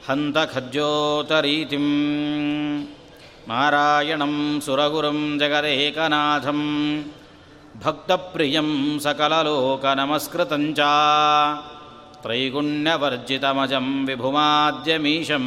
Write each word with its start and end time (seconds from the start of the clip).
हन्तखज्योतरीतिम्। 0.09 1.91
नारायणं 3.49 4.33
सुरगुरुं 4.59 5.19
जगदेकनाथं 5.39 6.59
भक्तप्रियं 7.83 8.69
सकललोकनमस्कृतं 8.99 10.63
च 10.77 10.79
त्रैगुण्यवर्जितमजं 12.22 13.86
विभुमाद्यमीशं 14.06 15.46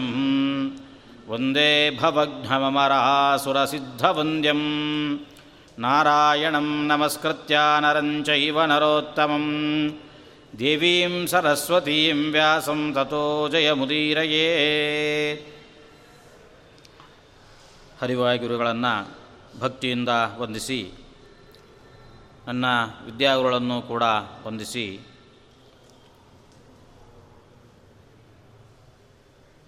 वन्दे 1.30 1.72
भवघ्नममरासुरसिद्धवन्द्यं 2.00 4.62
नारायणं 5.78 6.67
नमस्कृत्य 6.88 7.56
नरं 7.84 8.09
चैव 8.23 8.58
नरोत्तमं 8.72 9.45
देवीं 10.56 11.28
सरस्वतीं 11.28 12.31
व्यासं 12.34 12.81
ततो 12.95 13.23
जयमुदीरये 13.53 14.48
ಹರಿವಾಯು 18.02 18.40
ಗುರುಗಳನ್ನು 18.42 18.92
ಭಕ್ತಿಯಿಂದ 19.62 20.12
ವಂದಿಸಿ 20.40 20.78
ನನ್ನ 22.47 22.66
ವಿದ್ಯಾಗುರುಗಳನ್ನು 23.06 23.78
ಕೂಡ 23.91 24.03
ವಂದಿಸಿ 24.44 24.84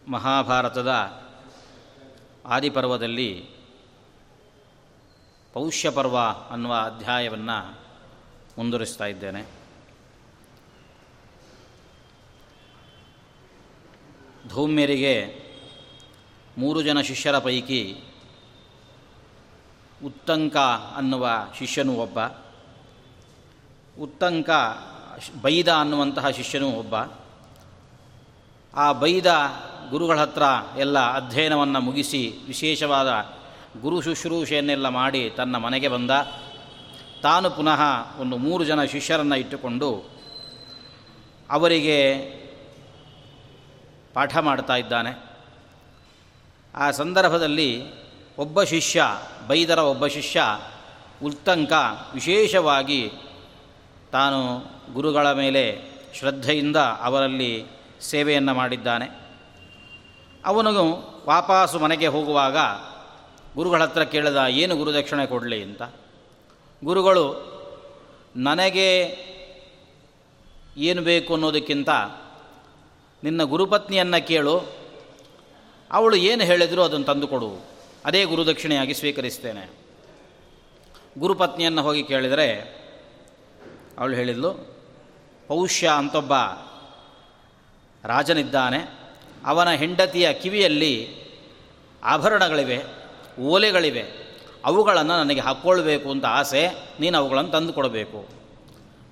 ಮಹಾಭಾರತದ 0.08 0.90
ಆದಿಪರ್ವದಲ್ಲಿ 2.46 3.48
ಪೌಷ್ಯಪರ್ವ 5.52 6.18
ಅನ್ನುವ 6.50 6.74
ಅಧ್ಯಾಯವನ್ನು 6.74 7.78
ಮುಂದುವರಿಸ್ತಾ 8.58 9.04
ಇದ್ದೇನೆ. 9.04 9.42
ಧೌಮ್ಯರಿಗೆ 14.48 15.44
ಮೂರು 16.58 16.82
ಜನ 16.82 17.00
ಶಿಷ್ಯರ 17.00 17.38
ಪೈಕಿ 17.38 18.04
ಉತ್ತಂಕ 20.04 20.56
ಅನ್ನುವ 20.96 21.28
ಶಿಷ್ಯನು 21.58 21.92
ಒಬ್ಬ, 21.92 22.18
ಉತ್ತಂಕ 24.02 24.50
ಬೈದ 25.42 25.68
ಅನ್ನುವಂತಹ 25.68 26.28
ಶಿಷ್ಯನೂ 26.28 26.70
ಒಬ್ಬ 26.70 26.94
ಆ 28.76 28.92
ಬೈದ 28.92 29.26
ಗುರುಗಳ 29.90 30.18
ಹತ್ರ 30.18 30.42
ಎಲ್ಲ 30.78 31.14
ಅಧ್ಯಯನವನ್ನು 31.14 31.80
ಮುಗಿಸಿ 31.80 32.34
ವಿಶೇಷವಾದ 32.46 33.08
ಗುರು 33.80 34.00
ಶುಶ್ರೂಷೆಯನ್ನೆಲ್ಲ 34.00 34.88
ಮಾಡಿ 34.88 35.30
ತನ್ನ 35.30 35.56
ಮನೆಗೆ 35.56 35.88
ಬಂದ. 35.88 36.10
ತಾನು 37.22 37.50
ಪುನಃ 37.50 37.80
ಒಂದು 38.18 38.36
ಮೂರು 38.36 38.64
ಜನ 38.64 38.84
ಶಿಷ್ಯರನ್ನು 38.84 39.36
ಇಟ್ಟುಕೊಂಡು 39.36 40.10
ಅವರಿಗೆ 41.50 42.14
ಪಾಠ 44.14 44.36
ಮಾಡ್ತಾ 44.36 44.76
ಇದ್ದಾನೆ. 44.76 45.24
ಆ 46.74 46.90
ಸಂದರ್ಭದಲ್ಲಿ 46.90 47.84
ಒಬ್ಬ 48.38 48.62
ಶಿಷ್ಯ, 48.62 49.04
ಬೈದರ 49.48 49.78
ಒಬ್ಬ 49.78 50.06
ಶಿಷ್ಯ 50.06 50.42
ಉತ್ತಂಕ 51.24 51.72
ವಿಶೇಷವಾಗಿ 52.14 53.10
ತಾನು 54.12 54.58
ಗುರುಗಳ 54.92 55.32
ಮೇಲೆ 55.32 55.82
ಶ್ರದ್ಧೆಯಿಂದ 56.18 56.76
ಅವರಲ್ಲಿ 56.76 57.73
ಸೇವೆಯನ್ನು 58.04 58.54
ಮಾಡಿದ್ದಾನೆ. 58.54 59.20
ಅವನು 60.44 60.72
ವಾಪಸ್ಸು 61.26 61.78
ಮನೆಗೆ 61.78 62.06
ಹೋಗುವಾಗ 62.06 62.56
ಗುರುಗಳ 63.54 63.82
ಹತ್ರ 63.82 64.04
ಕೇಳಿದ, 64.04 64.36
ಏನು 64.48 64.76
ಗುರುದಕ್ಷಿಣೆ 64.76 65.26
ಕೊಡಲಿ? 65.26 65.62
ಅಂತ. 65.62 65.82
ಗುರುಗಳು, 66.84 67.54
ನನಗೆ 68.36 69.18
ಏನು 70.76 71.02
ಬೇಕು 71.02 71.34
ಅನ್ನೋದಕ್ಕಿಂತ 71.34 71.88
ನಿನ್ನ 73.24 73.42
ಗುರುಪತ್ನಿಯನ್ನು 73.42 74.26
ಕೇಳು. 74.26 74.58
ಅವಳು 75.90 76.16
ಏನು 76.16 76.44
ಹೇಳಿದರೂ 76.44 76.82
ಅದನ್ನು 76.82 77.06
ತಂದುಕೊಡು 77.06 77.66
ಅದೇ 78.04 78.24
ಗುರುದಕ್ಷಿಣೆಯಾಗಿ 78.24 78.94
ಸ್ವೀಕರಿಸ್ತೇನೆ. 78.94 79.70
ಗುರುಪತ್ನಿಯನ್ನು 81.18 81.82
ಹೋಗಿ 81.82 82.02
ಕೇಳಿದರೆ, 82.02 82.60
ಅವಳು 83.98 84.16
ಹೇಳಿದ್ಲು, 84.16 84.52
ಪೌಷ್ಯ 85.48 85.88
ಅಂತೊಬ್ಬ 85.88 86.32
ರಾಜನಿದ್ದಾನೆ. 88.04 88.78
ಅವನ 89.46 89.70
ಹೆಂಡತಿಯ 89.70 90.32
ಕಿವಿಯಲ್ಲಿ 90.32 91.16
ಆಭರಣಗಳಿವೆ, 92.02 92.82
ಓಲೆಗಳಿವೆ. 93.40 94.04
ಅವುಗಳನ್ನು 94.64 95.18
ನನಗೆ 95.18 95.40
ಹಾಕ್ಕೊಳ್ಬೇಕು 95.40 96.10
ಅಂತ 96.10 96.24
ಆಸೆ, 96.24 96.68
ನೀನು 97.00 97.18
ಅವುಗಳನ್ನು 97.18 97.50
ತಂದು 97.50 97.72
ಕೊಡಬೇಕು 97.72 98.28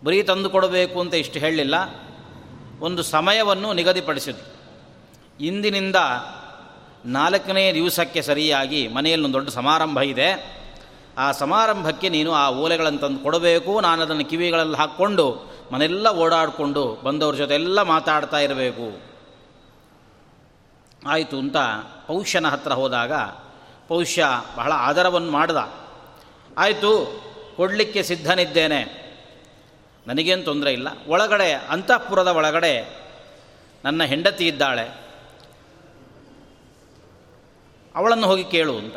ಬರೀ 0.04 0.22
ತಂದು 0.22 0.50
ಕೊಡಬೇಕು 0.50 1.00
ಅಂತ 1.00 1.14
ಇಷ್ಟು 1.14 1.38
ಹೇಳಲಿಲ್ಲ. 1.38 1.74
ಒಂದು 2.80 3.02
ಸಮಯವನ್ನು 3.02 3.72
ನಿಗದಿಪಡಿಸಿದ್ರು 3.72 4.52
ಇಂದಿನಿಂದ 5.44 5.96
ನಾಲ್ಕನೇ 7.04 7.74
ದಿವಸಕ್ಕೆ 7.74 8.22
ಸರಿಯಾಗಿ 8.22 8.88
ಮನೆಯಲ್ಲಿ 8.88 9.24
ಒಂದು 9.24 9.34
ದೊಡ್ಡ 9.34 9.48
ಸಮಾರಂಭ 9.48 9.98
ಇದೆ. 9.98 10.61
ಆ 11.18 11.32
ಸಮಾರಂಭಕ್ಕೆ 11.32 12.08
ನೀನು 12.08 12.32
ಆ 12.32 12.50
ಓಲೆಗಳನ್ನು 12.50 12.98
ತಂದು 12.98 13.18
ಕೊಡಬೇಕು 13.18 13.80
ನಾನು 13.80 14.02
ಅದನ್ನು 14.02 14.24
ಕಿವಿಗಳಲ್ಲಿ 14.24 14.76
ಹಾಕ್ಕೊಂಡು 14.76 15.52
ಮನೆಲ್ಲ 15.72 16.08
ಓಡಾಡಿಕೊಂಡು 16.08 16.98
ಬಂದವ್ರ 17.04 17.34
ಜೊತೆ 17.34 17.54
ಎಲ್ಲ 17.54 17.82
ಮಾತಾಡ್ತಾ 17.82 18.38
ಇರಬೇಕು. 18.38 19.12
ಆಯಿತು 21.06 21.38
ಅಂತ 21.38 21.56
ಪೌಷ್ಯನ 22.06 22.48
ಹತ್ರ 22.48 22.72
ಹೋದಾಗ 22.72 23.12
ಪೌಷ್ಯ 23.88 24.26
ಬಹಳ 24.56 24.72
ಆದರವನ್ನು 24.72 25.32
ಮಾಡ್ದ. 25.32 25.56
ಆಯಿತು, 26.58 27.22
ಕೊಡಲಿಕ್ಕೆ 27.56 28.02
ಸಿದ್ಧನಿದ್ದೇನೆ. 28.02 29.02
ನನಗೇನು 30.06 30.42
ತೊಂದರೆ 30.42 30.72
ಇಲ್ಲ. 30.72 30.88
ಒಳಗಡೆ, 31.08 31.52
ಅಂತಃಪುರದ 31.52 32.28
ಒಳಗಡೆ 32.28 33.02
ನನ್ನ 33.84 34.04
ಹೆಂಡತಿ 34.04 34.48
ಇದ್ದಾಳೆ. 34.48 35.12
ಅವಳನ್ನು 37.94 38.26
ಹೋಗಿ 38.26 38.44
ಕೇಳು 38.44 38.78
ಅಂತ. 38.78 38.96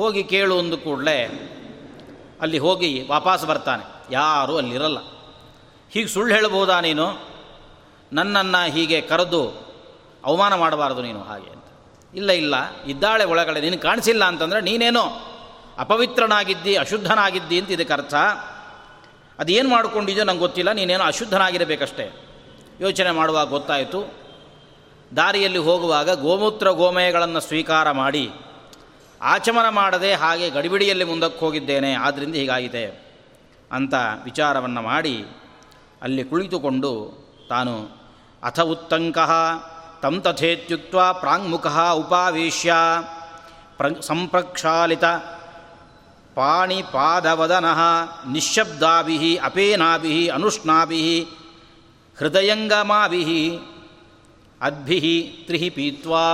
ಹೋಗಿ 0.00 0.22
ಕೇಳು 0.24 0.58
ಅಂದು 0.58 0.76
ಕೂಡಲೇ 0.76 1.18
ಅಲ್ಲಿ 2.40 2.58
ಹೋಗಿ 2.58 3.06
ವಾಪಸ್ 3.10 3.46
ಬರ್ತಾನೆ. 3.46 3.84
ಯಾರೂ 4.10 4.56
ಅಲ್ಲಿರಲ್ಲ. 4.56 4.98
ಹೀಗೆ 5.90 6.08
ಸುಳ್ಳು 6.08 6.34
ಹೇಳ್ಬೋದಾ 6.34 6.80
ನೀನು? 6.80 7.06
ನನ್ನನ್ನು 8.12 8.72
ಹೀಗೆ 8.72 9.00
ಕರೆದು 9.00 9.42
ಅವಮಾನ 10.24 10.54
ಮಾಡಬಾರ್ದು 10.54 11.02
ನೀನು 11.02 11.20
ಹಾಗೆ 11.22 11.50
ಅಂತ. 11.50 11.64
ಇಲ್ಲ 12.14 12.30
ಇಲ್ಲ, 12.30 12.54
ಇದ್ದಾಳೆ 12.86 13.24
ಒಳಗಡೆ, 13.24 13.60
ನೀನು 13.60 13.78
ಕಾಣಿಸಿಲ್ಲ 13.78 14.24
ಅಂತಂದರೆ 14.24 14.60
ನೀನೇನೋ? 14.60 15.04
ಅಪವಿತ್ರನಾಗಿದ್ದಿ, 15.78 16.74
ಅಶುದ್ಧನಾಗಿದ್ದಿ 16.76 17.60
ಅಂತ 17.60 17.70
ಇದಕ್ಕೆ 17.70 17.92
ಅರ್ಥ? 17.92 18.14
ಅದೇನು 19.38 19.68
ಮಾಡಿಕೊಂಡಿದ್ಯೋ 19.68 20.24
ನಂಗೆ 20.24 20.40
ಗೊತ್ತಿಲ್ಲ, 20.40 20.72
ನೀನೇನೋ 20.72 21.04
ಅಶುದ್ಧನಾಗಿರಬೇಕಷ್ಟೇ. 21.04 22.06
ಯೋಚನೆ 22.80 23.10
ಮಾಡುವಾಗ 23.10 23.48
ಗೊತ್ತಾಯಿತು. 23.48 24.00
ದಾರಿಯಲ್ಲಿ 25.16 25.58
ಹೋಗುವಾಗ 25.58 26.20
ಗೋಮೂತ್ರ 26.20 26.70
ಗೋಮಯಗಳನ್ನು 26.70 27.40
ಸ್ವೀಕಾರ 27.40 27.90
ಮಾಡಿ 27.90 28.30
ಆಚಮನ 29.20 29.68
ಮಾಡದೆ 29.68 30.14
ಹಾಗೆ 30.14 30.50
ಗಡಿಬಿಡಿಯಲ್ಲಿ 30.50 31.04
ಮುಂದಕ್ಕೆ 31.04 31.38
ಹೋಗಿದ್ದೇನೆ 31.38 31.94
ಆದ್ದರಿಂದ 31.94 32.34
ಹೀಗಾಗಿದೆ 32.34 32.84
ಅಂತ 33.72 33.94
ವಿಚಾರವನ್ನು 34.24 34.82
ಮಾಡಿ 34.82 35.16
ಅಲ್ಲಿ 36.02 36.24
ಕುಳಿತುಕೊಂಡು 36.24 36.92
ತಾನು 37.48 37.74
ಅಥ 38.44 38.60
ಉತ್ತಂಕ 38.60 39.18
ತಂ 40.02 40.20
ತಥೇತ್ಯುಕ್ತ 40.20 40.96
ಪ್ರಾಂಗ್ಮುಖ 40.96 41.66
ಉಪಾವೇಶ್ಯ 41.94 42.72
ಪ್ರ 43.76 44.00
ಸಂಪ್ರಕ್ಷಾಲಿತ 44.00 45.04
ಪಾಣಿಪಾದವದನಃ 46.34 47.80
ನಿಶಬ್ದಾಭಿ 48.32 49.36
ಅಪೇನಾಭಿ 49.36 50.28
ಅನುಷ್ಣಾಭಿ 50.28 51.20
ಹೃದಯಂಗಮಾಭಿ 52.18 53.22
ಅದ್ಭಿ 54.60 55.00
ತ್ರಿಹಿ 55.46 55.70
ಪೀತ್ವಾ 55.70 56.26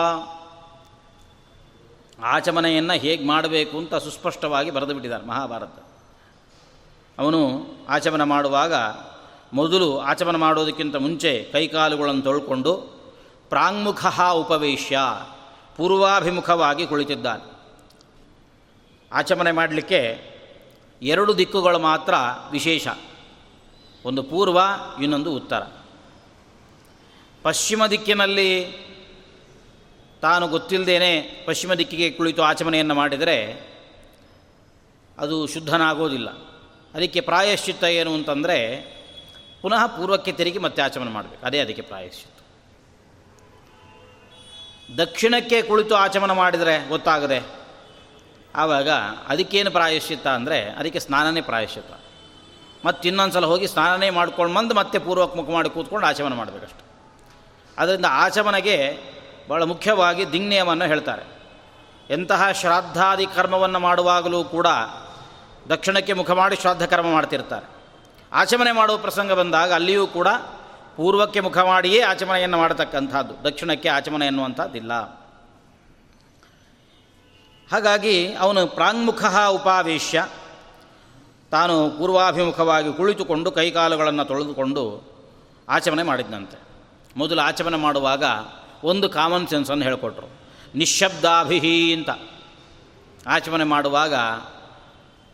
ಆಚಮನೆಯನ್ನು 2.24 2.92
ಹೇಗೆ 2.92 3.26
ಮಾಡಬೇಕು 3.26 3.78
ಅಂತ 3.78 3.94
ಸುಸ್ಪಷ್ಟವಾಗಿ 3.94 4.70
ಬರೆದು 4.70 4.92
ಬಿಟ್ಟಿದ್ದಾರೆ 4.92 5.26
ಮಹಾಭಾರತ. 5.26 5.72
ಅವನು 7.18 7.66
ಆಚಮನ 7.88 8.22
ಮಾಡುವಾಗ 8.22 8.74
ಮೊದಲು 9.52 9.98
ಆಚಮನ 9.98 10.36
ಮಾಡೋದಕ್ಕಿಂತ 10.36 10.96
ಮುಂಚೆ 10.96 11.48
ಕೈಕಾಲುಗಳನ್ನು 11.52 12.22
ತೊಳ್ಕೊಂಡು 12.22 12.76
ಪ್ರಾಂಗುಖ 13.48 14.06
ಉಪವೇಶ್ಯ 14.32 14.98
ಪೂರ್ವಾಭಿಮುಖವಾಗಿ 15.76 16.86
ಕುಳಿತಿದ್ದಾನೆ. 16.86 17.56
ಆಚಮನೆ 19.12 19.52
ಮಾಡಲಿಕ್ಕೆ 19.52 20.36
ಎರಡು 21.02 21.38
ದಿಕ್ಕುಗಳು 21.38 21.78
ಮಾತ್ರ 21.78 22.14
ವಿಶೇಷ. 22.50 22.88
ಒಂದು 24.04 24.22
ಪೂರ್ವ, 24.22 24.60
ಇನ್ನೊಂದು 25.02 25.32
ಉತ್ತರ. 25.32 25.62
ಪಶ್ಚಿಮ 27.42 27.86
ದಿಕ್ಕಿನಲ್ಲಿ 27.86 28.85
ತಾನು 30.26 30.44
ಗೊತ್ತಿಲ್ಲದೇನೆ 30.48 31.10
ಪಶ್ಚಿಮ 31.46 31.72
ದಿಕ್ಕಿಗೆ 31.74 32.06
ಕುಳಿತು 32.10 32.42
ಆಚಮನೆಯನ್ನು 32.42 32.94
ಮಾಡಿದರೆ 32.94 33.38
ಅದು 35.18 35.36
ಶುದ್ಧನಾಗೋದಿಲ್ಲ. 35.46 36.28
ಅದಕ್ಕೆ 36.94 37.20
ಪ್ರಾಯಶ್ಚಿತ್ತ 37.20 37.84
ಏನು 37.84 38.12
ಅಂತಂದರೆ 38.14 38.58
ಪುನಃ 39.62 39.82
ಪೂರ್ವಕ್ಕೆ 39.86 40.32
ತಿರುಗಿ 40.32 40.58
ಮತ್ತೆ 40.58 40.80
ಆಚಮನೆ 40.82 41.10
ಮಾಡಬೇಕು. 41.10 41.42
ಅದೇ 41.46 41.58
ಅದಕ್ಕೆ 41.58 41.82
ಪ್ರಾಯಶ್ಚಿತ್ತ. 41.82 42.32
ದಕ್ಷಿಣಕ್ಕೆ 44.98 45.58
ಕುಳಿತು 45.62 45.94
ಆಚಮನ 45.94 46.32
ಮಾಡಿದರೆ 46.32 46.74
ಗೊತ್ತಾಗದೆ, 46.88 47.38
ಆವಾಗ 48.54 48.90
ಅದಕ್ಕೇನು 49.28 49.70
ಪ್ರಾಯಶ್ಚಿತ್ತ 49.70 50.26
ಅಂದರೆ 50.28 50.58
ಅದಕ್ಕೆ 50.70 51.00
ಸ್ನಾನನೇ 51.00 51.40
ಪ್ರಾಯಶ್ಚಿತ್ತ. 51.40 51.92
ಮತ್ತು 52.84 53.02
ಇನ್ನೊಂದು 53.08 53.34
ಸಲ 53.34 53.46
ಹೋಗಿ 53.46 53.66
ಸ್ನಾನನೇ 53.66 54.08
ಮಾಡ್ಕೊಂಡು 54.10 54.54
ಬಂದು 54.54 54.74
ಮತ್ತೆ 54.74 54.98
ಪೂರ್ವಕ್ಕೆ 54.98 55.36
ಮುಖ 55.38 55.50
ಮಾಡಿ 55.50 55.70
ಕೂತ್ಕೊಂಡು 55.70 56.06
ಆಚಮನ 56.06 56.34
ಮಾಡಬೇಕಷ್ಟು. 56.34 56.82
ಅದರಿಂದ 57.78 58.08
ಆಚಮನೆಗೆ 58.10 58.76
ಭಾಳ 59.50 59.62
ಮುಖ್ಯವಾಗಿ 59.62 60.32
ದಿಗ್ನೇಯವನ್ನು 60.32 60.84
ಹೇಳ್ತಾರೆ. 60.84 61.36
ಎಂತಹ 62.10 62.50
ಶ್ರಾದ್ದಾದಿ 62.50 63.26
ಕರ್ಮವನ್ನು 63.26 63.78
ಮಾಡುವಾಗಲೂ 63.78 64.44
ಕೂಡ 64.44 64.66
ದಕ್ಷಿಣಕ್ಕೆ 65.70 66.12
ಮುಖ 66.12 66.30
ಮಾಡಿ 66.30 66.56
ಶ್ರಾದ್ದ 66.56 66.84
ಕರ್ಮ 66.84 67.12
ಮಾಡ್ತಿರ್ತಾರೆ. 67.12 67.66
ಆಚಮನೆ 68.32 68.72
ಮಾಡುವ 68.72 68.96
ಪ್ರಸಂಗ 68.96 69.32
ಬಂದಾಗ 69.32 69.72
ಅಲ್ಲಿಯೂ 69.72 70.06
ಕೂಡ 70.06 70.28
ಪೂರ್ವಕ್ಕೆ 70.96 71.40
ಮುಖ 71.40 71.58
ಮಾಡಿಯೇ 71.58 72.00
ಆಚಮನೆಯನ್ನು 72.00 72.58
ಮಾಡತಕ್ಕಂಥದ್ದು. 72.58 73.44
ದಕ್ಷಿಣಕ್ಕೆ 73.44 73.88
ಆಚಮನೆ 73.88 74.26
ಎನ್ನುವಂಥದ್ದಿಲ್ಲ. 74.26 74.92
ಹಾಗಾಗಿ 77.72 78.34
ಅವನು 78.34 78.66
ಪ್ರಾಂಗುಖ 78.66 79.24
ಉಪಾವೇಶ್ಯ. 79.50 80.28
ತಾನು 81.50 81.90
ಪೂರ್ವಾಭಿಮುಖವಾಗಿ 81.90 82.92
ಕುಳಿತುಕೊಂಡು 82.92 83.50
ಕೈಕಾಲುಗಳನ್ನು 83.50 84.24
ತೊಳೆದುಕೊಂಡು 84.24 85.02
ಆಚಮನೆ 85.68 86.02
ಮಾಡಿದ್ದಂತೆ 86.02 86.58
ಮೊದಲು 87.16 87.40
ಆಚಮನೆ 87.40 87.76
ಮಾಡುವಾಗ 87.76 88.24
ಒಂದು 88.84 89.08
ಕಾಮನ್ 89.08 89.48
ಸೆನ್ಸನ್ನು 89.48 89.84
ಹೇಳಿಕೊಟ್ರು. 89.84 90.30
ನಿಶಬ್ದಾಭಿಹಿ 90.74 91.94
ಅಂತ. 91.94 92.10
ಆಚಮನೆ 93.26 93.64
ಮಾಡುವಾಗ, 93.64 94.14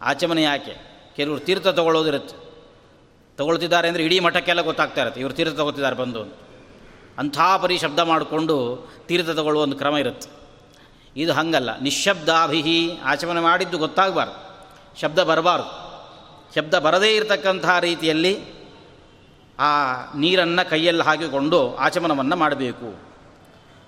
ಆಚಮನೆ 0.03 0.43
ಯಾಕೆ? 0.43 0.77
ಕೆಲವರು 1.17 1.41
ತೀರ್ಥ 1.41 1.67
ತೊಗೊಳ್ಳೋದಿರುತ್ತೆ. 1.67 2.43
ತಗೊಳ್ತಿದ್ದಾರೆ 3.37 3.89
ಅಂದರೆ 3.89 4.05
ಇಡೀ 4.05 4.21
ಮಠಕ್ಕೆಲ್ಲ 4.21 4.61
ಗೊತ್ತಾಗ್ತಾ 4.61 5.01
ಇರುತ್ತೆ. 5.01 5.21
ಇವರು 5.21 5.35
ತೀರ್ಥ 5.35 5.57
ತಗೋತಿದ್ದಾರೆ 5.57 5.97
ಬಂದು 5.97 6.23
ಅಂಥ 7.19 7.39
ಪರಿ 7.63 7.79
ಶಬ್ದ 7.79 7.99
ಮಾಡಿಕೊಂಡು 7.99 8.87
ತೀರ್ಥ 9.07 9.31
ತಗೊಳ್ಳುವ 9.31 9.63
ಒಂದು 9.63 9.77
ಕ್ರಮ 9.77 9.97
ಇರುತ್ತೆ. 9.97 10.31
ಇದು 11.17 11.33
ಹಂಗಲ್ಲ. 11.33 11.81
ನಿಶಬ್ದಾಭಿಹಿ 11.81 12.99
ಆಚಮನೆ 13.05 13.41
ಮಾಡಿದ್ದು 13.41 13.79
ಗೊತ್ತಾಗಬಾರ್ದು. 13.79 14.53
ಶಬ್ದ 15.01 15.19
ಬರಬಾರ್ದು. 15.19 15.83
ಶಬ್ದ 16.55 16.79
ಬರದೇ 16.79 17.17
ಇರತಕ್ಕಂಥ 17.17 17.65
ರೀತಿಯಲ್ಲಿ 17.81 18.63
ಆ 19.59 19.69
ನೀರನ್ನು 20.17 20.71
ಕೈಯಲ್ಲಿ 20.71 21.03
ಹಾಕಿಕೊಂಡು 21.03 21.75
ಆಚಮನವನ್ನು 21.75 22.37
ಮಾಡಬೇಕು. 22.37 23.12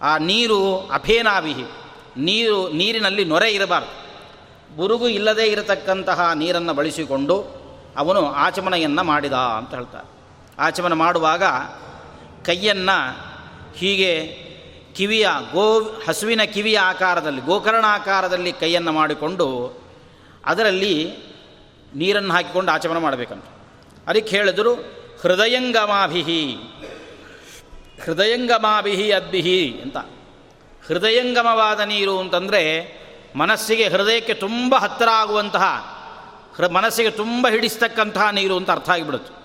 ಆ 0.02 0.18
ನೀರು 0.18 0.88
ಅಫೇನಾವಿಹಿ 0.92 1.64
ನೀರು 2.16 2.72
ನೀರಿನಲ್ಲಿ 2.72 3.24
ನೊರೆ 3.24 3.50
ಇರಬಾರ್ದು. 3.52 4.04
ಬುರುಗು 4.76 5.08
ಇಲ್ಲದೇ 5.08 5.46
ಇರತಕ್ಕಂತಹ 5.46 6.30
ನೀರನ್ನು 6.34 6.74
ಬಳಸಿಕೊಂಡು 6.74 7.44
ಅವನು 7.96 8.26
ಆಚಮನೆಯನ್ನು 8.26 9.04
ಮಾಡಿದ 9.04 9.32
ಅಂತ 9.32 9.74
ಹೇಳ್ತಾರೆ. 9.74 10.08
ಆಚಮನ 10.58 10.92
ಮಾಡುವಾಗ 10.92 11.42
ಕೈಯನ್ನು 12.44 13.24
ಹೀಗೆ 13.76 14.44
ಕಿವಿಯ 14.96 15.28
ಗೋ 15.52 15.80
ಹಸುವಿನ 16.08 16.42
ಕಿವಿಯ 16.42 16.78
ಆಕಾರದಲ್ಲಿ, 16.78 17.40
ಗೋಕರ್ಣ 17.40 17.84
ಆಕಾರದಲ್ಲಿ 17.88 18.52
ಕೈಯನ್ನು 18.52 18.92
ಮಾಡಿಕೊಂಡು 18.92 19.78
ಅದರಲ್ಲಿ 20.44 21.12
ನೀರನ್ನು 21.94 22.34
ಹಾಕಿಕೊಂಡು 22.34 22.72
ಆಚಮನ 22.72 22.98
ಮಾಡಬೇಕಂತ. 22.98 23.44
ಅದಕ್ಕೆ 24.06 24.36
ಹೇಳಿದರು 24.36 24.74
ಹೃದಯಂಗಮಾಭಿಹಿ. 25.22 26.56
ಹೃದಯಂಗಮಾಭಿಹಿ 28.04 29.12
ಅದ್ಭಿಹಿ 29.12 29.80
ಅಂತ. 29.82 29.96
ಹೃದಯಂಗಮವಾದ 30.86 31.80
ನೀರು 31.80 32.18
ಅಂತಂದರೆ 32.18 32.94
ಮನಸ್ಸಿಗೆ 33.36 33.88
ಹೃದಯಕ್ಕೆ 33.88 34.34
ತುಂಬ 34.34 34.74
ಹತ್ತಿರ 34.76 35.08
ಆಗುವಂತಹ, 35.08 35.64
ಹೃ, 36.56 36.68
ಮನಸ್ಸಿಗೆ 36.68 37.10
ತುಂಬ 37.10 37.46
ಹಿಡಿಸ್ತಕ್ಕಂತಹ 37.50 38.30
ನೀರು 38.30 38.56
ಅಂತ 38.56 38.70
ಅರ್ಥ 38.70 38.90
ಆಗಿಬಿಡುತ್ತೆ. 38.90 39.44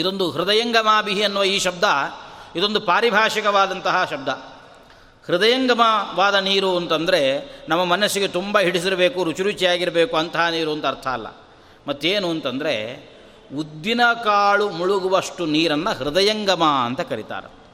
ಇದೊಂದು 0.00 0.30
ಹೃದಯಂಗಮಾಭಿಹಿ 0.30 1.22
ಅನ್ನುವ 1.22 1.44
ಈ 1.44 1.58
ಶಬ್ದ, 1.58 1.84
ಇದೊಂದು 2.56 2.80
ಪಾರಿಭಾಷಿಕವಾದಂತಹ 2.80 4.08
ಶಬ್ದ. 4.10 4.28
ಹೃದಯಂಗಮವಾದ 5.26 6.34
ನೀರು 6.34 6.76
ಅಂತಂದರೆ 6.76 7.42
ನಮ್ಮ 7.68 7.84
ಮನಸ್ಸಿಗೆ 7.84 8.28
ತುಂಬ 8.28 8.58
ಹಿಡಿಸಿರಬೇಕು, 8.58 9.24
ರುಚಿ 9.24 9.42
ರುಚಿಯಾಗಿರಬೇಕು 9.42 10.16
ಅಂತಹ 10.16 10.48
ನೀರು 10.48 10.72
ಅಂತ 10.72 10.86
ಅರ್ಥ 10.86 11.06
ಅಲ್ಲ. 11.06 11.26
ಮತ್ತೇನು 11.88 12.30
ಅಂತಂದರೆ 12.30 13.06
ಉದ್ದಿನ 13.56 14.00
ಕಾಳು 14.24 14.70
ಮುಳುಗುವಷ್ಟು 14.70 15.46
ನೀರನ್ನು 15.46 15.96
ಹೃದಯಂಗಮ 15.96 16.64
ಅಂತ 16.64 17.00
ಕರೀತಾರೆ. 17.00 17.65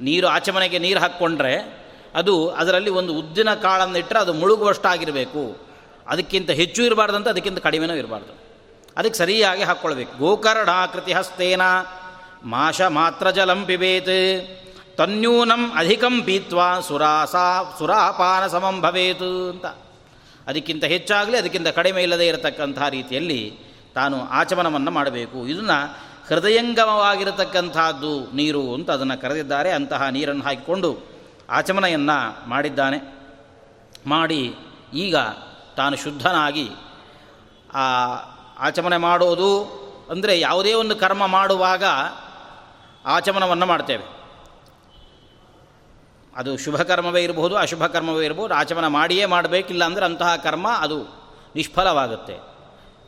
ನೀರು 0.00 0.26
ಆಚಮನೆಗೆ 0.26 0.78
ನೀರು 0.78 1.00
ಹಾಕ್ಕೊಂಡ್ರೆ 1.00 1.86
ಅದು 2.14 2.48
ಅದರಲ್ಲಿ 2.48 2.90
ಒಂದು 2.90 3.14
ಉದ್ದಿನ 3.14 3.54
ಕಾಳನ್ನಿಟ್ಟರೆ 3.54 4.18
ಅದು 4.18 4.32
ಮುಳುಗುವಷ್ಟಾಗಿರಬೇಕು. 4.32 5.66
ಅದಕ್ಕಿಂತ 6.06 6.50
ಹೆಚ್ಚು 6.50 6.82
ಇರಬಾರ್ದಂತ 6.82 7.28
ಅದಕ್ಕಿಂತ 7.28 7.58
ಕಡಿಮೆನೂ 7.58 7.94
ಇರಬಾರ್ದು. 7.94 8.46
ಅದಕ್ಕೆ 8.96 9.18
ಸರಿಯಾಗಿ 9.18 9.62
ಹಾಕ್ಕೊಳ್ಬೇಕು. 9.62 10.18
ಗೋಕರ್ಣಾಕೃತಿ 10.18 11.12
ಹಸ್ತೇನ 11.12 11.62
ಮಾಷ 12.44 12.80
ಮಾತ್ರ 12.80 13.30
ಜಲಂ 13.30 13.64
ಪಿಬೇತ್. 13.64 14.48
ತನ್ಯೂನಂ 14.96 15.72
ಅಧಿಕಂ 15.74 16.22
ಪೀತ್ವಾ 16.22 16.80
ಸುರಾಸಾ 16.80 17.76
ಸುರಾಪಾನ 17.78 18.46
ಸಮಂ 18.46 18.80
ಭವೇತು 18.80 19.50
ಅಂತ. 19.50 19.66
ಅದಕ್ಕಿಂತ 20.46 20.84
ಹೆಚ್ಚಾಗಲಿ, 20.84 21.36
ಅದಕ್ಕಿಂತ 21.36 21.68
ಕಡಿಮೆ 21.68 22.02
ಇಲ್ಲದೆ 22.02 22.26
ಇರತಕ್ಕಂಥ 22.26 22.78
ರೀತಿಯಲ್ಲಿ 22.88 23.58
ತಾನು 23.94 24.24
ಆಚಮನವನ್ನು 24.24 24.90
ಮಾಡಬೇಕು. 24.90 25.46
ಇದನ್ನು 25.46 25.96
ಹೃದಯಂಗಮವಾಗಿರತಕ್ಕಂಥದ್ದು 26.28 28.32
ನೀರು 28.32 28.74
ಅಂತ 28.74 28.90
ಅದನ್ನು 28.90 29.20
ಕರೆದಿದ್ದಾರೆ. 29.20 29.70
ಅಂತಹ 29.70 30.08
ನೀರನ್ನು 30.08 30.44
ಹಾಕಿಕೊಂಡು 30.44 30.96
ಆಚಮನೆಯನ್ನು 31.50 32.48
ಮಾಡಿದ್ದಾನೆ. 32.48 33.26
ಮಾಡಿ 34.06 34.54
ಈಗ 34.94 35.16
ತಾನು 35.76 35.96
ಶುದ್ಧನಾಗಿ 35.96 36.68
ಆ 37.74 38.06
ಆಚಮನೆ 38.58 38.96
ಮಾಡೋದು 38.96 39.86
ಅಂದರೆ 40.10 40.40
ಯಾವುದೇ 40.40 40.72
ಒಂದು 40.72 40.96
ಕರ್ಮ 40.96 41.26
ಮಾಡುವಾಗ 41.26 41.84
ಆಚಮನವನ್ನು 43.06 43.66
ಮಾಡ್ತೇವೆ. 43.66 44.04
ಅದು 46.36 46.58
ಶುಭ 46.58 46.76
ಕರ್ಮವೇ 46.76 47.24
ಇರಬಹುದು, 47.24 47.56
ಅಶುಭ 47.56 47.86
ಕರ್ಮವೇ 47.86 48.24
ಇರಬಹುದು, 48.24 48.54
ಆಚಮನ 48.54 48.86
ಮಾಡಿಯೇ 48.86 49.24
ಮಾಡಬೇಕಿಲ್ಲ 49.24 49.84
ಅಂದರೆ 49.84 50.04
ಅಂತಹ 50.04 50.36
ಕರ್ಮ 50.36 50.68
ಅದು 50.68 51.26
ನಿಷ್ಫಲವಾಗುತ್ತೆ. 51.56 52.40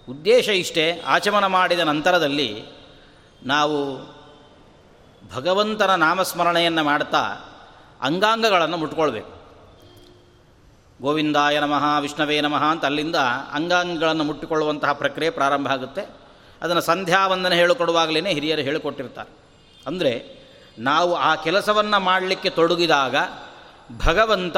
ಉದ್ದೇಶ 0.08 0.48
ಇಷ್ಟೇ, 0.48 1.02
ಆಚಮನ 1.06 1.46
ಮಾಡಿದ 1.46 1.80
ನಂತರದಲ್ಲಿ 1.80 2.77
ನಾವು 3.42 3.98
ಭಗವಂತನ 5.34 5.94
ನಾಮಸ್ಮರಣೆಯನ್ನು 5.94 6.84
ಮಾಡ್ತಾ 6.84 7.18
ಅಂಗಾಂಗಗಳನ್ನು 8.02 8.76
ಮುಟ್ಕೊಳ್ಬೇಕು. 8.76 9.38
ಗೋವಿಂದಾಯ 11.02 11.60
ನಮಃ, 11.60 11.98
ವಿಷ್ಣವೇ 11.98 12.40
ನಮಃ 12.40 12.64
ಅಂತ 12.64 12.84
ಅಲ್ಲಿಂದ 12.84 13.16
ಅಂಗಾಂಗಗಳನ್ನು 13.52 14.24
ಮುಟ್ಟಿಕೊಳ್ಳುವಂತಹ 14.24 14.92
ಪ್ರಕ್ರಿಯೆ 14.92 15.30
ಪ್ರಾರಂಭ 15.30 15.68
ಆಗುತ್ತೆ. 15.68 16.02
ಅದನ್ನು 16.62 16.82
ಸಂಧ್ಯಾ 16.82 17.26
ವಂದನೆ 17.26 17.56
ಹೇಳಿಕೊಡುವಾಗಲೇ 17.56 18.32
ಹಿರಿಯರು 18.32 18.62
ಹೇಳಿಕೊಟ್ಟಿರ್ತಾರೆ. 18.62 19.30
ಅಂದರೆ 19.86 20.38
ನಾವು 20.78 21.14
ಆ 21.14 21.34
ಕೆಲಸವನ್ನು 21.34 22.00
ಮಾಡಲಿಕ್ಕೆ 22.00 22.50
ತೊಡಗಿದಾಗ 22.50 23.16
ಭಗವಂತ 24.04 24.56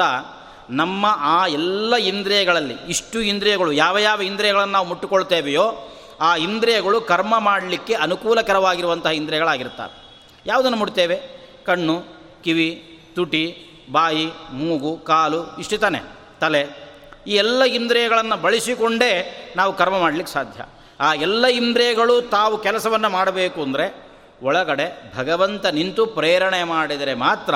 ನಮ್ಮ 0.69 1.05
ಆ 1.09 1.47
ಎಲ್ಲ 1.47 1.95
ಇಂದ್ರಿಯಗಳಲ್ಲಿ, 1.95 2.77
ಇಷ್ಟು 2.87 3.21
ಇಂದ್ರಿಯಗಳು, 3.21 3.71
ಯಾವ 3.71 3.97
ಯಾವ 3.97 4.21
ಇಂದ್ರಿಯಗಳನ್ನು 4.21 4.73
ನಾವು 4.73 4.87
ಮುಟ್ಟಿಕೊಳ್ತೇವೆಯೋ 4.87 5.90
ಆ 6.21 6.35
ಇಂದ್ರಿಯಗಳು 6.35 7.01
ಕರ್ಮ 7.01 7.39
ಮಾಡಲಿಕ್ಕೆ 7.39 7.93
ಅನುಕೂಲಕರವಾಗಿರುವಂತಹ 7.93 9.09
ಇಂದ್ರಿಯಗಳಾಗಿರ್ತವೆ 9.09 10.01
ಯಾವುದನ್ನು 10.45 10.77
ಮುಡ್ತೇವೆ 10.77 11.19
ಕಣ್ಣು, 11.65 12.03
ಕಿವಿ, 12.43 12.99
ತುಟಿ, 13.15 13.65
ಬಾಯಿ, 13.91 14.29
ಮೂಗು, 14.53 14.97
ಕಾಲು, 14.97 15.57
ಇಷ್ಟು 15.57 15.77
ತಾನೆ. 15.77 15.99
ತಲೆ. 16.41 16.91
ಈ 17.27 17.31
ಎಲ್ಲ 17.31 17.63
ಇಂದ್ರಿಯಗಳನ್ನು 17.63 18.41
ಬಳಸಿಕೊಂಡೇ 18.41 19.13
ನಾವು 19.55 19.77
ಕರ್ಮ 19.77 19.99
ಮಾಡಲಿಕ್ಕೆ 19.99 20.33
ಸಾಧ್ಯ. 20.33 20.63
ಆ 20.99 21.13
ಎಲ್ಲ 21.13 21.45
ಇಂದ್ರಿಯಗಳು 21.45 22.21
ತಾವು 22.21 22.57
ಕೆಲಸವನ್ನು 22.57 23.09
ಮಾಡಬೇಕು 23.09 23.61
ಅಂದರೆ 23.61 24.11
ಒಳಗಡೆ 24.43 25.13
ಭಗವಂತ 25.17 25.65
ನಿಂತು 25.65 26.05
ಪ್ರೇರಣೆ 26.05 26.63
ಮಾಡಿದರೆ 26.63 27.13
ಮಾತ್ರ 27.13 27.55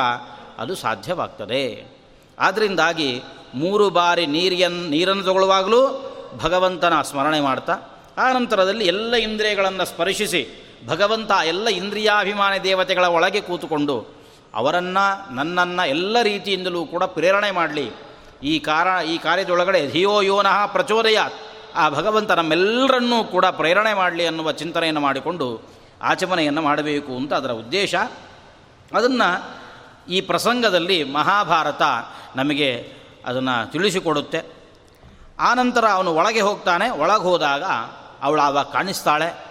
ಅದು 0.57 0.75
ಸಾಧ್ಯವಾಗ್ತದೆ. 0.75 1.95
ಆದ್ದರಿಂದಾಗಿ 2.39 3.21
ಮೂರು 3.53 3.89
ಬಾರಿ 3.89 4.25
ನೀರಿಯನ್ 4.25 4.89
ನೀರನ್ನು 4.89 5.23
ತಗೊಳ್ಳುವಾಗಲೂ 5.23 6.11
ಭಗವಂತನ 6.37 7.01
ಸ್ಮರಣೆ 7.01 7.39
ಮಾಡ್ತಾ 7.39 7.94
ಆ 8.17 8.31
ನಂತರದಲ್ಲಿ 8.31 8.87
ಎಲ್ಲ 8.87 9.15
ಇಂದ್ರಿಯಗಳನ್ನು 9.15 9.85
ಸ್ಪರ್ಶಿಸಿ 9.85 10.47
ಭಗವಂತ 10.87 11.31
ಎಲ್ಲ 11.45 11.67
ಇಂದ್ರಿಯಾಭಿಮಾನಿ 11.67 12.63
ದೇವತೆಗಳ 12.63 13.05
ಒಳಗೆ 13.05 13.41
ಕೂತುಕೊಂಡು 13.41 14.05
ಅವರನ್ನು, 14.53 15.35
ನನ್ನನ್ನು 15.35 15.89
ಎಲ್ಲ 15.89 16.21
ರೀತಿಯಿಂದಲೂ 16.21 16.85
ಕೂಡ 16.85 17.03
ಪ್ರೇರಣೆ 17.03 17.51
ಮಾಡಲಿ. 17.51 17.91
ಈ 18.43 18.59
ಕಾರ 18.59 19.05
ಈ 19.05 19.17
ಕಾರ್ಯದೊಳಗಡೆ 19.17 19.91
ಧಿಯೋ 19.91 20.21
ಯೋನಃ 20.21 20.65
ಪ್ರಚೋದಯಾತ್. 20.65 21.33
ಆ 21.75 21.89
ಭಗವಂತ 21.89 22.31
ನಮ್ಮೆಲ್ಲರನ್ನೂ 22.31 23.23
ಕೂಡ 23.23 23.45
ಪ್ರೇರಣೆ 23.45 23.93
ಮಾಡಲಿ 23.93 24.27
ಅನ್ನುವ 24.27 24.51
ಚಿಂತನೆಯನ್ನು 24.51 25.01
ಮಾಡಿಕೊಂಡು 25.01 25.61
ಆಚಮನೆಯನ್ನು 26.01 26.61
ಮಾಡಬೇಕು 26.61 27.15
ಅಂತ 27.15 27.33
ಅದರ 27.33 27.51
ಉದ್ದೇಶ. 27.51 27.95
ಅದನ್ನು 28.93 29.55
ಈ 30.11 30.21
ಪ್ರಸಂಗದಲ್ಲಿ 30.21 31.03
ಮಹಾಭಾರತ 31.03 31.81
ನಮಗೆ 32.35 32.93
ಅದನ್ನು 33.25 33.71
ತಿಳಿಸಿಕೊಡುತ್ತೆ. 33.71 34.41
ಆನಂತರ 35.39 35.85
ಅವನು 35.85 36.13
ಒಳಗೆ 36.13 36.41
ಹೋಗ್ತಾನೆ. 36.41 36.89
ಒಳಗೆ 36.89 37.21
ಹೋದಾಗ 37.21 37.63
ಅವಳು 38.21 38.41
ಆವಾಗ 38.41 38.65
ಕಾಣಿಸ್ತಾಳೆ. 38.65 39.45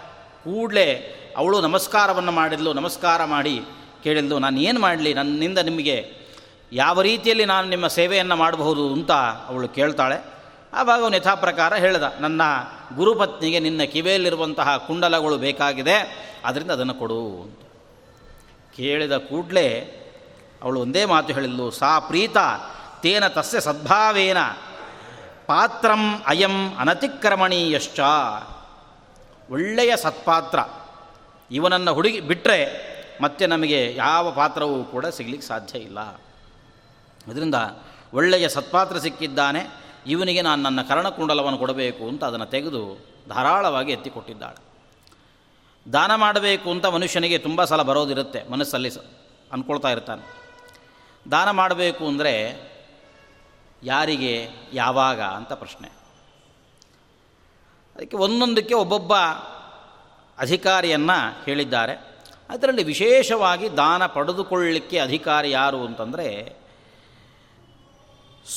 ಕೂಡಲೇ 0.44 1.16
ಅವಳು 1.36 1.60
ನಮಸ್ಕಾರವನ್ನು 1.60 2.32
ಮಾಡಿದ್ಲು. 2.32 2.72
ನಮಸ್ಕಾರ 2.72 3.24
ಮಾಡಿ 3.24 3.62
ಕೇಳಿದ್ಲು, 4.04 4.38
ನಾನು 4.38 4.60
ಏನು 4.60 4.80
ಮಾಡಲಿ? 4.80 5.14
ನನ್ನಿಂದ 5.14 5.58
ನಿಮಗೆ 5.58 6.24
ಯಾವ 6.72 7.02
ರೀತಿಯಲ್ಲಿ 7.02 7.44
ನಾನು 7.44 7.68
ನಿಮ್ಮ 7.68 7.86
ಸೇವೆಯನ್ನು 7.86 8.36
ಮಾಡಬಹುದು? 8.36 8.92
ಅಂತ 8.92 9.10
ಅವಳು 9.48 9.68
ಕೇಳ್ತಾಳೆ. 9.68 10.24
ಆವಾಗ 10.74 11.02
ಅವನು 11.02 11.16
ಯಥಾ 11.16 11.34
ಪ್ರಕಾರ 11.34 11.74
ಹೇಳಿದ, 11.74 12.02
ನನ್ನ 12.20 12.42
ಗುರುಪತ್ನಿಗೆ 12.96 13.60
ನಿನ್ನ 13.60 13.82
ಕಿವಿಯಲ್ಲಿರುವಂತಹ 13.82 14.76
ಕುಂಡಲಗಳು 14.76 15.38
ಬೇಕಾಗಿದೆ. 15.38 16.24
ಅದರಿಂದ 16.44 16.70
ಅದನ್ನು 16.70 16.94
ಕೊಡು. 16.94 17.42
ಅಂತ 17.42 17.60
ಕೇಳಿದ 18.76 19.12
ಕೂಡಲೇ 19.12 20.00
ಅವಳು 20.62 20.80
ಒಂದೇ 20.80 21.04
ಮಾತು 21.04 21.32
ಹೇಳಿದ್ಲು, 21.32 21.70
ಸಾ 21.70 21.98
ಪ್ರೀತ 21.98 22.36
ತೇನ 23.00 23.26
ತಸ್ಯ 23.26 23.60
ಸದ್ಭಾವೇನ 23.60 24.38
ಪಾತ್ರಂ 25.46 26.22
ಅಯಂ 26.26 26.74
ಅನತಿಕ್ರಮಣೀಯಶ್ಚ. 26.74 28.00
ಒಳ್ಳೆಯ 29.50 29.92
ಸತ್ಪಾತ್ರ. 29.96 30.58
ಇವನನ್ನು 31.50 31.94
ಹುಡುಗಿ 31.94 32.20
ಬಿಟ್ಟರೆ 32.20 32.58
ಮತ್ತೆ 33.20 33.46
ನಮಗೆ 33.46 33.80
ಯಾವ 33.94 34.30
ಪಾತ್ರವೂ 34.32 34.84
ಕೂಡ 34.84 35.06
ಸಿಗಲಿಕ್ಕೆ 35.06 35.46
ಸಾಧ್ಯ 35.46 35.78
ಇಲ್ಲ. 35.78 36.00
ಅದರಿಂದ 37.26 37.58
ಒಳ್ಳೆಯ 38.12 38.48
ಸತ್ಪಾತ್ರ 38.48 38.96
ಸಿಕ್ಕಿದ್ದಾನೆ, 38.98 39.60
ಇವನಿಗೆ 40.06 40.42
ನಾನು 40.42 40.62
ನನ್ನ 40.62 40.80
ಕರ್ಣಕುಂಡಲವನ್ನು 40.82 41.58
ಕೊಡಬೇಕು 41.58 42.08
ಅಂತ 42.08 42.24
ಅದನ್ನು 42.24 42.46
ತೆಗೆದು 42.46 42.82
ಧಾರಾಳವಾಗಿ 43.28 43.92
ಎತ್ತಿಕೊಟ್ಟಿದ್ದಾಳೆ. 43.92 44.60
ದಾನ 45.92 46.14
ಮಾಡಬೇಕು 46.14 46.70
ಅಂತ 46.70 46.86
ಮನುಷ್ಯನಿಗೆ 46.86 47.38
ತುಂಬ 47.38 47.64
ಸಲ 47.64 47.82
ಬರೋದಿರುತ್ತೆ, 47.82 48.40
ಮನಸ್ಸಲ್ಲಿ 48.48 48.90
ಅಂದ್ಕೊಳ್ತಾ 49.52 49.90
ಇರ್ತಾನೆ. 49.90 50.24
ದಾನ 51.30 51.50
ಮಾಡಬೇಕು 51.50 52.06
ಅಂದರೆ 52.06 52.34
ಯಾರಿಗೆ, 53.82 54.48
ಯಾವಾಗ 54.72 55.20
ಅಂತ 55.20 55.52
ಪ್ರಶ್ನೆ. 55.52 56.03
ಅದಕ್ಕೆ 57.96 58.16
ಒಂದೊಂದಕ್ಕೆ 58.16 58.74
ಒಬ್ಬೊಬ್ಬ 58.74 59.16
ಅಧಿಕಾರಿಯನ್ನು 60.38 61.44
ಹೇಳಿದ್ದಾರೆ. 61.44 61.92
ಅದರಲ್ಲಿ 62.50 62.82
ವಿಶೇಷವಾಗಿ 62.82 63.76
ದಾನ 63.76 64.06
ಪಡೆದುಕೊಳ್ಳಲಿಕ್ಕೆ 64.06 64.98
ಅಧಿಕಾರಿ 64.98 65.50
ಯಾರು 65.50 65.86
ಅಂತಂದರೆ 65.86 66.56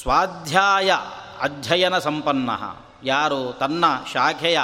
ಸ್ವಾಧ್ಯಾಯ 0.01 0.91
ಅಧ್ಯಯನ 1.41 1.97
ಸಂಪನ್ನ. 1.97 2.49
ಯಾರು 3.03 3.57
ತನ್ನ 3.59 3.85
ಶಾಖೆಯ 4.13 4.59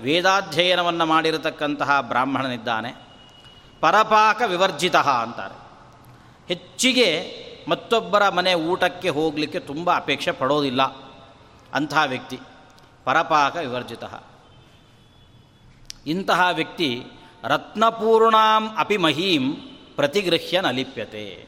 ವೇದಾಧ್ಯಯನವನ್ನು 0.00 1.06
ಮಾಡಿರತಕ್ಕಂತಹ 1.06 2.00
ಬ್ರಾಹ್ಮಣನಿದ್ದಾನೆ. 2.00 2.92
ಪರಪಾಕ 3.80 4.42
ವಿವರ್ಜಿತ 4.46 4.96
ಅಂತಾರೆ. 4.96 5.62
ಹೆಚ್ಚಿಗೆ 6.48 7.42
ಮತ್ತೊಬ್ಬರ 7.68 8.28
ಮನೆ 8.28 8.54
ಊಟಕ್ಕೆ 8.54 9.08
ಹೋಗಲಿಕ್ಕೆ 9.08 9.60
ತುಂಬ 9.60 9.96
ಅಪೇಕ್ಷೆ 9.96 10.32
ಪಡೋದಿಲ್ಲ 10.32 10.82
ಅಂತಹ 11.74 12.02
ವ್ಯಕ್ತಿ. 12.06 12.38
ಪರಪಾಕ 13.04 13.56
ವಿವರ್ಜಿತ. 13.56 14.04
ಇಂತಹ 16.06 16.48
ವ್ಯಕ್ತಿ 16.52 17.04
ರತ್ನಪೂರ್ಣಾಂ 17.44 18.76
ಅಪಿ 18.78 18.96
ಮಹೀಂ 18.96 19.52
ಪ್ರತಿಗೃಹ್ಯ 19.96 20.60
ನಲಿಪ್ಯತೆ. 20.60 21.46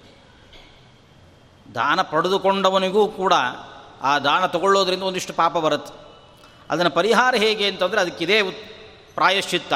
ದಾನ 1.75 2.03
ಪಡೆದುಕೊಂಡವನಿಗೂ 2.03 3.09
ಕೂಡ 3.09 3.33
ಆ 4.03 4.19
ದಾನ 4.19 4.47
ತಗೊಳ್ಳೋದ್ರಿಂದ 4.47 5.03
ಒಂದಿಷ್ಟು 5.03 5.33
ಪಾಪ 5.33 5.53
ಬರುತ್ತೆ. 5.53 6.05
ಅದನ್ನು 6.71 6.91
ಪರಿಹಾರ 6.91 7.35
ಹೇಗೆ 7.35 7.67
ಅಂತಂದರೆ 7.67 8.01
ಅದಕ್ಕಿದೇ 8.01 8.43
ಪ್ರಾಯಶ್ಚಿತ್ತ. 9.15 9.73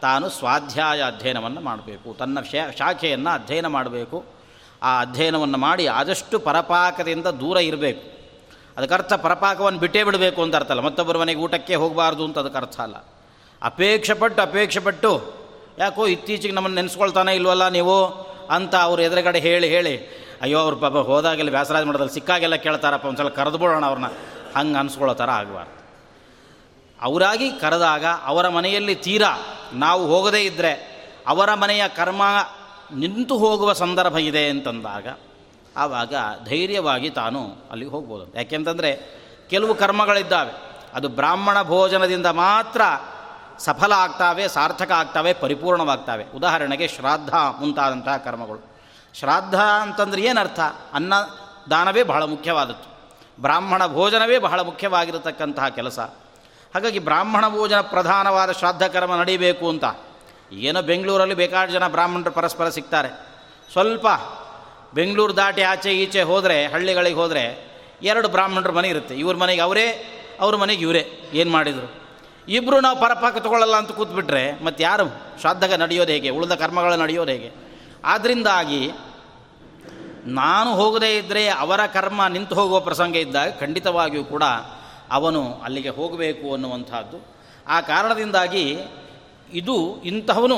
ತಾನು 0.00 0.28
ಸ್ವಾಧ್ಯಾಯ 0.28 1.02
ಅಧ್ಯಯನವನ್ನು 1.02 1.60
ಮಾಡಬೇಕು. 1.60 2.14
ತನ್ನ 2.14 2.38
ಶಾಖೆಯನ್ನು 2.78 3.30
ಅಧ್ಯಯನ 3.30 3.66
ಮಾಡಬೇಕು. 3.66 4.24
ಆ 4.82 5.00
ಅಧ್ಯಯನವನ್ನು 5.00 5.58
ಮಾಡಿ 5.58 5.86
ಆದಷ್ಟು 5.86 6.38
ಪರಪಾಕದಿಂದ 6.38 7.26
ದೂರ 7.26 7.56
ಇರಬೇಕು. 7.56 8.17
ಅದಕ್ಕರ್ಥ 8.78 9.12
ಪರಪಾಕವನ್ನು 9.12 9.80
ಬಿಟ್ಟೇ 9.80 10.04
ಬಿಡಬೇಕು 10.04 10.42
ಅಂತ 10.42 10.56
ಅರ್ಥ 10.56 10.70
ಅಲ್ಲ 10.70 10.80
ಮತ್ತೊಬ್ಬರ 10.80 11.18
ಮನೆಗೆ 11.18 11.40
ಊಟಕ್ಕೆ 11.40 11.74
ಹೋಗಬಾರ್ದು 11.74 12.24
ಅಂತ 12.24 12.38
ಅದಕ್ಕೆ 12.38 12.58
ಅರ್ಥ 12.58 12.80
ಅಲ್ಲ. 12.80 12.96
ಅಪೇಕ್ಷೆ 13.62 14.14
ಪಟ್ಟು 14.14 14.80
ಪಟ್ಟು 14.80 15.10
ಯಾಕೋ 15.78 16.06
ಇತ್ತೀಚೆಗೆ 16.06 16.54
ನಮ್ಮನ್ನು 16.54 16.74
ನೆನೆಸ್ಕೊಳ್ತಾನೆ 16.74 17.34
ಇಲ್ವಲ್ಲ 17.34 17.68
ನೀವು 17.68 17.96
ಅಂತ 18.50 18.74
ಅವ್ರ 18.74 19.00
ಎದುರುಗಡೆ 19.00 19.38
ಹೇಳಿ 19.38 19.68
ಹೇಳಿ, 19.68 19.94
ಅಯ್ಯೋ, 20.42 20.58
ಅವ್ರ 20.58 20.74
ಪಾಪ 20.74 20.92
ಹೋದಾಗೆಲ್ಲ 20.92 21.50
ವ್ಯಾಸರಾಜ 21.50 21.84
ಮಾಡೋದಲ್ಲಿ 21.84 22.14
ಸಿಕ್ಕಾಗೆಲ್ಲ 22.14 22.56
ಕೇಳ್ತಾರಪ್ಪ 22.56 23.06
ಒಂದು 23.06 23.18
ಸಲ 23.18 23.28
ಕರೆದುಬಿಡೋಣ 23.28 23.86
ಅವ್ರನ್ನ. 23.86 24.06
ಹಂಗೆ 24.56 24.78
ಅನ್ಸ್ಕೊಳ್ಳೋ 24.78 25.14
ಥರ 25.14 25.30
ಆಗಬಾರ್ದು. 25.30 25.74
ಅವರಾಗಿ 27.02 27.50
ಕರೆದಾಗ 27.50 28.04
ಅವರ 28.24 28.48
ಮನೆಯಲ್ಲಿ 28.48 28.94
ತೀರಾ 28.94 29.38
ನಾವು 29.72 30.06
ಹೋಗದೇ 30.06 30.42
ಇದ್ದರೆ 30.44 30.72
ಅವರ 31.26 31.54
ಮನೆಯ 31.54 31.82
ಕರ್ಮ 31.88 32.22
ನಿಂತು 32.94 33.38
ಹೋಗುವ 33.38 33.72
ಸಂದರ್ಭ 33.72 34.18
ಇದೆ 34.18 34.48
ಅಂತಂದಾಗ 34.48 35.06
ಆವಾಗ 35.78 36.14
ಧೈರ್ಯವಾಗಿ 36.44 37.10
ತಾನು 37.10 37.56
ಅಲ್ಲಿಗೆ 37.70 37.90
ಹೋಗ್ಬೋದು. 37.90 38.36
ಯಾಕೆಂತಂದರೆ 38.36 39.18
ಕೆಲವು 39.50 39.74
ಕರ್ಮಗಳಿದ್ದಾವೆ. 39.74 40.52
ಅದು 40.94 41.08
ಬ್ರಾಹ್ಮಣ 41.08 41.62
ಭೋಜನದಿಂದ 41.62 42.26
ಮಾತ್ರ 42.26 42.80
ಸಫಲ 43.58 43.92
ಆಗ್ತಾವೆ, 43.92 44.48
ಸಾರ್ಥಕ 44.48 44.90
ಆಗ್ತಾವೆ, 44.90 45.32
ಪರಿಪೂರ್ಣವಾಗ್ತಾವೆ. 45.32 46.24
ಉದಾಹರಣೆಗೆ 46.36 46.88
ಶ್ರಾದ್ದ 46.88 47.28
ಮುಂತಾದಂತಹ 47.60 48.16
ಕರ್ಮಗಳು. 48.16 48.78
ಶ್ರಾದ್ದ 49.14 49.54
ಅಂತಂದ್ರೆ 49.54 50.22
ಏನರ್ಥ? 50.22 50.60
ಅನ್ನ 50.92 51.14
ದಾನವೇ 51.70 52.02
ಬಹಳ 52.02 52.22
ಮುಖ್ಯವಾದದ್ದು. 52.22 52.98
ಬ್ರಾಹ್ಮಣ 53.42 53.86
ಭೋಜನವೇ 53.86 54.38
ಬಹಳ 54.38 54.60
ಮುಖ್ಯವಾಗಿರತಕ್ಕಂತಹ 54.60 55.68
ಕೆಲಸ. 55.68 55.98
ಹಾಗಾಗಿ 56.74 56.98
ಬ್ರಾಹ್ಮಣ 56.98 57.48
ಭೋಜನ 57.48 57.80
ಪ್ರಧಾನವಾದ 57.80 58.50
ಶ್ರಾದ್ದ 58.50 58.86
ಕರ್ಮ 58.86 59.16
ನಡೀಬೇಕು 59.16 59.68
ಅಂತ. 59.68 59.84
ಏನೋ 60.52 60.82
ಬೆಂಗಳೂರಲ್ಲಿ 60.82 61.34
ಬೇಕಾದ 61.34 61.68
ಜನ 61.68 61.88
ಬ್ರಾಹ್ಮಣರು 61.88 62.30
ಪರಸ್ಪರ 62.30 62.68
ಸಿಗ್ತಾರೆ. 62.68 63.08
ಸ್ವಲ್ಪ 63.72 64.06
ಬೆಂಗಳೂರು 64.94 65.36
ದಾಟಿ 65.36 65.62
ಆಚೆ 65.62 65.92
ಈಚೆ 65.92 66.22
ಹೋದರೆ, 66.22 66.66
ಹಳ್ಳಿಗಳಿಗೆ 66.66 67.16
ಹೋದರೆ 67.16 67.68
ಎರಡು 68.02 68.28
ಬ್ರಾಹ್ಮಣರ 68.28 68.70
ಮನೆ 68.70 68.88
ಇರುತ್ತೆ. 68.88 69.14
ಇವ್ರ 69.14 69.36
ಮನೆಗೆ 69.36 69.60
ಅವರೇ, 69.60 70.04
ಅವ್ರ 70.40 70.56
ಮನೆಗೆ 70.56 70.82
ಇವರೇ. 70.82 71.30
ಏನು 71.32 71.50
ಮಾಡಿದರು? 71.50 72.08
ಇಬ್ಬರು 72.48 72.80
ನಾವು 72.80 73.00
ಪರಪಾಕ 73.00 73.36
ತಗೊಳ್ಳಲ್ಲ 73.36 73.76
ಅಂತ 73.76 73.92
ಕೂತ್ಬಿಟ್ರೆ 73.92 74.64
ಮತ್ತು 74.64 74.82
ಯಾರು? 74.82 75.04
ಶ್ರಾದ್ದಗ 75.40 75.72
ನಡೆಯೋದು 75.72 76.12
ಹೇಗೆ? 76.12 76.30
ಉಳಿದ 76.30 76.52
ಕರ್ಮಗಳು 76.52 76.96
ನಡೆಯೋದು 76.96 77.30
ಹೇಗೆ? 77.30 77.50
ಆದ್ದರಿಂದಾಗಿ 78.04 78.90
ನಾನು 80.24 80.74
ಹೋಗದೇ 80.74 81.16
ಇದ್ದರೆ 81.16 81.48
ಅವರ 81.48 81.80
ಕರ್ಮ 81.86 82.26
ನಿಂತು 82.26 82.54
ಹೋಗುವ 82.54 82.80
ಪ್ರಸಂಗ 82.80 83.16
ಇದ್ದಾಗ 83.16 83.60
ಖಂಡಿತವಾಗಿಯೂ 83.60 84.24
ಕೂಡ 84.24 84.42
ಅವನು 85.10 85.54
ಅಲ್ಲಿಗೆ 85.54 85.88
ಹೋಗಬೇಕು 85.88 86.52
ಅನ್ನುವಂಥದ್ದು. 86.52 87.26
ಆ 87.68 87.80
ಕಾರಣದಿಂದಾಗಿ 87.80 88.78
ಇದು 89.52 90.02
ಇಂತಹವನು 90.04 90.56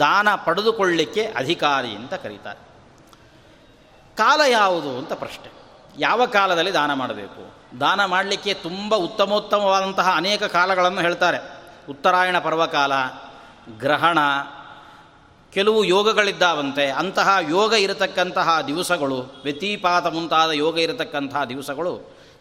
ದಾನ 0.00 0.28
ಪಡೆದುಕೊಳ್ಳಿಕ್ಕೆ 0.34 1.24
ಅಧಿಕಾರಿ 1.36 1.88
ಅಂತ 1.88 2.14
ಕರೀತಾರೆ. 2.14 2.69
ಕಾಲ 4.16 4.40
ಯಾವುದು 4.48 4.98
ಅಂತ 4.98 5.12
ಪ್ರಶ್ನೆ. 5.12 5.52
ಯಾವ 5.98 6.26
ಕಾಲದಲ್ಲಿ 6.26 6.72
ದಾನ 6.72 6.92
ಮಾಡಬೇಕು? 6.92 7.60
ದಾನ 7.80 8.04
ಮಾಡಲಿಕ್ಕೆ 8.04 8.54
ತುಂಬ 8.54 8.94
ಉತ್ತಮೋತ್ತಮವಾದಂತಹ 8.94 10.12
ಅನೇಕ 10.16 10.42
ಕಾಲಗಳನ್ನು 10.42 11.00
ಹೇಳ್ತಾರೆ. 11.00 11.38
ಉತ್ತರಾಯಣ 11.88 12.38
ಪರ್ವಕಾಲ, 12.38 12.92
ಗ್ರಹಣ, 13.78 14.18
ಕೆಲವು 15.52 15.84
ಯೋಗಗಳಿದ್ದಾವಂತೆ, 15.84 16.86
ಅಂತಹ 16.86 17.36
ಯೋಗ 17.50 17.72
ಇರತಕ್ಕಂತಹ 17.72 18.60
ದಿವಸಗಳು, 18.60 19.40
ವ್ಯತಿಪಾತ 19.44 20.06
ಮುಂತಾದ 20.06 20.50
ಯೋಗ 20.50 20.78
ಇರತಕ್ಕಂತಹ 20.78 21.44
ದಿವಸಗಳು, 21.44 21.96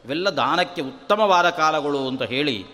ಇವೆಲ್ಲ 0.06 0.30
ದಾನಕ್ಕೆ 0.30 0.82
ಉತ್ತಮವಾದ 0.82 1.50
ಕಾಲಗಳು 1.50 2.08
ಅಂತ 2.08 2.22
ಹೇಳಿ, 2.22 2.66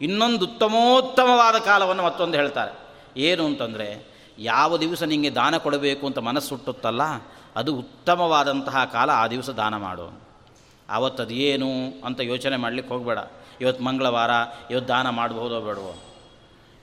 ಇನ್ನೊಂದು 0.00 0.44
ಉತ್ತಮೋತ್ತಮವಾದ 0.44 1.54
ಕಾಲವನ್ನು 1.56 2.02
ಮತ್ತೊಂದು 2.02 2.38
ಹೇಳ್ತಾರೆ. 2.38 2.78
ಏನು 3.20 3.46
ಅಂತಂದರೆ, 3.46 4.16
ಯಾವ 4.38 4.76
ದಿವಸ 4.76 5.02
ನಿಮಗೆ 5.02 5.30
ದಾನ 5.30 5.56
ಕೊಡಬೇಕು 5.56 6.06
ಅಂತ 6.06 6.18
ಮನಸ್ಸುಟ್ಟುತ್ತಲ್ಲ 6.18 7.02
ಅದು 7.56 7.76
ಉತ್ತಮವಾದಂತಹ 7.76 8.84
ಕಾಲ 8.84 9.10
ಆ 9.10 9.26
ದಿವಸ 9.26 9.50
ದಾನ 9.50 9.76
ಮಾಡು. 9.76 10.20
ಆವತ್ತು 10.90 11.22
ಅದೇನು 11.22 12.02
ಅಂತ 12.06 12.20
ಯೋಚನೆ 12.20 12.56
ಮಾಡಲಿಕ್ಕೆ 12.56 12.94
ಹೋಗಬೇಡ. 12.94 13.18
ಇವತ್ತು 13.60 13.84
ಮಂಗಳವಾರ, 13.84 14.30
ಇವತ್ತು 14.70 14.88
ದಾನ 14.88 15.08
ಮಾಡಬಹುದೋ 15.08 15.60
ಬೇಡವೋ. 15.60 16.02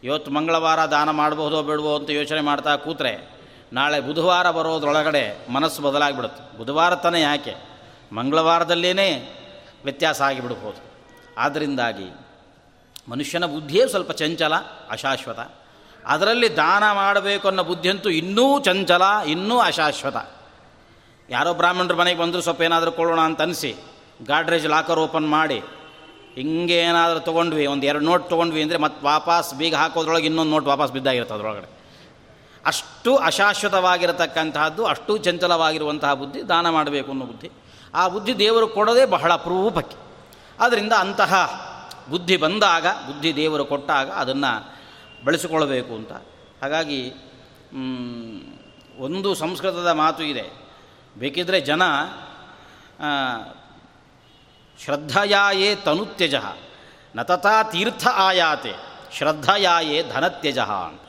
ಇವತ್ತು 0.04 0.32
ಮಂಗಳವಾರ 0.32 0.86
ದಾನ 0.86 1.10
ಮಾಡಬಹುದೋ 1.10 1.64
ಬೇಡವೋ 1.64 1.96
ಅಂತ 1.96 2.10
ಯೋಚನೆ 2.10 2.42
ಮಾಡ್ತಾ 2.42 2.76
ಕೂತ್ರೆ 2.76 3.30
ನಾಳೆ 3.74 4.00
ಬುಧವಾರ 4.00 4.52
ಬರೋದ್ರೊಳಗಡೆ 4.52 5.48
ಮನಸ್ಸು 5.50 5.82
ಬದಲಾಗಿಬಿಡುತ್ತೆ. 5.82 6.58
ಬುಧವಾರ 6.58 6.96
ತಾನೇ 6.96 7.22
ಯಾಕೆ? 7.22 7.56
ಮಂಗಳವಾರದಲ್ಲೇ 8.12 9.12
ವ್ಯತ್ಯಾಸ 9.84 10.22
ಆಗಿಬಿಡ್ಬೋದು. 10.22 10.84
ಆದ್ದರಿಂದಾಗಿ 11.38 12.12
ಮನುಷ್ಯನ 13.10 13.46
ಬುದ್ಧಿಯೇ 13.46 13.88
ಸ್ವಲ್ಪ 13.88 14.12
ಚಂಚಲ, 14.12 14.54
ಅಶಾಶ್ವತ. 14.90 15.40
ಅದರಲ್ಲಿ 16.06 16.56
ದಾನ 16.56 16.84
ಮಾಡಬೇಕು 16.94 17.48
ಅನ್ನೋ 17.48 17.64
ಬುದ್ಧಿಯಂತೂ 17.64 18.10
ಇನ್ನೂ 18.10 18.60
ಚಂಚಲ, 18.60 19.02
ಇನ್ನೂ 19.28 19.60
ಅಶಾಶ್ವತ. 19.60 20.16
ಯಾರೋ 21.30 21.54
ಬ್ರಾಹ್ಮಣರ 21.54 21.94
ಮನೆಗೆ 21.94 22.20
ಬಂದರೂ 22.20 22.42
ಸ್ವಲ್ಪ 22.42 22.62
ಏನಾದರೂ 22.62 22.92
ಕೊಳ್ಳೋಣ 22.92 23.20
ಅಂತ 23.20 23.42
ಅನಿಸಿ, 23.42 23.72
ಗಾಡ್ರೇಜ್ 24.26 24.68
ಲಾಕರ್ 24.68 25.00
ಓಪನ್ 25.00 25.28
ಮಾಡಿ, 25.30 25.60
ಹಿಂಗೆ 26.36 26.78
ಏನಾದರೂ 26.78 27.20
ತೊಗೊಂಡ್ವಿ, 27.20 27.66
ಒಂದು 27.66 27.86
ಎರಡು 27.86 28.06
ನೋಟ್ 28.06 28.30
ತೊಗೊಂಡ್ವಿ 28.30 28.62
ಅಂದರೆ 28.62 28.78
ಮತ್ತೆ 28.78 29.06
ವಾಪಸ್ 29.06 29.54
ಬೀಗ 29.54 29.76
ಹಾಕೋದ್ರೊಳಗೆ 29.76 30.26
ಇನ್ನೊಂದು 30.26 30.52
ನೋಟ್ 30.52 30.66
ವಾಪಸ್ 30.66 30.92
ಬಿದ್ದಾಗಿರುತ್ತೆ 30.92 31.36
ಅದರೊಳಗಡೆ. 31.36 31.70
ಅಷ್ಟು 32.66 33.16
ಅಶಾಶ್ವತವಾಗಿರತಕ್ಕಂತಹದ್ದು, 33.18 34.86
ಅಷ್ಟು 34.86 35.18
ಚಂಚಲವಾಗಿರುವಂತಹ 35.18 36.14
ಬುದ್ಧಿ, 36.14 36.50
ದಾನ 36.50 36.70
ಮಾಡಬೇಕು 36.70 37.12
ಅನ್ನೋ 37.12 37.26
ಬುದ್ಧಿ. 37.26 37.52
ಆ 37.94 38.08
ಬುದ್ಧಿ 38.08 38.40
ದೇವರು 38.40 38.68
ಕೊಡೋದೇ 38.68 39.06
ಬಹಳ 39.06 39.34
ಅಪರೂಪಕ್ಕೆ. 39.34 39.98
ಆದ್ದರಿಂದ 40.60 40.94
ಅಂತಹ 40.94 41.34
ಬುದ್ಧಿ 42.10 42.38
ಬಂದಾಗ, 42.38 42.86
ಬುದ್ಧಿ 43.08 43.36
ದೇವರು 43.36 43.66
ಕೊಟ್ಟಾಗ 43.66 44.10
ಅದನ್ನು 44.10 44.52
ಬಳಸಿಕೊಳ್ಳಬೇಕು 45.26 45.94
ಅಂತ. 45.96 46.12
ಹಾಗಾಗಿ 46.62 47.02
ಒಂದು 48.98 49.30
ಸಂಸ್ಕೃತದ 49.36 49.92
ಮಾತು 49.92 50.24
ಇದೆ. 50.24 50.63
ಬೇಕಿದ್ದರೆ 51.18 51.62
ಜನ 51.62 51.82
ಶ್ರದ್ಧಯಾಯೇ 54.84 55.76
ತನುತ್ಯಜ, 55.76 56.36
ನತತಾ 57.16 57.64
ತೀರ್ಥ 57.64 58.08
ಆಯಾತೆ, 58.08 58.74
ಶ್ರದ್ಧಯಾಯೇ 59.18 60.04
ಧನತ್ಯಜ 60.12 60.60
ಅಂತ. 60.60 61.02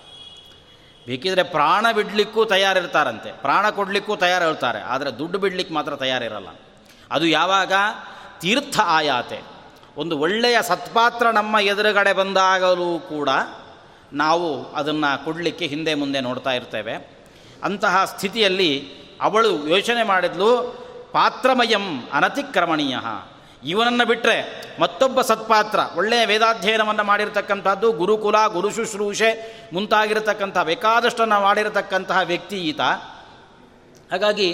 ಬೇಕಿದ್ರೆ 1.07 1.43
ಪ್ರಾಣ 1.43 1.87
ಬಿಡಲಿಕ್ಕೂ 1.93 2.45
ತಯಾರಿರ್ತಾರಂತೆ, 2.45 3.33
ಪ್ರಾಣ 3.33 3.71
ಕೊಡಲಿಕ್ಕೂ 3.71 4.17
ತಯಾರಿರ್ತಾರೆ, 4.17 4.81
ಆದರೆ 4.81 5.11
ದುಡ್ಡು 5.11 5.39
ಬಿಡಲಿಕ್ಕೆ 5.39 5.75
ಮಾತ್ರ 5.75 5.97
ತಯಾರಿರಲ್ಲ. 5.97 6.49
ಅದು 7.11 7.27
ಯಾವಾಗ? 7.27 7.73
ತೀರ್ಥ 8.41 8.81
ಆಯಾತೆ. 8.85 9.41
ಒಂದು 9.97 10.19
ಒಳ್ಳೆಯ 10.19 10.59
ಸತ್ಪಾತ್ರ 10.63 11.31
ನಮ್ಮ 11.31 11.59
ಎದುರುಗಡೆ 11.59 12.13
ಬಂದಾಗಲೂ 12.13 12.99
ಕೂಡ 12.99 13.29
ನಾವು 14.13 14.65
ಅದನ್ನು 14.73 15.25
ಕೊಡಲಿಕ್ಕೆ 15.25 15.67
ಹಿಂದೆ 15.67 15.95
ಮುಂದೆ 15.95 16.21
ನೋಡ್ತಾ 16.21 16.53
ಇರ್ತೇವೆ. 16.53 16.95
ಅಂತಹ 17.63 18.05
ಸ್ಥಿತಿಯಲ್ಲಿ 18.05 19.04
ಅವಳು 19.21 19.68
ಯೋಚನೆ 19.68 20.02
ಮಾಡಿದ್ಲು, 20.02 20.50
ಪಾತ್ರಮಯಂ 21.12 22.09
ಅನತಿಕ್ರಮಣೀಯ. 22.12 22.97
ಇವನನ್ನು 23.64 24.06
ಬಿಟ್ಟರೆ 24.06 24.37
ಮತ್ತೊಬ್ಬ 24.80 25.21
ಸತ್ಪಾತ್ರ, 25.21 25.78
ಒಳ್ಳೆಯ 25.97 26.26
ವೇದಾಧ್ಯಯನವನ್ನು 26.26 27.04
ಮಾಡಿರತಕ್ಕಂಥದ್ದು 27.04 27.92
ಗುರುಕುಲ, 27.92 28.47
ಗುರು 28.47 28.71
ಶುಶ್ರೂಷೆ 28.71 29.30
ಮುಂತಾಗಿರತಕ್ಕಂಥ, 29.73 30.59
ಬೇಕಾದಷ್ಟನ್ನು 30.59 31.42
ಮಾಡಿರತಕ್ಕಂತಹ 31.42 32.18
ವ್ಯಕ್ತಿ 32.25 32.56
ಈತ. 32.56 32.80
ಹಾಗಾಗಿ 34.12 34.49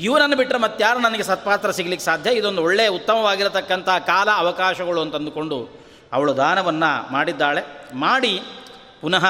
ಇವನನ್ನು 0.00 0.36
ಬಿಟ್ಟರೆ 0.36 0.58
ಮತ್ತಾರು 0.58 0.98
ನನಗೆ 0.98 1.22
ಸತ್ಪಾತ್ರ 1.22 1.70
ಸಿಗಲಿಕ್ಕೆ 1.70 2.04
ಸಾಧ್ಯ? 2.04 2.30
ಇದೊಂದು 2.30 2.62
ಒಳ್ಳೆಯ 2.62 2.88
ಉತ್ತಮವಾಗಿರತಕ್ಕಂಥ 2.88 3.88
ಕಾಲ 3.88 4.28
ಅವಕಾಶಗಳು 4.30 5.00
ಅಂತಂದುಕೊಂಡು 5.00 5.58
ಅವಳು 6.12 6.36
ದಾನವನ್ನು 6.36 7.12
ಮಾಡಿದ್ದಾಳೆ. 7.12 7.62
ಮಾಡಿ 7.94 8.42
ಪುನಃ 9.00 9.26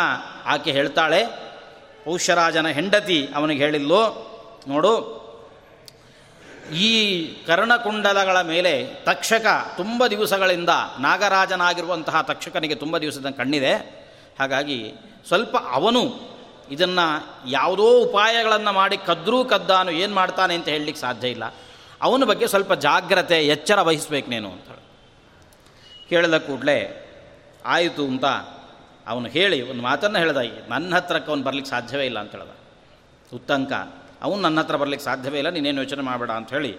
ಆಕೆ 0.47 0.71
ಹೇಳ್ತಾಳೆ, 0.71 1.27
ಪೌಷ್ಯರಾಜನ 2.05 2.67
ಹೆಂಡತಿ 2.69 3.29
ಅವನಿಗೆ 3.37 3.65
ಹೇಳಿಲ್ಲೋ 3.65 4.28
ನೋಡು. 4.69 4.95
ಈ 6.75 7.25
ಕರ್ಣಕುಂಡಲಗಳ 7.47 8.41
ಮೇಲೆ 8.41 8.87
ತಕ್ಷಕ 9.05 9.47
ತುಂಬ 9.77 10.07
ದಿವಸಗಳಿಂದ 10.07 10.69
ನಾಗರಾಜನಾಗಿರುವಂತಹ 11.01 12.21
ತಕ್ಷಕನಿಗೆ 12.23 12.75
ತುಂಬ 12.75 12.99
ದಿವಸದ 12.99 13.31
ಕಣ್ಣಿದೆ. 13.31 13.75
ಹಾಗಾಗಿ 14.39 14.93
ಸ್ವಲ್ಪ 15.29 15.57
ಅವನು 15.71 16.03
ಇದನ್ನು 16.71 17.07
ಯಾವುದೋ 17.51 17.99
ಉಪಾಯಗಳನ್ನು 17.99 18.73
ಮಾಡಿ 18.73 18.97
ಕದ್ರೂ 18.97 19.45
ಕದ್ದಾನು 19.45 19.91
ಏನು 19.91 20.15
ಮಾಡ್ತಾನೆ 20.15 20.55
ಅಂತ 20.55 20.69
ಹೇಳಲಿಕ್ಕೆ 20.69 21.01
ಸಾಧ್ಯ 21.01 21.29
ಇಲ್ಲ. 21.29 21.55
ಅವನ 22.03 22.25
ಬಗ್ಗೆ 22.25 22.47
ಸ್ವಲ್ಪ 22.47 22.73
ಜಾಗ್ರತೆ, 22.73 23.47
ಎಚ್ಚರ 23.47 23.81
ವಹಿಸ್ಬೇಕು 23.81 24.31
ನೀನು 24.31 24.53
ಅಂತ 24.53 24.79
ಕೇಳಿದ 26.09 26.37
ಕೂಡಲೇ 26.39 27.05
ಆಯಿತು 27.65 28.05
ಅಂತ 28.05 28.25
ಅವನು 29.07 29.29
ಹೇಳಿ, 29.29 29.71
ಒಂದು 29.71 29.83
ಮಾತನ್ನು 29.83 30.19
ಹೇಳ್ದ, 30.19 30.37
ನನ್ನ 30.69 30.97
ಹತ್ರಕ್ಕೆ 30.97 31.31
ಅವನು 31.31 31.43
ಬರಲಿಕ್ಕೆ 31.43 31.71
ಸಾಧ್ಯವೇ 31.71 32.07
ಇಲ್ಲ 32.07 32.19
ಅಂತ 32.19 32.33
ಹೇಳ್ದ. 32.33 32.51
ಉತ್ತಂಕ. 33.35 33.73
ಅವನು 34.23 34.41
ನನ್ನ 34.41 34.59
ಹತ್ರ 34.61 34.77
ಬರಲಿಕ್ಕೆ 34.77 35.05
ಸಾಧ್ಯವೇ 35.05 35.39
ಇಲ್ಲ, 35.39 35.51
ನೀನೇನು 35.51 35.81
ಯೋಚನೆ 35.83 36.03
ಮಾಡಬೇಡ 36.03 36.31
ಅಂಥೇಳಿ 36.31 36.73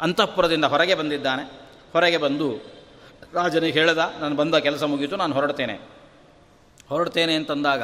ಅಂತಃಪುರದಿಂದ 0.00 0.64
ಹೊರಗೆ 0.64 0.94
ಬಂದಿದ್ದಾನೆ. 0.94 1.44
ಹೊರಗೆ 1.92 2.16
ಬಂದು 2.16 2.48
ರಾಜನಿಗೆ 3.34 3.72
ಹೇಳಿದ, 3.72 4.02
ನಾನು 4.20 4.34
ಬಂದ 4.36 4.54
ಕೆಲಸ 4.54 4.82
ಮುಗೀತು, 4.82 5.16
ನಾನು 5.16 5.34
ಹೊರಡ್ತೇನೆ. 5.34 5.76
ಹೊರಡ್ತೇನೆ 6.88 7.34
ಅಂತಂದಾಗ, 7.34 7.82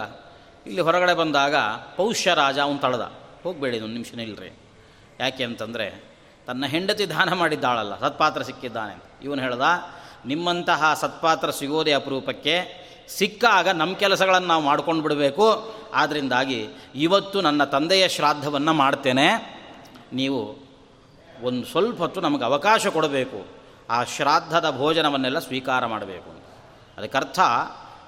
ಇಲ್ಲಿ 0.67 0.81
ಹೊರಗಡೆ 0.81 1.15
ಬಂದಾಗ 1.15 1.57
ಪೌಷ್ಯ 1.97 2.35
ರಾಜ 2.35 2.59
ಅವನು 2.59 2.79
ತಳೆದ. 2.79 3.05
ಹೋಗಬೇಡಿ 3.43 3.81
ಒಂದು 3.81 3.93
ನಿಮಿಷ 3.93 4.15
ನಿಲ್ರಿ. 4.15 4.51
ಯಾಕೆ 5.21 5.45
ಅಂತಂದರೆ, 5.45 5.87
ತನ್ನ 6.47 6.67
ಹೆಂಡತಿ 6.67 7.11
ದಾನ 7.11 7.33
ಮಾಡಿದ್ದಾಳಲ್ಲ, 7.33 8.01
ಸತ್ಪಾತ್ರ 8.01 8.43
ಸಿಕ್ಕಿದ್ದಾನೆ 8.43 9.03
ಇವನು 9.23 9.41
ಹೇಳ್ದ, 9.43 9.63
ನಿಮ್ಮಂತಹ 10.27 10.95
ಸತ್ಪಾತ್ರ 10.95 11.51
ಸಿಗೋದೇ 11.51 11.93
ಅಪರೂಪಕ್ಕೆ 11.93 12.88
ಸಿಕ್ಕಾಗ 13.09 13.69
ನಮ್ಮ 13.69 13.97
ಕೆಲಸಗಳನ್ನು 13.97 14.49
ನಾವು 14.49 14.63
ಮಾಡ್ಕೊಂಡು 14.63 15.03
ಬಿಡಬೇಕು. 15.03 15.75
ಆದ್ದರಿಂದಾಗಿ 15.95 16.69
ಇವತ್ತು 16.95 17.41
ನನ್ನ 17.41 17.65
ತಂದೆಯ 17.65 18.09
ಶ್ರಾದ್ದವನ್ನು 18.09 18.73
ಮಾಡ್ತೇನೆ. 18.73 19.59
ನೀವು 20.13 20.69
ಒಂದು 21.43 21.67
ಸ್ವಲ್ಪ 21.67 21.99
ಹೊತ್ತು 21.99 22.21
ನಮಗೆ 22.21 22.45
ಅವಕಾಶ 22.45 22.87
ಕೊಡಬೇಕು. 22.87 23.47
ಆ 23.91 24.05
ಶ್ರಾದ್ದದ 24.05 24.75
ಭೋಜನವನ್ನೆಲ್ಲ 24.79 25.39
ಸ್ವೀಕಾರ 25.39 25.87
ಮಾಡಬೇಕು 25.87 26.31
ಅದಕ್ಕರ್ಥ 26.99 27.41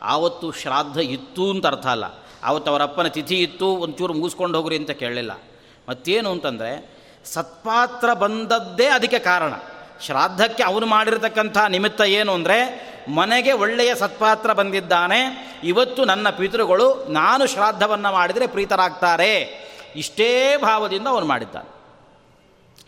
ಆವತ್ತು 0.02 0.52
ಶ್ರಾದ್ದ 0.52 0.96
ಇತ್ತು 0.96 1.50
ಅಂತ 1.50 1.66
ಅರ್ಥ 1.66 1.86
ಅಲ್ಲ. 1.86 2.04
ಆವತ್ತು 2.44 2.70
ಅವರಪ್ಪನ 2.70 3.06
ತಿಥಿ 3.06 3.42
ಇತ್ತು, 3.42 3.66
ಒಂಚೂರು 3.66 4.14
ಮುಗಿಸ್ಕೊಂಡು 4.14 4.58
ಹೋಗ್ರಿ 4.58 4.76
ಅಂತ 4.76 4.90
ಕೇಳಲಿಲ್ಲ. 4.90 5.40
ಮತ್ತೇನು 5.88 6.30
ಅಂತಂದರೆ 6.30 7.00
ಸತ್ಪಾತ್ರ 7.24 8.12
ಬಂದದ್ದೇ 8.12 8.86
ಅದಕ್ಕೆ 8.86 9.18
ಕಾರಣ. 9.18 9.52
ಶ್ರಾದ್ದಕ್ಕೆ 10.00 10.62
ಅವನು 10.62 10.86
ಮಾಡಿರತಕ್ಕಂಥ 10.86 11.58
ನಿಮಿತ್ತ 11.68 12.00
ಏನು 12.00 12.32
ಅಂದರೆ, 12.32 12.90
ಮನೆಗೆ 13.08 13.52
ಒಳ್ಳೆಯ 13.52 13.94
ಸತ್ಪಾತ್ರ 13.94 14.52
ಬಂದಿದ್ದಾನೆ, 14.52 15.50
ಇವತ್ತು 15.64 16.04
ನನ್ನ 16.04 16.30
ಪಿತೃಗಳು 16.30 17.04
ನಾನು 17.08 17.46
ಶ್ರಾದ್ದವನ್ನು 17.46 18.12
ಮಾಡಿದರೆ 18.12 18.46
ಪ್ರೀತರಾಗ್ತಾರೆ. 18.46 19.60
ಇಷ್ಟೇ 19.96 20.56
ಭಾವದಿಂದ 20.56 21.06
ಅವನು 21.06 21.26
ಮಾಡಿದ್ದಾನೆ. 21.26 21.80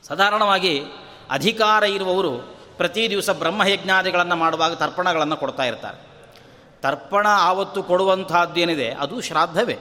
ಸಾಧಾರಣವಾಗಿ 0.09 0.83
ಅಧಿಕಾರ 1.31 1.83
ಇರುವವರು 1.83 2.57
ಪ್ರತಿ 2.77 3.11
ದಿವಸ 3.11 3.31
ಬ್ರಹ್ಮಯಜ್ಞಾದಿಗಳನ್ನು 3.31 4.37
ಮಾಡುವಾಗ 4.37 4.75
ತರ್ಪಣಗಳನ್ನು 4.75 5.37
ಕೊಡ್ತಾ 5.37 5.65
ಇರ್ತಾರೆ. 5.65 6.13
ತರ್ಪಣ 6.83 7.27
ಆವತ್ತು 7.31 7.83
ಕೊಡುವಂಥದ್ದೇನಿದೆ? 7.83 8.91
ಅದು 8.91 9.21
ಶ್ರಾದ್ದವೇ. 9.21 9.79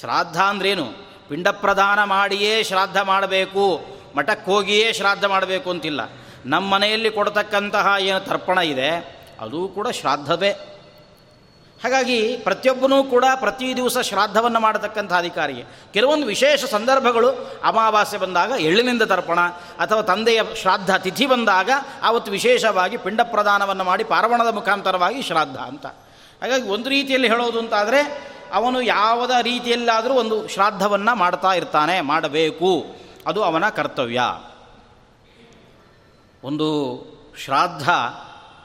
ಶ್ರಾದ್ದ 0.00 0.36
ಅಂದ್ರೇನು? 0.36 0.84
ಪಿಂಡ 1.28 1.48
ಪ್ರದಾನ 1.48 2.04
ಮಾಡಿಯೇ 2.04 2.62
ಶ್ರಾದ್ದ 2.62 2.96
ಮಾಡಬೇಕು 2.96 3.84
ಮಠಕ್ಕೆ 4.16 4.50
ಹೋಗಿಯೇ 4.50 4.92
ಶ್ರಾದ್ದ 4.92 5.24
ಮಾಡಬೇಕು 5.24 5.70
ಅಂತಿಲ್ಲ. 5.70 6.00
ನಮ್ಮ 6.46 6.74
ಮನೆಯಲ್ಲಿ 6.74 7.10
ಕೊಡತಕ್ಕಂತಹ 7.10 7.94
ಏನು 8.00 8.20
ತರ್ಪಣ 8.20 8.58
ಇದೆ, 8.58 8.90
ಅದು 9.40 9.68
ಕೂಡ 9.68 9.88
ಶ್ರಾದ್ದವೇ. 9.90 10.50
ಹಾಗಾಗಿ 11.82 12.36
ಪ್ರತಿಯೊಬ್ಬನೂ 12.36 13.04
ಕೂಡ 13.04 13.24
ಪ್ರತಿ 13.34 13.76
ದಿವಸ 13.76 13.98
ಶ್ರಾದ್ದವನ್ನು 13.98 14.60
ಮಾಡತಕ್ಕಂಥ 14.60 15.12
ಅಧಿಕಾರಿಗೆ. 15.12 15.64
ಕೆಲವೊಂದು 15.92 16.26
ವಿಶೇಷ 16.26 16.64
ಸಂದರ್ಭಗಳು 16.64 17.30
ಅಮಾವಾಸ್ಯೆ 17.64 18.18
ಬಂದಾಗ 18.18 18.50
ಎಳ್ಳಿನಿಂದ 18.50 19.02
ತರ್ಪಣ, 19.02 19.40
ಅಥವಾ 19.78 20.02
ತಂದೆಯ 20.02 20.42
ಶ್ರಾದ್ದ 20.62 20.96
ತಿಥಿ 20.96 21.26
ಬಂದಾಗ 21.26 21.70
ಆವತ್ತು 22.02 22.32
ವಿಶೇಷವಾಗಿ 22.32 22.96
ಪಿಂಡ 22.96 23.20
ಪ್ರದಾನವನ್ನು 23.22 23.84
ಮಾಡಿ 23.84 24.04
ಪಾರ್ವಣದ 24.04 24.54
ಮುಖಾಂತರವಾಗಿ 24.54 25.22
ಶ್ರಾದ್ದ 25.22 25.56
ಅಂತ. 25.56 25.86
ಹಾಗಾಗಿ 26.42 26.68
ಒಂದು 26.68 26.88
ರೀತಿಯಲ್ಲಿ 26.88 27.28
ಹೇಳೋದು 27.28 27.58
ಅಂತಾದರೆ, 27.58 28.00
ಅವನು 28.52 28.80
ಯಾವುದ 28.80 29.30
ರೀತಿಯಲ್ಲಾದರೂ 29.42 30.14
ಒಂದು 30.14 30.48
ಶ್ರಾದ್ದವನ್ನು 30.48 31.16
ಮಾಡ್ತಾ 31.16 31.52
ಇರ್ತಾನೆ, 31.52 32.00
ಮಾಡಬೇಕು. 32.00 32.86
ಅದು 33.26 33.42
ಅವನ 33.42 33.68
ಕರ್ತವ್ಯ. 33.68 34.20
ಒಂದು 36.46 36.66
ಶ್ರಾದ್ದ 37.44 37.88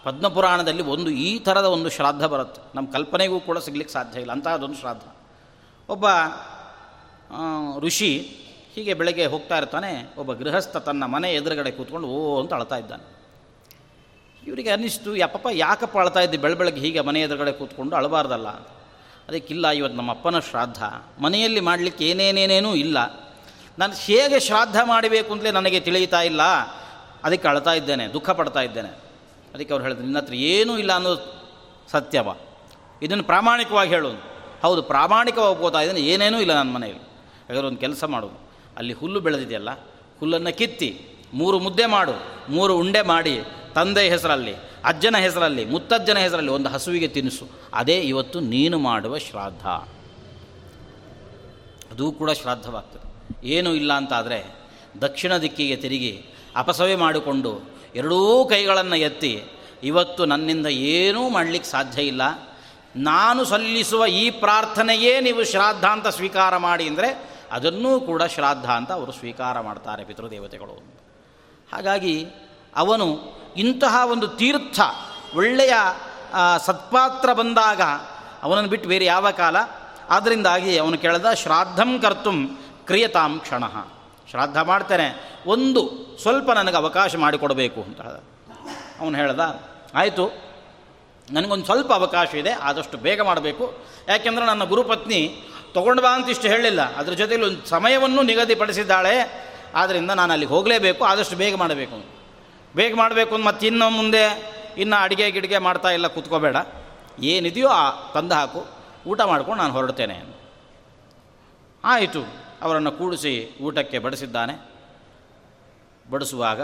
ಪದ್ಮಪುರಾಣದಲ್ಲಿ 0.03 0.83
ಒಂದು 0.83 1.09
ಈ 1.09 1.39
ಥರದ 1.39 1.65
ಒಂದು 1.65 1.89
ಶ್ರಾದ್ದ 1.89 2.25
ಬರುತ್ತೆ. 2.25 2.61
ನಮ್ಮ 2.75 2.91
ಕಲ್ಪನೆಗೂ 2.91 3.39
ಕೂಡ 3.39 3.57
ಸಿಗ್ಲಿಕ್ಕೆ 3.57 3.93
ಸಾಧ್ಯ 3.93 4.19
ಇಲ್ಲ. 4.19 4.31
ಅಂಥದ್ದೊಂದು 4.31 4.75
ಶ್ರಾದ್ದ. 4.75 5.03
ಒಬ್ಬ 5.89 6.05
ಋಷಿ 7.79 8.37
ಹೀಗೆ 8.73 8.93
ಬೆಳಗ್ಗೆ 8.93 9.25
ಹೋಗ್ತಾ 9.25 9.57
ಇರ್ತಾನೆ. 9.57 10.15
ಒಬ್ಬ 10.17 10.33
ಗೃಹಸ್ಥ 10.33 10.77
ತನ್ನ 10.77 11.05
ಮನೆ 11.05 11.33
ಎದುರುಗಡೆ 11.33 11.71
ಕೂತ್ಕೊಂಡು, 11.71 12.07
ಓ, 12.07 12.41
ಅಂತ 12.41 12.53
ಅಳ್ತಾ 12.53 12.77
ಇದ್ದಾನೆ. 12.77 13.21
ಇವರಿಗೆ 14.47 14.69
ಅನ್ನಿಸ್ತು 14.69 15.15
ಯಪ್ಪಪ್ಪ 15.15 15.47
ಯಾಕಪ್ಪ 15.51 15.97
ಅಳ್ತಾ 15.97 16.19
ಇದ್ದೆ? 16.19 16.37
ಬೆಳ 16.37 16.53
ಬೆಳಗ್ಗೆ 16.53 16.81
ಹೀಗೆ 16.81 17.01
ಮನೆ 17.01 17.21
ಎದುರುಗಡೆ 17.21 17.51
ಕೂತ್ಕೊಂಡು 17.51 17.95
ಅಳಬಾರ್ದಲ್ಲ. 17.95 18.47
ಅದಕ್ಕಿಲ್ಲ, 19.27 19.67
ಇವತ್ತು 19.67 19.97
ನಮ್ಮ 19.97 20.11
ಅಪ್ಪನ 20.11 20.39
ಶ್ರಾದ್ದ. 20.39 20.77
ಮನೆಯಲ್ಲಿ 21.21 21.59
ಮಾಡಲಿಕ್ಕೆ 21.59 22.09
ಏನೇನೇನೇನೂ 22.09 22.75
ಇಲ್ಲ. 22.75 22.97
ನಾನು 23.79 23.93
ಹೇಗೆ 23.93 24.39
ಶ್ರಾದ್ದ 24.39 24.75
ಮಾಡಬೇಕು 24.83 25.33
ಅಂತಲೇ 25.33 25.51
ನನಗೆ 25.51 25.79
ತಿಳಿಯುತ್ತಾ 25.79 26.21
ಇಲ್ಲ. 26.21 26.41
ಅದಕ್ಕೆ 27.23 27.47
ಅಳ್ತಾ 27.47 27.73
ಇದ್ದೇನೆ, 27.73 28.07
ದುಃಖ 28.07 28.29
ಪಡ್ತಾ 28.29 28.61
ಇದ್ದೇನೆ. 28.61 28.89
ಅದಕ್ಕೆ 29.53 29.73
ಅವ್ರು 29.73 29.83
ಹೇಳಿದ್ರು 29.83 30.05
ನಿನ್ನ 30.05 30.19
ಹತ್ರ 30.19 30.33
ಏನೂ 30.33 30.77
ಇಲ್ಲ 30.77 30.95
ಅನ್ನೋದು 30.95 31.49
ಸತ್ಯವ. 31.91 32.27
ಇದನ್ನು 33.01 33.23
ಪ್ರಾಮಾಣಿಕವಾಗಿ 33.23 33.89
ಹೇಳೋದು 33.89 34.31
ಹೌದು, 34.61 34.81
ಪ್ರಾಮಾಣಿಕವಾಗಿ 34.83 35.55
ಹೋಗ್ತಾ 35.57 35.79
ಇದ್ದೇನೆ, 35.81 35.99
ಏನೇನೂ 35.99 36.41
ಇಲ್ಲ 36.41 36.53
ನನ್ನ 36.53 36.71
ಮನೆಯಲ್ಲಿ. 36.71 37.03
ಹಾಗಾದ್ರೆ 37.47 37.67
ಒಂದು 37.67 37.77
ಕೆಲಸ 37.77 38.03
ಮಾಡೋದು 38.03 38.39
ಅಲ್ಲಿ 38.77 38.93
ಹುಲ್ಲು 38.93 39.19
ಬೆಳೆದಿದೆಯಲ್ಲ, 39.19 39.69
ಹುಲ್ಲನ್ನು 40.19 40.57
ಕಿತ್ತಿ, 40.57 40.89
ಮೂರು 41.33 41.59
ಮುದ್ದೆ 41.59 41.85
ಮಾಡು, 41.85 42.11
ಮೂರು 42.49 42.77
ಉಂಡೆ 42.77 43.01
ಮಾಡಿ, 43.01 43.39
ತಂದೆ 43.75 44.09
ಹೆಸರಲ್ಲಿ, 44.09 44.55
ಅಜ್ಜನ 44.85 45.15
ಹೆಸರಲ್ಲಿ, 45.17 45.65
ಮುತ್ತಜ್ಜನ 45.65 46.17
ಹೆಸರಲ್ಲಿ 46.17 46.51
ಒಂದು 46.51 46.69
ಹಸುವಿಗೆ 46.69 47.07
ತಿನ್ನಿಸು. 47.07 47.47
ಅದೇ 47.73 47.97
ಇವತ್ತು 48.01 48.39
ನೀನು 48.39 48.79
ಮಾಡುವ 48.79 49.17
ಶ್ರಾದ್ದ. 49.17 49.65
ಅದು 51.91 52.11
ಕೂಡ 52.11 52.31
ಶ್ರಾದ್ದವಾಗ್ತದೆ 52.31 53.07
ಏನೂ 53.47 53.73
ಇಲ್ಲ 53.73 53.93
ಅಂತಾದರೆ 53.93 54.55
ದಕ್ಷಿಣ 55.01 55.37
ದಿಕ್ಕಿಗೆ 55.37 55.75
ತಿರುಗಿ 55.75 56.25
ಅಪಸವೆ 56.55 56.95
ಮಾಡಿಕೊಂಡು 56.95 57.51
ಎರಡೂ 57.95 58.45
ಕೈಗಳನ್ನು 58.45 58.95
ಎತ್ತಿ, 58.95 59.33
ಇವತ್ತು 59.83 60.25
ನನ್ನಿಂದ 60.25 60.67
ಏನೂ 60.67 61.21
ಮಾಡಲಿಕ್ಕೆ 61.29 61.69
ಸಾಧ್ಯ 61.69 62.01
ಇಲ್ಲ. 62.01 62.21
ನಾನು 62.95 63.41
ಸಲ್ಲಿಸುವ 63.45 64.05
ಈ 64.05 64.29
ಪ್ರಾರ್ಥನೆಯೇ 64.29 65.13
ನೀವು 65.21 65.41
ಶ್ರಾದ್ದ 65.43 65.85
ಅಂತ 65.85 66.07
ಸ್ವೀಕಾರ 66.07 66.57
ಮಾಡಿ 66.57 66.87
ಅಂದರೆ 66.87 67.09
ಅದನ್ನೂ 67.51 67.99
ಕೂಡ 67.99 68.21
ಶ್ರಾದ್ದ 68.23 68.65
ಅಂತ 68.65 68.91
ಅವರು 68.91 69.11
ಸ್ವೀಕಾರ 69.11 69.59
ಮಾಡ್ತಾರೆ 69.59 70.03
ಪಿತೃದೇವತೆಗಳು. 70.05 70.75
ಹಾಗಾಗಿ 71.73 72.15
ಅವನು 72.75 73.07
ಇಂತಹ 73.55 73.95
ಒಂದು 74.11 74.27
ತೀರ್ಥ, 74.27 74.79
ಒಳ್ಳೆಯ 75.35 75.73
ಸತ್ಪಾತ್ರ 76.57 77.29
ಬಂದಾಗ 77.33 77.81
ಅವನನ್ನು 78.43 78.69
ಬಿಟ್ಟು 78.69 78.89
ಬೇರೆ 78.89 79.05
ಯಾವ 79.05 79.31
ಕಾಲ? 79.31 79.57
ಆದ್ದರಿಂದಾಗಿ 80.09 80.71
ಅವನು 80.77 80.97
ಕೇಳಿದ 80.97 81.25
ಶ್ರಾದ್ದಂ 81.33 81.91
ಕರ್ತುಂ 81.99 82.37
ಕ್ರಿಯತಾಂ 82.85 83.33
ಕ್ಷಣ. 83.39 83.63
ಶ್ರಾದ್ದ 84.31 84.57
ಮಾಡ್ತೇನೆ. 84.57 85.07
ಒಂದು 85.45 85.81
ಸ್ವಲ್ಪ 86.21 86.51
ನನಗೆ 86.51 86.75
ಅವಕಾಶ 86.75 87.15
ಮಾಡಿಕೊಡಬೇಕು 87.15 87.79
ಅಂತ 87.83 88.01
ಹೇಳ್ದ. 88.01 88.19
ಅವನು 88.99 89.15
ಹೇಳ್ದ, 89.17 89.41
ಆಯಿತು, 89.95 90.25
ನನಗೊಂದು 91.31 91.65
ಸ್ವಲ್ಪ 91.65 91.93
ಅವಕಾಶ 91.93 92.35
ಇದೆ, 92.35 92.51
ಆದಷ್ಟು 92.51 92.97
ಬೇಗ 92.97 93.21
ಮಾಡಬೇಕು. 93.21 93.65
ಯಾಕೆಂದರೆ 94.07 94.45
ನನ್ನ 94.45 94.63
ಗುರುಪತ್ನಿ 94.63 95.19
ತೊಗೊಂಡು 95.73 96.01
ಬಾ 96.01 96.15
ಅಂತ 96.15 96.29
ಇಷ್ಟು 96.29 96.47
ಹೇಳಿಲ್ಲ. 96.47 96.95
ಅದ್ರ 96.95 97.13
ಜೊತೆಯಲ್ಲಿ 97.13 97.47
ಒಂದು 97.47 97.65
ಸಮಯವನ್ನು 97.65 98.21
ನಿಗದಿಪಡಿಸಿದ್ದಾಳೆ. 98.21 99.15
ಆದ್ದರಿಂದ 99.75 100.11
ನಾನು 100.11 100.31
ಅಲ್ಲಿಗೆ 100.31 100.51
ಹೋಗಲೇಬೇಕು, 100.51 101.03
ಆದಷ್ಟು 101.05 101.35
ಬೇಗ 101.35 101.55
ಮಾಡಬೇಕು. 101.55 101.97
ಬೇಗ 102.75 102.95
ಮಾಡಬೇಕು 102.95 103.35
ಅಂತ 103.35 103.45
ಮತ್ತು 103.45 103.65
ಇನ್ನು 103.65 103.89
ಮುಂದೆ 103.89 104.23
ಇನ್ನು 104.77 104.95
ಅಡುಗೆ 105.03 105.31
ಗಿಡಿಗೆ 105.31 105.57
ಮಾಡ್ತಾ 105.57 105.89
ಇಲ್ಲ, 105.89 106.07
ಕೂತ್ಕೋಬೇಡ. 106.07 106.57
ಏನಿದೆಯೋ 107.19 107.69
ಆ 107.69 108.11
ತಂದು 108.11 108.35
ಹಾಕು, 108.35 108.61
ಊಟ 109.07 109.21
ಮಾಡ್ಕೊಂಡು 109.21 109.63
ನಾನು 109.63 109.73
ಹೊರಡ್ತೇನೆ 109.73 110.17
ಆಯಿತು. 111.83 112.50
ಅವರನ್ನು 112.61 112.91
ಕೂಡಿಸಿ 112.91 113.49
ಊಟಕ್ಕೆ 113.61 113.99
ಬಡಿಸಿದ್ದಾನೆ. 113.99 114.69
ಬಡಿಸುವಾಗ 116.11 116.61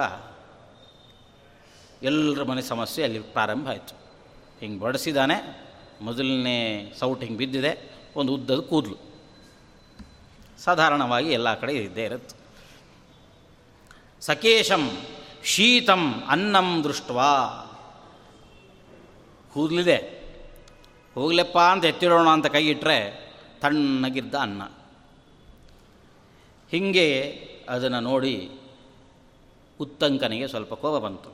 ಎಲ್ಲರ 2.03 2.43
ಮನೆ 2.43 2.61
ಸಮಸ್ಯೆ 2.61 3.05
ಅಲ್ಲಿ 3.05 3.19
ಪ್ರಾರಂಭ 3.19 3.69
ಆಯಿತು. 3.69 3.95
ಹಿಂಗೆ 4.59 4.79
ಬಡಿಸಿದ್ದಾನೆ 4.79 5.67
ಮೊದಲನೇ 6.01 6.93
ಸೌಟ್ 6.99 7.21
ಹಿಂಗೆ 7.21 7.37
ಬಿದ್ದಿದೆ, 7.37 7.91
ಒಂದು 8.15 8.33
ಉದ್ದದ 8.33 8.59
ಕೂದಲು. 8.59 9.07
ಸಾಧಾರಣವಾಗಿ 10.59 11.31
ಎಲ್ಲ 11.31 11.59
ಕಡೆ 11.59 11.73
ಇದ್ದೇ 11.73 12.03
ಇರುತ್ತೆ. 12.03 12.35
ಸಕೇಶಂ 14.21 14.91
ಶೀತಂ 15.43 16.23
ಅನ್ನಂ 16.27 16.83
ದೃಷ್ಟವಾ. 16.83 17.63
ಕೂದಲಿದೆ. 19.53 19.97
ಹೋಗ್ಲಪ್ಪ 21.15 21.57
ಅಂತ 21.57 21.85
ಎತ್ತಿಡೋಣ 21.85 22.29
ಅಂತ 22.29 22.45
ಕೈ 22.45 22.67
ಇಟ್ಟರೆ 22.67 23.31
ತಣ್ಣಗಿದ್ದ 23.61 24.35
ಅನ್ನ. 24.35 24.61
ಹೀಗೆ 26.71 27.07
ಅದನ್ನು 27.69 27.99
ನೋಡಿ 27.99 28.35
ಉತ್ತಂಕನಿಗೆ 29.79 30.47
ಸ್ವಲ್ಪ 30.47 30.73
ಕೋಪ 30.73 30.95
ಬಂತು. 31.03 31.29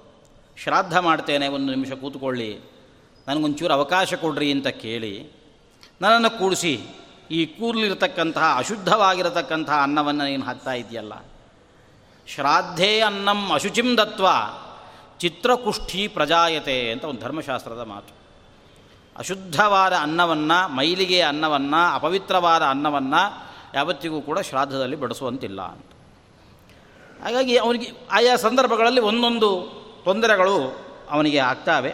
ಶ್ರಾದ್ದ 0.58 0.94
ಮಾಡ್ತೇನೆ 0.94 1.48
ಒಂದು 1.48 1.70
ನಿಮಿಷ 1.72 1.92
ಕೂತ್ಕೊಳ್ಳಿ, 1.92 2.50
ನನಗೊಂಚೂರು 3.28 3.74
ಅವಕಾಶ 3.74 4.14
ಕೊಡ್ರಿ 4.14 4.50
ಅಂತ 4.52 4.70
ಕೇಳಿ 4.84 5.14
ನನ್ನನ್ನು 6.02 6.32
ಕೂಡಿಸಿ 6.38 6.74
ಈ 7.32 7.46
ಕೂರ್ಲಿರ್ತಕ್ಕಂತಹ 7.46 8.48
ಅಶುದ್ಧವಾಗಿರತಕ್ಕಂತಹ 8.58 9.78
ಅನ್ನವನ್ನು 9.82 10.24
ನೀನು 10.26 10.46
ಹಾಕ್ತಾ 10.46 10.74
ಇದೆಯಲ್ಲ 10.74 11.14
ಶ್ರಾದ್ಧೇ 12.28 13.00
ಅನ್ನಂ 13.00 13.40
ಅಶುಚಿಂ 13.52 13.90
ದತ್ವ 13.98 14.28
ಚಿತ್ರಕುಷ್ಠಿ 15.20 16.02
ಪ್ರಜಾಯತೆ 16.08 16.92
ಅಂತ 16.92 17.04
ಒಂದು 17.04 17.22
ಧರ್ಮಶಾಸ್ತ್ರದ 17.22 17.84
ಮಾತು. 17.84 18.14
ಅಶುದ್ಧವಾದ 19.18 19.94
ಅನ್ನವನ್ನು 19.94 20.60
ಮೈಲಿಗೆ 20.76 21.22
ಅನ್ನವನ್ನು, 21.22 21.82
ಅಪವಿತ್ರವಾದ 21.96 22.64
ಅನ್ನವನ್ನು 22.64 23.24
ಯಾವತ್ತಿಗೂ 23.76 24.22
ಕೂಡ 24.22 24.40
ಶ್ರಾದ್ದದಲ್ಲಿ 24.40 24.96
ಬಡಿಸುವಂತಿಲ್ಲ 24.96 25.62
ಅಂತ. 25.62 25.92
ಹಾಗಾಗಿ 27.24 27.58
ಅವನಿಗೆ 27.58 27.92
ಆಯಾ 28.12 28.36
ಸಂದರ್ಭಗಳಲ್ಲಿ 28.36 29.02
ಒಂದೊಂದು 29.02 29.50
ತೊಂದರೆಗಳು 30.04 30.86
ಅವನಿಗೆ 31.10 31.38
ಆಗ್ತಾವೆ. 31.38 31.94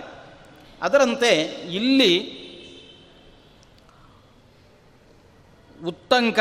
ಅದರಂತೆ 0.82 1.30
ಇಲ್ಲಿ 1.76 2.40
ಉತ್ತಂಕ 5.86 6.40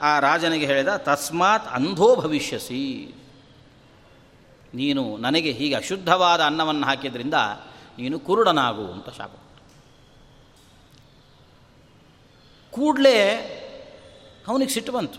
ಆ 0.00 0.18
ರಾಜನಿಗೆ 0.18 0.66
ಹೇಳಿದ, 0.66 0.96
ತಸ್ಮಾತ್ 0.96 1.68
ಅಂಧೋ 1.68 2.16
ಭವಿಷ್ಯಸಿ. 2.16 3.14
ನೀನು 4.74 5.16
ನನಗೆ 5.16 5.52
ಹೀಗೆ 5.52 5.74
ಅಶುದ್ಧವಾದ 5.74 6.40
ಅನ್ನವನ್ನು 6.40 6.86
ಹಾಕಿದ್ರಿಂದ 6.86 7.34
ನೀನು 7.98 8.18
ಕುರುಡನಾಗು 8.18 8.92
ಅಂತ 8.92 9.08
ಶಾಪ 9.08 9.30
ಕೂಡಲೇ 12.70 13.58
ಅವನಿಗೆ 14.48 14.70
ಸಿಟ್ಟು 14.70 14.92
ಬಂತು. 14.92 15.18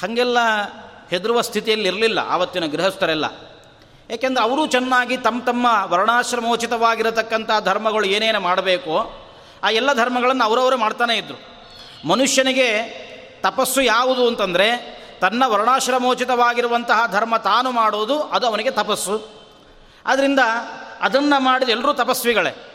ಹಾಗೆಲ್ಲ 0.00 0.38
ಹೆದರುವ 1.10 1.40
ಸ್ಥಿತಿಯಲ್ಲಿ 1.40 1.88
ಇರಲಿಲ್ಲ 1.88 2.18
ಆವತ್ತಿನ 2.18 2.66
ಗೃಹಸ್ಥರೆಲ್ಲ. 2.66 3.24
ಏಕೆಂದರೆ 4.10 4.44
ಅವರೂ 4.44 4.66
ಚೆನ್ನಾಗಿ 4.66 5.16
ತಮ್ಮ 5.16 5.44
ತಮ್ಮ 5.44 5.66
ವರ್ಣಾಶ್ರಮೋಚಿತವಾಗಿರತಕ್ಕಂಥ 5.84 7.50
ಧರ್ಮಗಳು 7.64 8.06
ಏನೇನು 8.06 8.40
ಮಾಡಬೇಕು, 8.40 9.12
ಆ 9.62 9.70
ಎಲ್ಲ 9.70 9.92
ಧರ್ಮಗಳನ್ನು 9.92 10.44
ಅವರವರೇ 10.44 10.76
ಮಾಡ್ತಾನೇ 10.76 11.16
ಇದ್ದರು 11.16 11.40
ಮನುಷ್ಯನಿಗೆ 12.08 12.82
ತಪಸ್ಸು 13.40 13.80
ಯಾವುದು 13.80 14.28
ಅಂತಂದರೆ, 14.28 15.02
ತನ್ನ 15.20 15.42
ವರ್ಣಾಶ್ರಮೋಚಿತವಾಗಿರುವಂತಹ 15.46 17.00
ಧರ್ಮ 17.12 17.36
ತಾನು 17.36 17.70
ಮಾಡುವುದು 17.70 18.22
ಅದು 18.22 18.46
ಅವನಿಗೆ 18.46 18.70
ತಪಸ್ಸು. 18.70 19.28
ಆದ್ದರಿಂದ 20.06 20.38
ಅದನ್ನು 21.00 21.40
ಮಾಡಿದ 21.40 21.68
ಎಲ್ಲರೂ 21.68 21.92
ತಪಸ್ವಿಗಳೇ. 21.92 22.71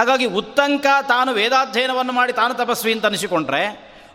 ಹಾಗಾಗಿ 0.00 0.26
ಉತ್ತಂಕ 0.40 0.86
ತಾನು 1.08 1.30
ವೇದಾಧ್ಯಯನವನ್ನು 1.32 2.12
ಮಾಡಿ 2.12 2.32
ತಾನು 2.32 2.54
ತಪಸ್ವಿ 2.54 2.92
ಅಂತ 2.92 3.06
ಅನಿಸಿಕೊಂಡ್ರೆ, 3.06 3.62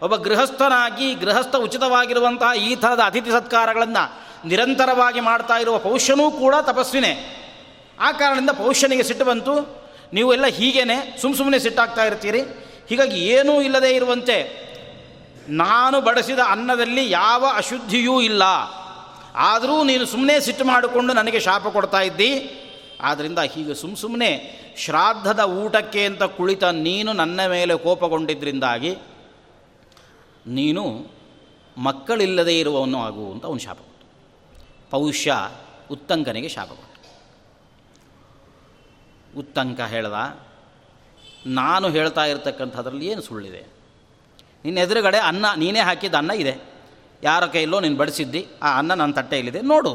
ಒಬ್ಬ 0.01 0.15
ಗೃಹಸ್ಥನಾಗಿ 0.15 1.07
ಗೃಹಸ್ಥ 1.13 1.55
ಉಚಿತವಾಗಿರುವಂತಹ 1.55 2.51
ಈ 2.67 2.71
ಥರದ 2.75 3.01
ಅತಿಥಿ 3.05 3.31
ಸತ್ಕಾರಗಳನ್ನು 3.31 4.03
ನಿರಂತರವಾಗಿ 4.47 5.19
ಮಾಡ್ತಾ 5.19 5.55
ಇರುವ 5.57 5.75
ಪೌಷ್ಯನೂ 5.77 6.31
ಕೂಡ 6.31 6.55
ತಪಸ್ವಿನೇ. 6.61 7.13
ಆ 7.99 8.11
ಕಾರಣದಿಂದ 8.11 8.53
ಪೌಷ್ಯನಿಗೆ 8.57 9.03
ಸಿಟ್ಟು 9.03 9.25
ಬಂತು. 9.25 9.53
ನೀವು 10.13 10.33
ಎಲ್ಲ 10.33 10.47
ಹೀಗೇನೆ 10.57 10.97
ಸುಮ್ಮ 11.21 11.37
ಸುಮ್ಮನೆ 11.37 11.59
ಸಿಟ್ಟಾಗ್ತಾ 11.59 12.03
ಇರ್ತೀರಿ. 12.05 12.41
ಹೀಗಾಗಿ 12.89 13.19
ಏನೂ 13.35 13.61
ಇಲ್ಲದೆ 13.61 13.91
ಇರುವಂತೆ 13.91 14.37
ನಾನು 15.49 16.01
ಬಡಿಸಿದ 16.01 16.39
ಅನ್ನದಲ್ಲಿ 16.39 17.05
ಯಾವ 17.11 17.45
ಅಶುದ್ಧಿಯೂ 17.55 18.21
ಇಲ್ಲ. 18.21 18.43
ಆದರೂ 19.51 19.77
ನೀನು 19.83 20.05
ಸುಮ್ಮನೆ 20.05 20.35
ಸಿಟ್ಟು 20.39 20.65
ಮಾಡಿಕೊಂಡು 20.65 21.13
ನನಗೆ 21.13 21.39
ಶಾಪ 21.39 21.67
ಕೊಡ್ತಾ 21.67 22.01
ಇದ್ದಿ. 22.01 22.31
ಆದ್ದರಿಂದ 23.01 23.39
ಹೀಗೆ 23.39 23.73
ಸುಮ್ 23.73 23.95
ಸುಮ್ಮನೆ 23.95 24.29
ಶ್ರಾದ್ದದ 24.77 25.39
ಊಟಕ್ಕೆ 25.39 26.05
ಅಂತ 26.05 26.23
ಕುಳಿತ 26.23 26.63
ನೀನು 26.63 27.13
ನನ್ನ 27.13 27.47
ಮೇಲೆ 27.47 27.77
ಕೋಪಗೊಂಡಿದ್ದರಿಂದಾಗಿ 27.77 28.95
ನೀನು 30.47 30.83
ಮಕ್ಕಳಿಲ್ಲದೆ 31.77 32.59
ಇರುವವನು 32.59 32.97
ಆಗು 33.01 33.31
ಅಂತ 33.31 33.45
ಅವನು 33.45 33.59
ಶಾಪ 33.59 33.77
ಕೊಟ್ಟು. 33.77 34.05
ಪೌಷ್ಯ 34.89 35.51
ಉತ್ತಂಕನಿಗೆ 35.91 36.49
ಶಾಪ 36.49 36.67
ಕೊಟ್ಟು. 36.67 37.09
ಉತ್ತಂಕ 39.39 39.81
ಹೇಳ್ದ, 39.81 40.13
ನಾನು 41.45 41.89
ಹೇಳ್ತಾ 41.89 42.25
ಇರತಕ್ಕಂಥದ್ರಲ್ಲಿ 42.25 43.07
ಏನು 43.07 43.21
ಸುಳ್ಳಿದೆ? 43.21 43.67
ನಿನ್ನ 44.65 44.79
ಎದುರುಗಡೆ 44.79 45.17
ಅನ್ನ, 45.17 45.45
ನೀನೇ 45.57 45.79
ಹಾಕಿದ 45.79 46.13
ಅನ್ನ 46.13 46.31
ಇದೆ. 46.31 46.57
ಯಾರ 47.23 47.45
ಕೈಯಲ್ಲೋ 47.45 47.79
ನೀನು 47.79 47.95
ಬಡಿಸಿದ್ದಿ, 47.95 48.47
ಆ 48.63 48.77
ಅನ್ನ 48.77 48.93
ನನ್ನ 48.93 49.13
ತಟ್ಟೆಯಲ್ಲಿದೆ, 49.13 49.61
ನೋಡು 49.61 49.91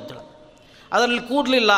ಅದರಲ್ಲಿ 0.93 1.21
ಕೂದಲಿಲ್ಲ. 1.21 1.71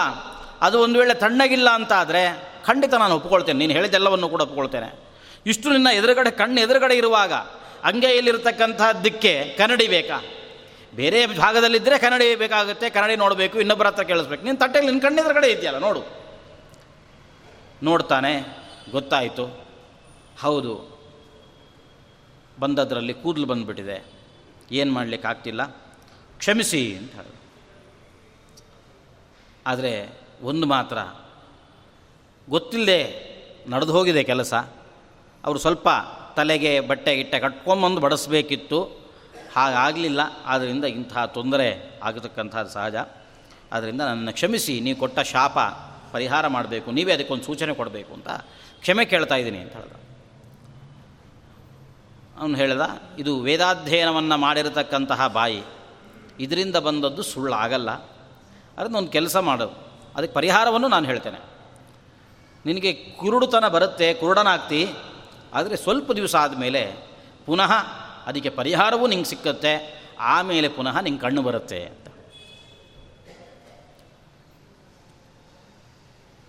ಅದು 0.62 0.80
ಒಂದು 0.80 0.98
ವೇಳೆ 0.98 1.14
ತಣ್ಣಗಿಲ್ಲ 1.14 1.70
ಅಂತ 1.70 1.92
ಆದರೆ 1.92 2.52
ಖಂಡಿತ 2.66 2.94
ನಾನು 2.94 3.14
ಒಪ್ಕೊಳ್ತೇನೆ. 3.14 3.58
ನೀನು 3.58 3.72
ಹೇಳಿದೆಲ್ಲವನ್ನು 3.72 4.28
ಕೂಡ 4.28 4.40
ಒಪ್ಕೊಳ್ತೇನೆ. 4.40 5.00
ಇಷ್ಟು 5.46 5.70
ನಿನ್ನ 5.70 5.86
ಎದುರುಗಡೆ, 5.94 6.30
ಕಣ್ಣು 6.30 6.60
ಎದುರುಗಡೆ 6.60 6.96
ಇರುವಾಗ 6.96 7.32
ಅಂಗೈಯಲ್ಲಿರ್ತಕ್ಕಂಥದ್ದಕ್ಕೆ 7.84 9.54
ಕನ್ನಡಿ 9.58 9.88
ಬೇಕಾ? 9.88 10.24
ಬೇರೆ 10.94 11.26
ಭಾಗದಲ್ಲಿದ್ದರೆ 11.26 11.98
ಕನ್ನಡಿ 11.98 12.36
ಬೇಕಾಗುತ್ತೆ, 12.36 12.90
ಕನ್ನಡಿ 12.90 13.16
ನೋಡಬೇಕು, 13.16 13.60
ಇನ್ನೊಬ್ಬರ 13.60 13.86
ಹತ್ರ 13.86 14.02
ಕೇಳಿಸ್ಬೇಕು. 14.02 14.44
ನೀನು 14.44 14.56
ತಟ್ಟೆಯಲ್ಲಿ, 14.56 14.92
ನಿನ್ನ 14.92 15.06
ಕಣ್ಣು 15.06 15.22
ಎದುರುಗಡೆ 15.22 15.50
ಇದೆಯಲ್ಲ, 15.50 15.78
ನೋಡು. 15.78 16.02
ನೋಡ್ತಾನೆ, 17.82 18.42
ಗೊತ್ತಾಯಿತು. 18.90 19.66
ಹೌದು. 20.40 20.92
ಬಂದದ್ರಲ್ಲಿ 22.60 23.14
ಕೂದಲು 23.14 23.46
ಬಂದುಬಿಟ್ಟಿದೆ. 23.46 24.04
ಏನು 24.72 24.92
ಮಾಡಲಿಕ್ಕೆ 24.92 25.28
ಆಗ್ತಿಲ್ಲ 25.28 25.66
ಕ್ಷಮಿಸಿ 26.38 26.96
ಅಂತ 26.96 27.12
ಹೇಳಿದ್ರು. 27.12 27.42
ಆದರೆ 29.66 30.21
ಒಂದು 30.42 30.66
ಮಾತ್ರ. 30.66 30.98
ಗೊತ್ತಿಲ್ಲದೆ 32.50 33.32
ನಡೆದು 33.68 33.92
ಹೋಗಿದೆ 33.92 34.24
ಕೆಲಸ. 34.24 34.54
ಅವರು 35.44 35.58
ಸ್ವಲ್ಪ 35.58 35.88
ತಲೆಗೆ 36.36 36.80
ಬಟ್ಟೆ 36.80 37.16
ಗಿಟ್ಟೆ 37.16 37.40
ಕಟ್ಕೊಂಬಂದು 37.40 38.00
ಬಡಿಸ್ಬೇಕಿತ್ತು. 38.00 38.84
ಹಾಗಾಗಲಿಲ್ಲ. 39.56 40.20
ಆದ್ದರಿಂದ 40.46 40.84
ಇಂತಹ 40.84 41.24
ತೊಂದರೆ 41.24 42.00
ಆಗತಕ್ಕಂಥ 42.02 42.56
ಸಹಜ. 42.56 42.94
ಆದ್ದರಿಂದ 43.72 44.00
ನನ್ನ 44.00 44.30
ಕ್ಷಮಿಸಿ. 44.30 44.80
ನೀವು 44.80 44.98
ಕೊಟ್ಟ 44.98 45.18
ಶಾಪ 45.18 45.58
ಪರಿಹಾರ 46.12 46.46
ಮಾಡಬೇಕು. 46.46 46.90
ನೀವೇ 46.90 47.12
ಅದಕ್ಕೊಂದು 47.12 47.44
ಸೂಚನೆ 47.44 47.74
ಕೊಡಬೇಕು 47.74 48.14
ಅಂತ 48.14 48.28
ಕ್ಷಮೆ 48.80 49.04
ಕೇಳ್ತಾ 49.04 49.34
ಇದ್ದೀನಿ 49.34 49.58
ಅಂತ 49.58 49.72
ಹೇಳ್ದ. 49.72 49.92
ಅವನು 52.38 52.56
ಹೇಳಿದ, 52.56 52.80
ಇದು 53.18 53.40
ವೇದಾಧ್ಯಯನವನ್ನು 53.40 54.36
ಮಾಡಿರತಕ್ಕಂತಹ 54.36 55.26
ಬಾಯಿ. 55.26 55.62
ಇದರಿಂದ 56.40 56.76
ಬಂದದ್ದು 56.76 57.22
ಸುಳ್ಳಾಗಲ್ಲ. 57.22 57.90
ಅದನ್ನು 58.78 58.98
ಒಂದು 58.98 59.10
ಕೆಲಸ 59.10 59.36
ಮಾಡೋದು 59.36 59.91
ಅದಕ್ಕೆ 60.16 60.34
ಪರಿಹಾರವನ್ನು 60.34 60.88
ನಾನು 60.88 61.06
ಹೇಳ್ತೇನೆ. 61.06 61.40
ನಿನಗೆ 62.66 62.92
ಕುರುಡುತನ 62.92 63.68
ಬರುತ್ತೆ, 63.68 64.14
ಕುರುಡನಾಗ್ತಿ, 64.14 64.88
ಆದರೆ 65.54 65.76
ಸ್ವಲ್ಪ 65.76 66.12
ದಿವಸ 66.12 66.34
ಆದಮೇಲೆ 66.36 66.96
ಪುನಃ 67.46 67.72
ಅದಕ್ಕೆ 68.26 68.48
ಪರಿಹಾರವೂ 68.48 69.06
ನಿಂಗೆ 69.06 69.24
ಸಿಕ್ಕತ್ತೆ, 69.24 70.02
ಆಮೇಲೆ 70.20 70.68
ಪುನಃ 70.68 71.00
ನಿಂಗೆ 71.00 71.20
ಕಣ್ಣು 71.20 71.42
ಬರುತ್ತೆ 71.42 71.84
ಅಂತ. 71.84 72.08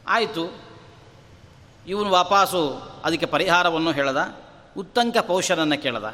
ಆಯಿತು. 0.07 0.53
ಇವನು 1.87 2.09
ವಾಪಾಸು 2.09 2.81
ಅದಕ್ಕೆ 3.05 3.25
ಪರಿಹಾರವನ್ನು 3.25 3.91
ಹೇಳದ, 3.91 4.37
ಉತ್ತಂಕ 4.77 5.17
ಪೌಷನನ್ನು 5.17 5.81
ಕೇಳದ. 5.81 6.13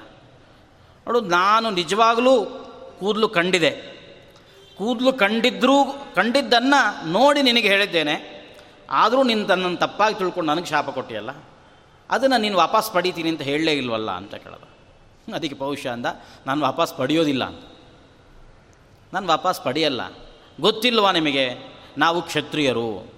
ನೋಡು, 1.07 1.21
ನಾನು 1.21 1.71
ನಿಜವಾಗಲೂ 1.71 2.45
ಕೂದಲು 2.99 3.29
ಕಂಡಿದೆ. 3.29 3.98
ಕೂದಲು 4.79 5.13
ಕಂಡಿದ್ರೂ, 5.13 5.83
ಕಂಡಿದ್ದನ್ನು 6.15 7.07
ನೋಡಿ 7.07 7.41
ನಿನಗೆ 7.41 7.67
ಹೇಳಿದ್ದೇನೆ. 7.67 8.39
ಆದರೂ 8.91 9.23
ನೀನು 9.23 9.45
ತನ್ನನ್ನು 9.45 9.77
ತಪ್ಪಾಗಿ 9.77 10.15
ತಿಳ್ಕೊಂಡು 10.15 10.53
ನನಗೆ 10.53 10.65
ಶಾಪ 10.65 10.89
ಕೊಟ್ಟಿಯಲ್ಲ? 10.89 11.29
ಅದನ್ನು 12.09 12.37
ನೀನು 12.37 12.57
ವಾಪಸ್ 12.57 12.91
ಪಡಿತೀನಿ 12.91 13.29
ಅಂತ 13.29 13.41
ಹೇಳಲೇ 13.41 13.73
ಇಲ್ವಲ್ಲ 13.73 14.11
ಅಂತ 14.11 14.35
ಕೇಳಿದ. 14.35 14.63
ಅದಕ್ಕೆ 15.35 15.55
ಪೌಷ 15.55 15.87
ಅಂದ, 15.87 16.05
ನಾನು 16.47 16.61
ವಾಪಸ್ 16.61 16.97
ಪಡೆಯೋದಿಲ್ಲ 16.97 17.43
ಅಂತ. 17.43 17.59
ನಾನು 19.13 19.27
ವಾಪಸ್ 19.27 19.61
ಪಡೆಯಲ್ಲ. 19.61 20.01
ಗೊತ್ತಿಲ್ವಾ 20.61 21.11
ನಿಮಗೆ? 21.11 21.55
ನಾವು 21.97 22.21
ಕ್ಷತ್ರಿಯರು. 22.21 23.13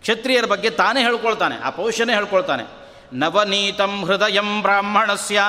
ಕ್ಷತ್ರಿಯರ 0.00 0.44
ಬಗ್ಗೆ 0.44 0.70
ತಾನೇ 0.70 1.02
ಹೇಳ್ಕೊಳ್ತಾನೆ, 1.02 1.56
ಆ 1.56 1.70
ಪೌಷನೇ 1.70 2.14
ಹೇಳ್ಕೊಳ್ತಾನೆ. 2.14 2.64
ನವನೀತಂ 3.12 4.04
ಹೃದಯಂ 4.04 4.62
ಬ್ರಾಹ್ಮಣಸ್ಯ 4.62 5.42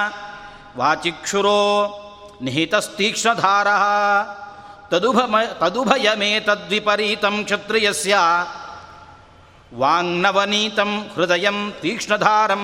ವಾಚಿಕ್ಷುರೋ 0.77 1.87
ನಿಹಿತಸ್ತೀಕ್ಷ್ಣಧಾರ. 2.41 3.67
ತದುಭಮ 4.91 5.35
ಮೇ 6.19 6.39
ತದ್ವಿಪರೀತಂ 6.39 7.43
ಕ್ಷತ್ರಿಯಸ್ಯ 7.43 8.17
ವಾಂಗ್ನವನೀತಂ 9.73 10.91
ಹೃದಯಂ 11.13 11.73
ತೀಕ್ಷ್ಣಧಾರಂ. 11.81 12.63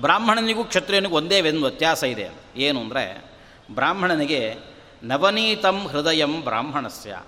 ಬ್ರಾಹ್ಮಣನಿಗೂ 0.00 0.64
ಕ್ಷತ್ರಿಯನಿಗೂ 0.64 1.16
ಒಂದೇ 1.16 1.40
ಒಂದು 1.40 1.66
ವ್ಯತ್ಯಾಸ 1.66 2.02
ಇದೆ. 2.04 2.26
ಏನು 2.56 2.80
ಅಂದರೆ, 2.80 3.04
ಬ್ರಾಹ್ಮಣನಿಗೆ 3.70 4.56
ನವನೀತಂ 5.02 5.88
ಹೃದಯಂ 5.88 6.40
ಬ್ರಾಹ್ಮಣಸ್ಯ. 6.40 7.18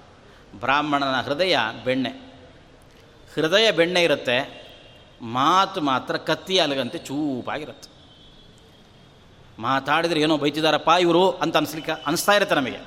ಬ್ರಾಹ್ಮಣನ 0.60 1.20
ಹೃದಯ 1.20 1.58
ಬೆಣ್ಣೆ. 1.84 2.12
ಹೃದಯ 3.34 3.70
ಬೆಣ್ಣೆ 3.70 4.02
ಇರುತ್ತೆ, 4.02 4.38
ಮಾತು 5.22 5.80
ಮಾತ್ರ 5.80 6.16
ಕತ್ತಿ 6.16 6.58
ಅಲಗಂತೆ 6.58 6.98
ಚೂಪಾಗಿರುತ್ತೆ. 6.98 7.91
ಮಾತಾಡಿದರೆ 9.62 10.20
ಏನೋ 10.20 10.36
ಬೈತಿದಾರಪ್ಪ 10.36 10.90
ಇವರು 11.00 11.30
ಅಂತ 11.30 11.56
ಅನಿಸ್ಲಿಕ್ಕೆ, 11.56 11.92
ಅನಿಸ್ತಾ 12.06 12.32
ಇರುತ್ತೆ 12.32 12.54
ನಮಗೆ. 12.54 12.80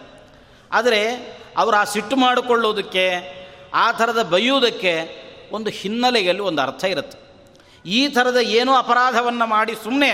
ಆದರೆ 0.72 1.02
ಅವರು 1.58 1.76
ಆ 1.78 1.84
ಸಿಟ್ಟು 1.84 2.16
ಮಾಡಿಕೊಳ್ಳೋದಕ್ಕೆ, 2.16 3.06
ಆ 3.74 3.92
ಥರದ 3.92 4.22
ಬೈಯುವುದಕ್ಕೆ 4.24 4.94
ಒಂದು 5.52 5.70
ಹಿನ್ನೆಲೆಯಲ್ಲಿ 5.70 6.44
ಒಂದು 6.44 6.62
ಅರ್ಥ 6.62 6.84
ಇರುತ್ತೆ. 6.84 7.18
ಈ 7.86 8.08
ಥರದ 8.08 8.38
ಏನೋ 8.38 8.74
ಅಪರಾಧವನ್ನು 8.74 9.46
ಮಾಡಿ 9.46 9.74
ಸುಮ್ಮನೆ 9.84 10.12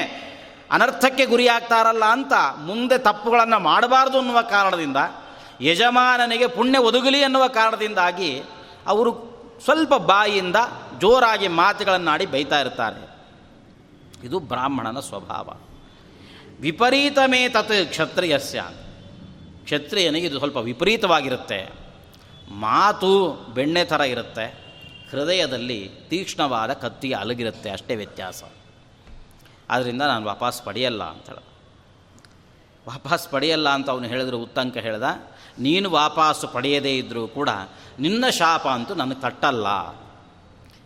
ಅನರ್ಥಕ್ಕೆ 0.71 1.25
ಗುರಿಯಾಗ್ತಾರಲ್ಲ 1.25 2.05
ಅಂತ 2.05 2.33
ಮುಂದೆ 2.57 2.97
ತಪ್ಪುಗಳನ್ನು 2.97 3.59
ಮಾಡಬಾರ್ದು 3.59 4.17
ಅನ್ನುವ 4.17 4.41
ಕಾರಣದಿಂದ, 4.41 4.97
ಯಜಮಾನನಿಗೆ 5.61 6.47
ಪುಣ್ಯ 6.47 6.77
ಒದಗಲಿ 6.79 7.23
ಅನ್ನುವ 7.23 7.47
ಕಾರಣದಿಂದಾಗಿ 7.47 8.31
ಅವರು 8.87 9.11
ಸ್ವಲ್ಪ 9.63 9.93
ಬಾಯಿಯಿಂದ 9.93 10.55
ಜೋರಾಗಿ 11.01 11.47
ಮಾತುಗಳನ್ನಾಡಿ 11.47 12.25
ಬೈತಾ 12.25 12.59
ಇರ್ತಾರೆ. 12.59 13.01
ಇದು 14.23 14.39
ಬ್ರಾಹ್ಮಣನ 14.39 14.99
ಸ್ವಭಾವ. 14.99 15.47
ವಿಪರೀತಮೇ 16.61 17.49
ತತ್ 17.49 17.85
ಕ್ಷತ್ರಿಯಸ್ಯ. 17.85 18.63
ಕ್ಷತ್ರಿಯನಿಗೆ 19.63 20.27
ಇದು 20.27 20.37
ಸ್ವಲ್ಪ 20.37 20.57
ವಿಪರೀತವಾಗಿರುತ್ತೆ. 20.57 21.69
ಮಾತು 22.51 23.31
ಬೆಣ್ಣೆ 23.31 23.85
ಥರ 23.85 24.01
ಇರುತ್ತೆ. 24.01 24.45
ಹೃದಯದಲ್ಲಿ 25.11 25.91
ತೀಕ್ಷ್ಣವಾದ 26.09 26.73
ಕತ್ತಿಗೆ 26.73 27.13
ಅಲಗಿರುತ್ತೆ, 27.13 27.69
ಅಷ್ಟೇ 27.69 27.95
ವ್ಯತ್ಯಾಸ. 27.95 28.43
ಆದ್ದರಿಂದ 29.69 30.01
ನಾನು 30.01 30.25
ವಾಪಸ್ 30.25 30.63
ಪಡೆಯಲ್ಲ 30.63 31.03
ಅಂತ 31.03 31.25
ಹೇಳ 31.25 31.37
ವಾಪಸ್ 32.87 33.29
ಪಡೆಯಲ್ಲ 33.29 33.69
ಅಂತ 33.69 33.89
ಅವನು 33.89 34.07
ಹೇಳಿದ್ರು, 34.07 34.37
ಉತ್ತಂಕ 34.37 34.77
ಹೇಳ್ದ, 34.77 35.03
ನೀನು 35.59 35.89
ವಾಪಸ್ಸು 35.89 36.47
ಪಡೆಯದೇ 36.47 36.97
ಇದ್ದರೂ 36.97 37.27
ಕೂಡ 37.27 37.49
ನಿನ್ನ 37.99 38.29
ಶಾಪ 38.29 38.67
ಅಂತೂ 38.67 38.93
ನನಗೆ 38.93 39.21
ತಟ್ಟಲ್ಲ. 39.21 39.65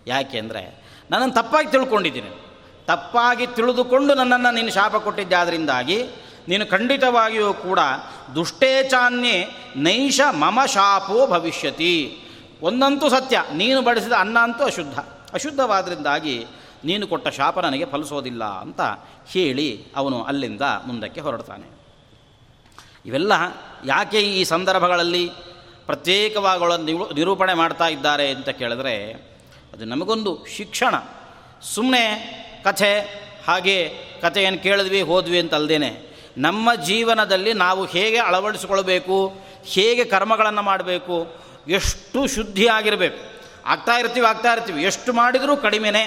ಯಾಕೆಂದರೆ 0.07 0.83
ನನ್ನನ್ನು 1.11 1.35
ತಪ್ಪಾಗಿ 1.35 1.71
ತಿಳ್ಕೊಂಡಿದ್ದೀನಿ. 1.71 2.44
ತಪ್ಪಾಗಿ 2.87 3.47
ತಿಳಿದುಕೊಂಡು 3.47 4.13
ನನ್ನನ್ನು 4.13 4.53
ನೀನು 4.53 4.71
ಶಾಪ 4.71 4.95
ಕೊಟ್ಟಿದ್ದಾದ್ರಿಂದಾಗಿ 4.95 6.03
ನೀನು 6.47 6.65
ಖಂಡಿತವಾಗಿಯೂ 6.65 7.53
ಕೂಡ 7.53 7.79
ದುಷ್ಟೇಚಾನ್ಯೇ 8.35 9.47
ನೈಷ 9.75 10.21
ಮಮ 10.31 10.59
ಶಾಪೋ 10.65 11.27
ಭವಿಷ್ಯತಿ. 11.27 12.17
ಒಂದಂತೂ 12.61 13.09
ಸತ್ಯ, 13.09 13.43
ನೀನು 13.53 13.81
ಬಡಿಸಿದ 13.81 14.11
ಅನ್ನ 14.11 14.37
ಅಂತೂ 14.39 14.63
ಅಶುದ್ಧ. 14.63 14.99
ಅಶುದ್ಧವಾದ್ರಿಂದಾಗಿ 15.33 16.45
ನೀನು 16.85 17.07
ಕೊಟ್ಟ 17.07 17.27
ಶಾಪ 17.27 17.59
ನನಗೆ 17.59 17.85
ಫಲಿಸೋದಿಲ್ಲ 17.85 18.43
ಅಂತ 18.43 18.81
ಹೇಳಿ 19.27 19.85
ಅವನು 19.95 20.23
ಅಲ್ಲಿಂದ 20.23 20.61
ಮುಂದಕ್ಕೆ 20.61 21.21
ಹೊರಡ್ತಾನೆ. 21.21 21.67
ಇವೆಲ್ಲ 23.05 23.33
ಯಾಕೆ 23.85 24.19
ಈ 24.19 24.43
ಸಂದರ್ಭಗಳಲ್ಲಿ 24.43 25.31
ಪ್ರತ್ಯೇಕವಾಗಿ 25.85 27.13
ನಿರೂಪಣೆ 27.13 27.53
ಮಾಡ್ತಾ 27.53 27.87
ಇದ್ದಾರೆ 27.87 28.29
ಅಂತ 28.29 28.49
ಕೇಳಿದ್ರೆ, 28.49 29.13
ಅದು 29.73 29.85
ನಮಗೊಂದು 29.85 30.45
ಶಿಕ್ಷಣ. 30.57 30.95
ಸುಮ್ಮನೆ 31.61 32.44
ಕಥೆ, 32.65 32.91
ಹಾಗೆ 33.47 33.77
ಕಥೆಯನ್ನು 34.21 34.59
ಕೇಳಿದ್ವಿ, 34.63 35.01
ಹೋದ್ವಿ 35.01 35.39
ಅಂತ 35.39 35.53
ನಮ್ಮ 36.37 36.75
ಜೀವನದಲ್ಲಿ 36.75 37.53
ನಾವು 37.53 37.85
ಹೇಗೆ 37.85 38.17
ಅಳವಡಿಸ್ಕೊಳ್ಬೇಕು 38.17 39.17
ಹೇಗೆ 39.65 40.05
ಕರ್ಮಗಳನ್ನು 40.05 40.61
ಮಾಡಬೇಕು, 40.61 41.15
ಎಷ್ಟು 41.67 42.27
ಶುದ್ಧಿಯಾಗಿರಬೇಕು. 42.27 43.19
ಆಗ್ತಾ 43.65 43.93
ಇರ್ತೀವಿ 43.93 44.25
ಆಗ್ತಾ 44.25 44.53
ಇರ್ತೀವಿ. 44.53 44.83
ಎಷ್ಟು 44.83 45.13
ಮಾಡಿದರೂ 45.13 45.57
ಕಡಿಮೆನೆ 45.57 46.03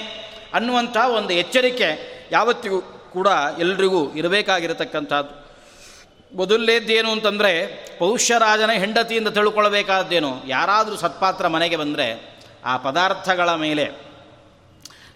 ಅನ್ನುವಂಥ 0.55 0.97
ಒಂದು 0.97 1.33
ಎಚ್ಚರಿಕೆ 1.33 1.89
ಯಾವತ್ತಿಗೂ 2.33 2.81
ಕೂಡ 3.13 3.29
ಎಲ್ರಿಗೂ 3.59 4.15
ಇರಬೇಕಾಗಿರತಕ್ಕಂಥದ್ದು. 4.15 5.49
ಮೊದಲೇದ್ದೇನು 6.37 7.11
ಅಂತಂದರೆ 7.11 7.53
ಪೌಷ್ಯರಾಜನ 7.99 8.71
ಹೆಂಡತಿಯಿಂದ 8.73 9.29
ತಿಳ್ಕೊಳ್ಬೇಕಾದ್ದೇನು. 9.29 10.47
ಯಾರಾದರೂ 10.47 10.97
ಸತ್ಪಾತ್ರ 10.97 11.49
ಮನೆಗೆ 11.49 11.77
ಬಂದರೆ, 11.77 12.39
ಆ 12.65 12.77
ಪದಾರ್ಥಗಳ 12.77 13.55
ಮೇಲೆ 13.55 13.91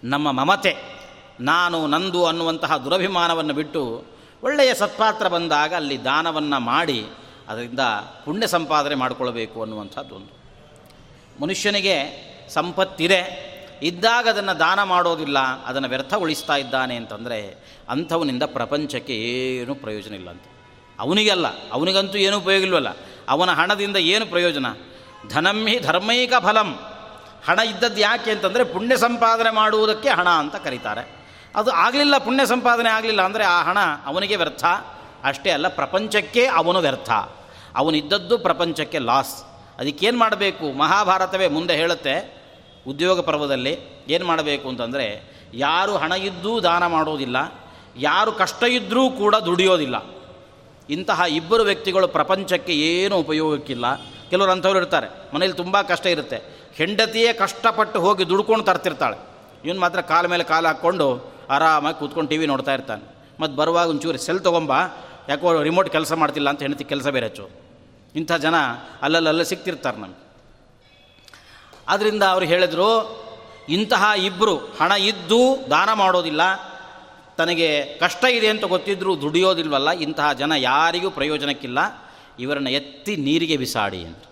ನಮ್ಮ 0.03 0.31
ಮಮತೆ 0.31 1.02
ನಾನು 1.43 1.87
ನಂದು 1.87 2.25
ಅನ್ನುವಂತಹ 2.25 2.77
ದುರಭಿಮಾನವನ್ನು 2.77 3.53
ಬಿಟ್ಟು 3.53 4.03
ಒಳ್ಳೆಯ 4.43 4.73
ಸತ್ಪಾತ್ರ 4.73 5.27
ಬಂದಾಗ 5.27 5.73
ಅಲ್ಲಿ 5.73 6.03
ದಾನವನ್ನು 6.03 6.59
ಮಾಡಿ 6.59 7.05
ಅದರಿಂದ 7.49 7.79
ಪುಣ್ಯ 8.25 8.47
ಸಂಪಾದನೆ 8.47 8.95
ಮಾಡಿಕೊಳ್ಳಬೇಕು 8.95 9.61
ಅನ್ನುವಂಥದ್ದು 9.61 10.15
ಒಂದು. 10.15 10.43
ಮನುಷ್ಯನಿಗೆ 11.41 11.95
ಸಂಪತ್ತಿದೆ, 12.49 13.53
ಇದ್ದಾಗ 13.83 14.29
ಅದನ್ನು 14.29 14.59
ದಾನ 14.59 14.83
ಮಾಡೋದಿಲ್ಲ, 14.83 15.39
ಅದನ್ನು 15.39 15.87
ವ್ಯರ್ಥಗೊಳಿಸ್ತಾ 15.87 16.55
ಇದ್ದಾನೆ 16.55 16.95
ಅಂತಂದರೆ 16.95 17.57
ಅಂಥವನಿಂದ 17.89 18.43
ಪ್ರಪಂಚಕ್ಕೆ 18.43 19.15
ಏನೂ 19.15 19.75
ಪ್ರಯೋಜನ 19.75 20.13
ಇಲ್ಲ 20.13 20.29
ಅಂತ. 20.29 20.43
ಅವನಿಗಲ್ಲ 20.99 21.71
ಅವನಿಗಂತೂ 21.71 22.17
ಏನೂ 22.17 22.37
ಉಪಯೋಗ 22.37 22.63
ಇಲ್ವಲ್ಲ. 22.63 22.87
ಅವನ 23.29 23.51
ಹಣದಿಂದ 23.51 23.95
ಏನು 23.95 24.25
ಪ್ರಯೋಜನ? 24.25 24.65
ಧನಂ 25.29 25.67
ಹಿ 25.67 25.79
ಧರ್ಮೈಕ 25.79 26.33
ಫಲಂ. 26.39 26.79
ಹಣ 27.45 27.59
ಇದ್ದದ್ದು 27.59 28.01
ಯಾಕೆ 28.01 28.31
ಅಂತಂದರೆ 28.31 28.63
ಪುಣ್ಯ 28.63 28.97
ಸಂಪಾದನೆ 28.97 29.49
ಮಾಡುವುದಕ್ಕೆ 29.49 30.09
ಹಣ 30.09 30.29
ಅಂತ 30.29 30.55
ಕರೀತಾರೆ. 30.55 31.22
ಅದು 31.55 31.71
ಆಗಲಿಲ್ಲ, 31.71 32.15
ಪುಣ್ಯ 32.17 32.45
ಸಂಪಾದನೆ 32.45 32.89
ಆಗಲಿಲ್ಲ 32.89 33.21
ಅಂದರೆ 33.21 33.43
ಆ 33.43 33.57
ಹಣ 33.61 33.79
ಅವನಿಗೆ 34.05 34.35
ವ್ಯರ್ಥ. 34.35 34.63
ಅಷ್ಟೇ 35.23 35.49
ಅಲ್ಲ, 35.49 35.67
ಪ್ರಪಂಚಕ್ಕೆ 35.67 36.45
ಅವನು 36.59 36.79
ವ್ಯರ್ಥ. 36.79 37.11
ಅವನಿದ್ದದ್ದು 37.75 38.37
ಪ್ರಪಂಚಕ್ಕೆ 38.37 38.99
ಲಾಸ್ 38.99 39.35
ಅದಕ್ಕೇನು 39.79 40.17
ಮಾಡಬೇಕು? 40.17 40.65
ಮಹಾಭಾರತವೇ 40.71 41.47
ಮುಂದೆ 41.47 41.75
ಹೇಳುತ್ತೆ, 41.75 42.15
ಉದ್ಯೋಗ 42.87 43.19
ಪರ್ವದಲ್ಲಿ 43.21 43.73
ಏನು 44.09 44.25
ಮಾಡಬೇಕು 44.25 44.65
ಅಂತಂದರೆ, 44.69 45.05
ಯಾರು 45.53 45.93
ಹಣ 45.97 46.11
ಇದ್ದೂ 46.11 46.53
ದಾನ 46.59 46.83
ಮಾಡೋದಿಲ್ಲ, 46.87 47.37
ಯಾರು 47.97 48.31
ಕಷ್ಟ 48.31 48.63
ಇದ್ದರೂ 48.63 49.03
ಕೂಡ 49.09 49.35
ದುಡಿಯೋದಿಲ್ಲ. 49.35 49.97
ಇಂತಹ 50.89 51.21
ಇಬ್ಬರು 51.29 51.63
ವ್ಯಕ್ತಿಗಳು 51.63 52.07
ಪ್ರಪಂಚಕ್ಕೆ 52.07 52.73
ಏನೂ 52.91 53.15
ಉಪಯೋಗಕ್ಕಿಲ್ಲ. 53.17 53.85
ಕೆಲವರು 54.29 54.51
ಅಂಥವ್ರು 54.51 54.79
ಇರ್ತಾರೆ, 54.79 55.07
ಮನೇಲಿ 55.33 55.53
ತುಂಬ 55.53 55.75
ಕಷ್ಟ 55.81 56.05
ಇರುತ್ತೆ. 56.05 56.37
ಹೆಂಡತಿಯೇ 56.75 57.33
ಕಷ್ಟಪಟ್ಟು 57.33 57.97
ಹೋಗಿ 58.01 58.23
ದುಡ್ಕೊಂಡು 58.29 58.65
ತರ್ತಿರ್ತಾಳೆ. 58.65 59.17
ಇವನು 59.65 59.79
ಮಾತ್ರ 59.79 60.01
ಕಾಲ 60.01 60.25
ಮೇಲೆ 60.25 60.43
ಕಾಲು 60.43 60.67
ಹಾಕ್ಕೊಂಡು 60.67 61.07
ಆರಾಮಾಗಿ 61.49 61.99
ಕೂತ್ಕೊಂಡು 61.99 62.29
ಟಿ 62.29 62.37
ವಿ 62.37 62.45
ನೋಡ್ತಾ 62.45 62.73
ಇರ್ತಾನೆ. 62.73 63.15
ಮತ್ತು 63.39 63.57
ಬರುವಾಗ 63.57 63.89
ಒಂಚೂರು 63.89 64.17
ಸೆಲ್ 64.17 64.43
ತೊಗೊಂಬ. 64.43 64.71
ಯಾಕೋ 65.29 65.63
ರಿಮೋಟ್ 65.63 65.89
ಕೆಲಸ 65.89 66.13
ಮಾಡ್ತಿಲ್ಲ 66.13 66.49
ಅಂತ 66.49 66.61
ಹೆಣ್ತಿ 66.61 66.83
ಕೆಲಸ 66.83 67.07
ಬೇರೆ 67.07 67.25
ಹಚ್ಚು. 67.25 67.49
ಇಂಥ 68.15 68.31
ಜನ 68.31 68.55
ಅಲ್ಲಲ್ಲಲ್ಲೇ 69.01 69.43
ಸಿಗ್ತಿರ್ತಾರೆ 69.43 69.97
ನಮಗೆ. 69.97 70.23
ಆದ್ದರಿಂದ 71.87 72.23
ಅವರು 72.23 72.45
ಹೇಳಿದರು, 72.45 73.23
ಇಂತಹ 73.69 74.11
ಇಬ್ಬರು 74.17 74.57
ಹಣ 74.57 74.91
ಇದ್ದು 74.91 75.57
ದಾನ 75.69 75.93
ಮಾಡೋದಿಲ್ಲ, 75.93 76.41
ತನಗೆ 77.37 77.85
ಕಷ್ಟ 77.85 78.25
ಇದೆ 78.25 78.47
ಅಂತ 78.47 78.63
ಗೊತ್ತಿದ್ದರೂ 78.63 79.21
ದುಡಿಯೋದಿಲ್ವಲ್ಲ, 79.21 79.91
ಇಂತಹ 79.91 80.33
ಜನ 80.33 80.51
ಯಾರಿಗೂ 80.51 81.09
ಪ್ರಯೋಜನಕ್ಕಿಲ್ಲ, 81.09 81.79
ಇವರನ್ನು 82.39 82.69
ಎತ್ತಿ 82.69 83.15
ನೀರಿಗೆ 83.15 83.57
ಬಿಸಾಡಿ 83.57 84.05
ಅಂತ. 84.05 84.23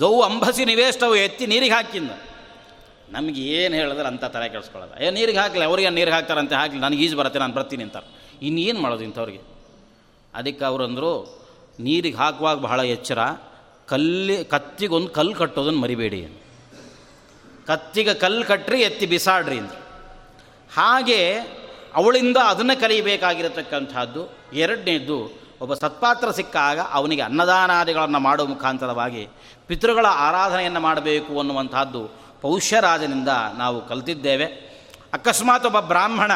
ದೌ 0.00 0.20
ಅಂಬಸಿ 0.20 0.64
ನಿವೇಷ್ಟವು 0.64 1.16
ಎತ್ತಿ 1.16 1.46
ನೀರಿಗೆ 1.46 1.74
ಹಾಕಿಂದ. 1.74 2.10
ನಮಗೆ 3.12 3.40
ಏನು 3.40 3.74
ಹೇಳಿದ್ರೆ 3.74 4.06
ಅಂಥ 4.06 4.24
ತಲೆ 4.24 4.48
ಕೆಡಿಸ್ಕೊಳ್ಳೋದು. 4.48 5.04
ಏ 5.04 5.10
ನೀರಿಗೆ 5.10 5.38
ಹಾಕಲಿ, 5.38 5.64
ಅವ್ರಿಗೆ 5.64 5.90
ನೀರಿಗೆ 5.90 6.16
ಹಾಕ್ತಾರಂತೆ 6.16 6.54
ಹಾಕಲಿ, 6.54 6.80
ನನಗೆ 6.80 7.04
ಈಜು 7.04 7.16
ಬರುತ್ತೆ, 7.16 7.38
ನಾನು 7.38 7.54
ಬರ್ತೀನಿ 7.54 7.82
ಅಂತಾರೆ. 7.82 8.08
ಇನ್ನೇನು 8.42 8.80
ಮಾಡೋದು 8.80 9.04
ಇಂಥವ್ರಿಗೆ? 9.04 9.42
ಅದಕ್ಕೆ 10.34 10.64
ಅವರಂದರು 10.64 11.12
ನೀರಿಗೆ 11.80 12.16
ಹಾಕುವಾಗ 12.16 12.58
ಬಹಳ 12.58 12.80
ಎಚ್ಚರ, 12.80 13.18
ಕಲ್ಲಿ, 13.86 14.44
ಕತ್ತಿಗೊಂದು 14.44 15.08
ಕಲ್ಲು 15.08 15.34
ಕಟ್ಟೋದನ್ನು 15.34 15.80
ಮರಿಬೇಡಿ 15.80 16.20
ಕತ್ತಿಗೆ 17.66 18.14
ಕಲ್ಲು 18.14 18.44
ಕಟ್ಟ್ರಿ 18.44 18.82
ಎತ್ತಿ 18.82 19.06
ಬಿಸಾಡ್ರಿ 19.06 19.58
ಅಂದರು. 19.58 19.80
ಹಾಗೆ 20.76 21.20
ಅವಳಿಂದ 21.94 22.36
ಅದನ್ನು 22.36 22.80
ಕಲಿಯಬೇಕಾಗಿರತಕ್ಕಂಥದ್ದು, 22.80 24.22
ಎರಡನೇದ್ದು, 24.54 25.18
ಒಬ್ಬ 25.60 25.74
ಸತ್ಪಾತ್ರ 25.74 26.30
ಸಿಕ್ಕಾಗ 26.30 26.78
ಅವನಿಗೆ 26.90 27.22
ಅನ್ನದಾನಾದಿಗಳನ್ನು 27.22 28.18
ಮಾಡುವ 28.18 28.46
ಮುಖಾಂತರವಾಗಿ 28.46 29.28
ಪಿತೃಗಳ 29.66 30.06
ಆರಾಧನೆಯನ್ನು 30.06 30.80
ಮಾಡಬೇಕು 30.80 31.32
ಅನ್ನುವಂಥದ್ದು 31.40 32.02
ಪೌಷ್ಯರಾಜನಿಂದ 32.40 33.28
ನಾವು 33.58 33.88
ಕಲಿತಿದ್ದೇವೆ. 33.88 34.44
ಅಕಸ್ಮಾತ್ 35.12 35.66
ಒಬ್ಬ 35.66 35.80
ಬ್ರಾಹ್ಮಣ 35.80 36.32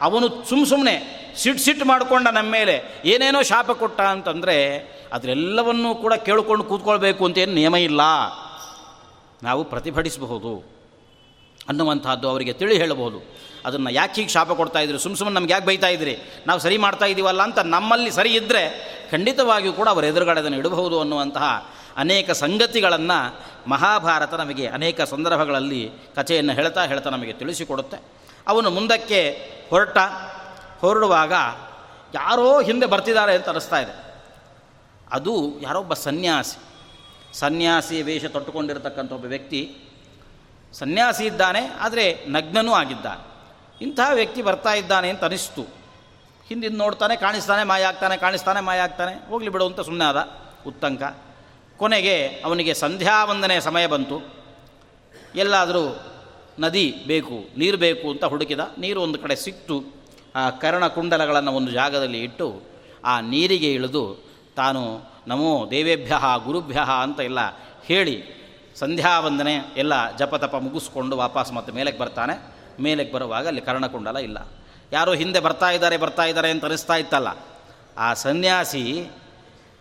ಅವನು 0.00 0.44
ಸುಮ್ಮ 0.44 0.66
ಸುಮ್ಮನೆ 0.66 1.20
ಸಿಟ್ಟು 1.36 1.64
ಸಿಟ್ಟು 1.64 1.84
ಮಾಡಿಕೊಂಡ 1.84 2.28
ನಮ್ಮ 2.28 2.52
ಮೇಲೆ 2.52 3.02
ಏನೇನೋ 3.04 3.42
ಶಾಪ 3.42 3.70
ಕೊಟ್ಟ 3.70 4.00
ಅಂತಂದರೆ 4.00 4.76
ಅದರೆಲ್ಲವನ್ನೂ 5.12 5.94
ಕೂಡ 5.94 6.14
ಕೇಳಿಕೊಂಡು 6.14 6.64
ಕೂತ್ಕೊಳ್ಬೇಕು 6.64 7.24
ಅಂತೇನು 7.24 7.52
ನಿಯಮ 7.52 7.76
ಇಲ್ಲ. 7.76 8.00
ನಾವು 9.42 9.64
ಪ್ರತಿಭಟಿಸಬಹುದು. 9.64 10.80
ಅನ್ನುವಂಥದ್ದು 11.68 12.28
ಅವರಿಗೆ 12.28 12.52
ತಿಳಿ 12.52 12.76
ಹೇಳಬಹುದು. 12.76 13.36
ಅದನ್ನು 13.64 13.90
ಯಾಕೆ 13.90 14.14
ಹೀಗೆ 14.14 14.28
ಶಾಪ 14.28 14.52
ಕೊಡ್ತಾ 14.52 14.78
ಇದ್ರು? 14.78 14.98
ಸುಮ್ಮ 14.98 15.16
ಸುಮ್ಮನೆ 15.16 15.34
ನಮ್ಗೆ 15.34 15.52
ಯಾಕೆ 15.52 15.66
ಬೈತಾ 15.66 15.88
ಇದ್ರಿ? 15.88 16.18
ನಾವು 16.46 16.60
ಸರಿ 16.60 16.78
ಮಾಡ್ತಾ 16.78 17.06
ಇದ್ದೀವಲ್ಲ 17.06 17.42
ಅಂತ 17.42 17.58
ನಮ್ಮಲ್ಲಿ 17.58 18.10
ಸರಿ 18.10 18.34
ಇದ್ದರೆ 18.34 18.90
ಖಂಡಿತವಾಗಿಯೂ 19.10 19.72
ಕೂಡ 19.72 19.88
ಅವರ 19.88 20.04
ಎದುರುಗಡೆ 20.04 20.40
ಅದನ್ನು 20.40 20.58
ಇಡಬಹುದು 20.58 21.00
ಅನ್ನುವಂತಹ 21.00 21.70
ಅನೇಕ 21.96 22.30
ಸಂಗತಿಗಳನ್ನು 22.30 23.40
ಮಹಾಭಾರತ 23.66 24.34
ನಮಗೆ 24.34 24.66
ಅನೇಕ 24.66 25.00
ಸಂದರ್ಭಗಳಲ್ಲಿ 25.00 25.90
ಕಥೆಯನ್ನು 26.16 26.52
ಹೇಳ್ತಾ 26.52 26.84
ಹೇಳ್ತಾ 26.84 27.10
ನಮಗೆ 27.10 27.32
ತಿಳಿಸಿಕೊಡುತ್ತೆ. 27.32 28.02
ಅವನು 28.48 28.70
ಮುಂದಕ್ಕೆ 28.70 29.50
ಹೊರಟ, 29.70 29.98
ಹೊರಡುವಾಗ 30.80 31.32
ಯಾರೋ 32.14 32.62
ಹಿಂದೆ 32.62 32.86
ಬರ್ತಿದ್ದಾರೆ 32.86 33.34
ಅಂತ 33.34 33.48
ಅನಿಸ್ತಾ 33.48 33.80
ಇದೆ. 33.80 34.22
ಅದು 35.12 35.60
ಯಾರೊಬ್ಬ 35.60 35.94
ಸನ್ಯಾಸಿ. 35.94 36.58
ಸನ್ಯಾಸಿ 37.38 38.02
ವೇಷ 38.02 38.24
ತೊಟ್ಟುಕೊಂಡಿರತಕ್ಕಂಥ 38.24 39.12
ಒಬ್ಬ 39.12 39.24
ವ್ಯಕ್ತಿ 39.24 39.78
ಸನ್ಯಾಸಿ 40.72 41.24
ಇದ್ದಾನೆ, 41.24 41.60
ಆದರೆ 41.66 42.24
ನಗ್ನನೂ 42.28 42.72
ಆಗಿದ್ದಾನೆ. 42.72 43.30
ಇಂತಹ 43.84 44.10
ವ್ಯಕ್ತಿ 44.14 44.42
ಬರ್ತಾ 44.42 44.74
ಇದ್ದಾನೆ 44.74 45.10
ಅಂತ 45.10 45.24
ಅನಿಸ್ತು. 45.24 45.62
ಹಿಂದಿನ 46.48 46.76
ನೋಡ್ತಾನೆ, 46.76 47.16
ಕಾಣಿಸ್ತಾನೆ, 47.16 47.64
ಮಾಯ 47.64 47.84
ಆಗ್ತಾನೆ, 47.84 48.16
ಕಾಣಿಸ್ತಾನೆ, 48.16 48.60
ಮಾಯ 48.60 48.78
ಆಗ್ತಾನೆ. 48.78 49.30
ಹೋಗಲಿ 49.30 49.48
ಬಿಡು 49.48 49.66
ಅಂತ 49.66 49.80
ಸುಮ್ಮನೆ 49.80 50.08
ಆದ. 50.08 50.28
ಉತ್ತಂಕ. 50.66 51.02
ಕೊನೆಗೆ 51.80 52.16
ಅವನಿಗೆ 52.44 52.72
ಸಂಧ್ಯಾವಂದನೆ 52.74 53.56
ಸಮಯ 53.60 53.84
ಬಂತು. 53.86 54.16
ಎಲ್ಲಾದರೂ 55.34 55.84
ನದಿ 56.58 56.86
ಬೇಕು, 57.06 57.36
ನೀರು 57.58 57.78
ಬೇಕು 57.78 58.06
ಅಂತ 58.10 58.24
ಹುಡುಕಿದ. 58.24 58.62
ನೀರು 58.78 58.98
ಒಂದು 59.02 59.18
ಕಡೆ 59.18 59.36
ಸಿಕ್ತು. 59.36 59.76
ಆ 60.36 60.42
ಕರ್ಣಕುಂಡಲಗಳನ್ನು 60.62 61.52
ಒಂದು 61.52 61.70
ಜಾಗದಲ್ಲಿ 61.72 62.20
ಇಟ್ಟು 62.22 62.48
ಆ 63.04 63.14
ನೀರಿಗೆ 63.20 63.70
ಇಳಿದು 63.72 64.04
ತಾನು 64.56 64.82
ನಮೋ 65.26 65.52
ದೇವೇಭ್ಯ 65.70 66.18
ಗುರುಭ್ಯ 66.44 66.78
ಅಂತ 67.02 67.20
ಎಲ್ಲ 67.20 67.40
ಹೇಳಿ 67.84 68.16
ಸಂಧ್ಯಾವಂದನೆ 68.76 69.54
ಎಲ್ಲ 69.76 69.94
ಜಪತಪ 70.16 70.54
ಮುಗಿಸ್ಕೊಂಡು 70.56 71.16
ವಾಪಸ್ 71.16 71.52
ಮತ್ತೆ 71.52 71.72
ಮೇಲಕ್ಕೆ 71.72 72.00
ಬರ್ತಾನೆ. 72.02 72.34
ಮೇಲಕ್ಕೆ 72.82 73.14
ಬರುವಾಗ 73.14 73.46
ಅಲ್ಲಿ 73.46 73.60
ಕರ್ಣಕುಂಡಲ 73.60 74.16
ಇಲ್ಲ. 74.16 74.38
ಯಾರೋ 74.92 75.12
ಹಿಂದೆ 75.14 75.40
ಬರ್ತಾ 75.40 75.70
ಇದ್ದಾರೆ 75.70 75.96
ಬರ್ತಾ 75.96 76.24
ಇದ್ದಾರೆ 76.24 76.50
ಅಂತ 76.50 76.64
ಅನಿಸ್ತಾ 76.64 76.96
ಇತ್ತಲ್ಲ. 76.96 77.28
ಆ 77.98 78.14
ಸನ್ಯಾಸಿ 78.14 78.84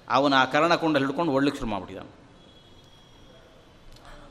ಅವನ 0.10 0.34
ಆ 0.42 0.46
ಕರ್ಣಕುಂಡಲ್ಲಿ 0.46 1.06
ಹಿಡ್ಕೊಂಡು 1.08 1.34
ಒಳ್ಳಿಕ್ಕೆ 1.38 1.60
ಶುರು 1.60 1.72
ಮಾಡಿಬಿಟ್ಟಿದ್ದಾನೆ. 1.72 2.14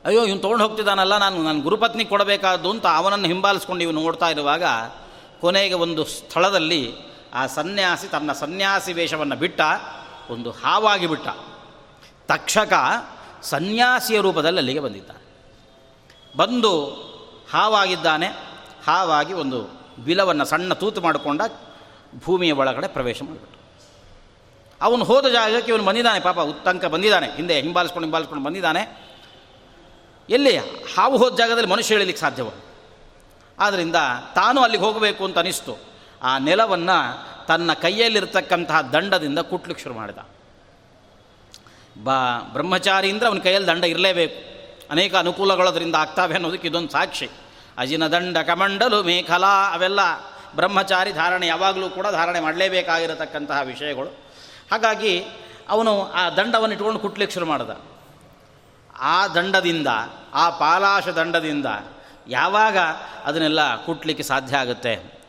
ಅಯ್ಯೋ, 0.05 0.21
ಇವನು 0.25 0.41
ತೊಗೊಂಡು 0.41 0.63
ಹೋಗ್ತಿದ್ದಾನಲ್ಲ, 0.65 1.13
ನಾನು 1.17 1.43
ನನ್ನ 1.43 1.61
ಗುರುಪತ್ನಿ 1.63 2.03
ಕೊಡಬೇಕಾದ್ದು 2.05 2.69
ಅಂತ 2.69 2.85
ಅವನನ್ನು 2.99 3.27
ಹಿಂಬಾಲಿಸ್ಕೊಂಡು 3.27 3.83
ಇವನು 3.83 4.01
ನೋಡ್ತಾ 4.01 4.29
ಇರುವಾಗ 4.29 4.63
ಕೊನೆಗೆ 5.41 5.77
ಒಂದು 5.85 6.03
ಸ್ಥಳದಲ್ಲಿ 6.05 6.81
ಆ 7.33 7.41
ಸನ್ಯಾಸಿ 7.47 8.07
ತನ್ನ 8.07 8.31
ಸನ್ಯಾಸಿ 8.33 8.93
ವೇಷವನ್ನು 8.93 9.35
ಬಿಟ್ಟ, 9.35 9.61
ಒಂದು 10.29 10.51
ಹಾವಾಗಿ 10.51 11.07
ಬಿಟ್ಟ. 11.07 11.27
ತಕ್ಷಕ 12.27 12.73
ಸನ್ಯಾಸಿಯ 13.43 14.17
ರೂಪದಲ್ಲಿ 14.21 14.59
ಅಲ್ಲಿಗೆ 14.59 14.79
ಬಂದಿದ್ದ 14.79 15.11
ಬಂದು 16.37 16.73
ಹಾವಾಗಿದ್ದಾನೆ, 17.53 18.27
ಹಾವಾಗಿ 18.87 19.33
ಒಂದು 19.33 19.59
ಬಿಲವನ್ನು 20.05 20.45
ಸಣ್ಣ 20.45 20.73
ತೂತು 20.73 21.01
ಮಾಡಿಕೊಂಡ 21.01 21.41
ಭೂಮಿಯ 22.25 22.51
ಒಳಗಡೆ 22.51 22.87
ಪ್ರವೇಶ 22.87 23.21
ಮಾಡಿಬಿಟ್ಟು 23.23 23.58
ಅವನು 24.81 25.03
ಹೋದ 25.03 25.25
ಜಾಗಕ್ಕೆ 25.25 25.71
ಇವನು 25.71 25.83
ಬಂದಿದ್ದಾನೆ. 25.83 26.19
ಪಾಪ 26.19 26.39
ಉತ್ತಂಕ 26.39 26.85
ಬಂದಿದ್ದಾನೆ. 26.85 27.35
ಹಿಂದೆ 27.35 27.61
ಹಿಂಬಾಲಿಸ್ಕೊಂಡು 27.61 28.05
ಹಿಂಬಾಲಿಸ್ಕೊಂಡು 28.05 28.45
ಬಂದಿದ್ದಾನೆ. 28.45 29.09
ಎಲ್ಲಿ? 30.29 30.57
ಹಾವು 30.97 31.17
ಹೋದ 31.17 31.37
ಜಾಗದಲ್ಲಿ 31.37 31.69
ಮನುಷ್ಯ 31.69 31.95
ಹೇಳಲಿಕ್ಕೆ 31.95 32.21
ಸಾಧ್ಯವ? 32.21 32.49
ಆದ್ದರಿಂದ 33.59 33.95
ತಾನು 34.35 34.61
ಅಲ್ಲಿಗೆ 34.61 34.83
ಹೋಗಬೇಕು 34.83 35.25
ಅಂತ 35.25 35.37
ಅನಿಸ್ತು. 35.37 35.77
ಆ 36.23 36.37
ನೆಲವನ್ನು 36.37 37.29
ತನ್ನ 37.45 37.73
ಕೈಯಲ್ಲಿರ್ತಕ್ಕಂತಹ 37.73 38.81
ದಂಡದಿಂದ 38.81 39.39
ಕುಟ್ಲಿಕ್ಕೆ 39.39 39.83
ಶುರು 39.83 39.95
ಮಾಡಿದ. 39.95 40.17
ಬಾ, 42.03 42.39
ಬ್ರಹ್ಮಚಾರಿ 42.53 43.11
ಅಂದರೆ 43.11 43.27
ಅವನ 43.27 43.39
ಕೈಯಲ್ಲಿ 43.39 43.69
ದಂಡ 43.69 43.83
ಇರಲೇಬೇಕು. 43.83 44.49
ಅನೇಕ 44.91 45.15
ಅನುಕೂಲಗಳದರಿಂದ 45.15 45.95
ಆಗ್ತಾವೆ 45.95 46.33
ಅನ್ನೋದಕ್ಕೆ 46.33 46.67
ಇದೊಂದು 46.67 46.89
ಸಾಕ್ಷಿ. 46.89 47.29
ಅಜಿನ 47.77 48.07
ದಂಡ 48.07 48.37
ಕಮಂಡಲು 48.37 49.03
ಮೇಖಲಾ 49.03 49.73
ಅವೆಲ್ಲ 49.73 49.99
ಬ್ರಹ್ಮಚಾರಿ 50.55 51.13
ಧಾರಣೆ 51.13 51.47
ಯಾವಾಗಲೂ 51.47 51.89
ಕೂಡ 51.89 52.07
ಧಾರಣೆ 52.11 52.39
ಮಾಡಲೇಬೇಕಾಗಿರತಕ್ಕಂತಹ 52.39 53.61
ವಿಷಯಗಳು. 53.63 54.28
ಹಾಗಾಗಿ 54.71 55.23
ಅವನು 55.69 56.11
ಆ 56.11 56.29
ದಂಡವನ್ನು 56.29 56.73
ಇಟ್ಕೊಂಡು 56.73 56.99
ಕುಟ್ಲಿಕ್ಕೆ 56.99 57.33
ಶುರು 57.33 57.45
ಮಾಡಿದ. 57.45 57.81
ಆ 58.99 59.27
ದಂಡದಿಂದ, 59.27 59.87
ಆ 60.33 60.49
ಪಾಲಾಶ 60.49 61.07
ದಂಡದಿಂದ 61.07 61.65
ಯಾವಾಗ 62.27 62.77
ಅದನ್ನೆಲ್ಲ 63.25 63.85
ಕುಟ್ಲಿಕ್ಕೆ 63.85 64.23
ಸಾಧ್ಯ 64.23 64.57
ಆಗುತ್ತೆ? 64.57 65.21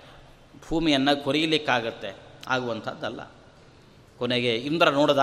ಭೂಮಿಯನ್ನು 0.69 1.25
ಕೊರೀಲಿಕ್ಕಾಗತ್ತೆ 1.25 2.17
ಆಗುವಂಥದ್ದಲ್ಲ. 2.49 3.21
ಕೊನೆಗೆ 4.19 4.55
ಇಂದ್ರ 4.55 4.91
ನೋಡ್ದ. 4.91 5.19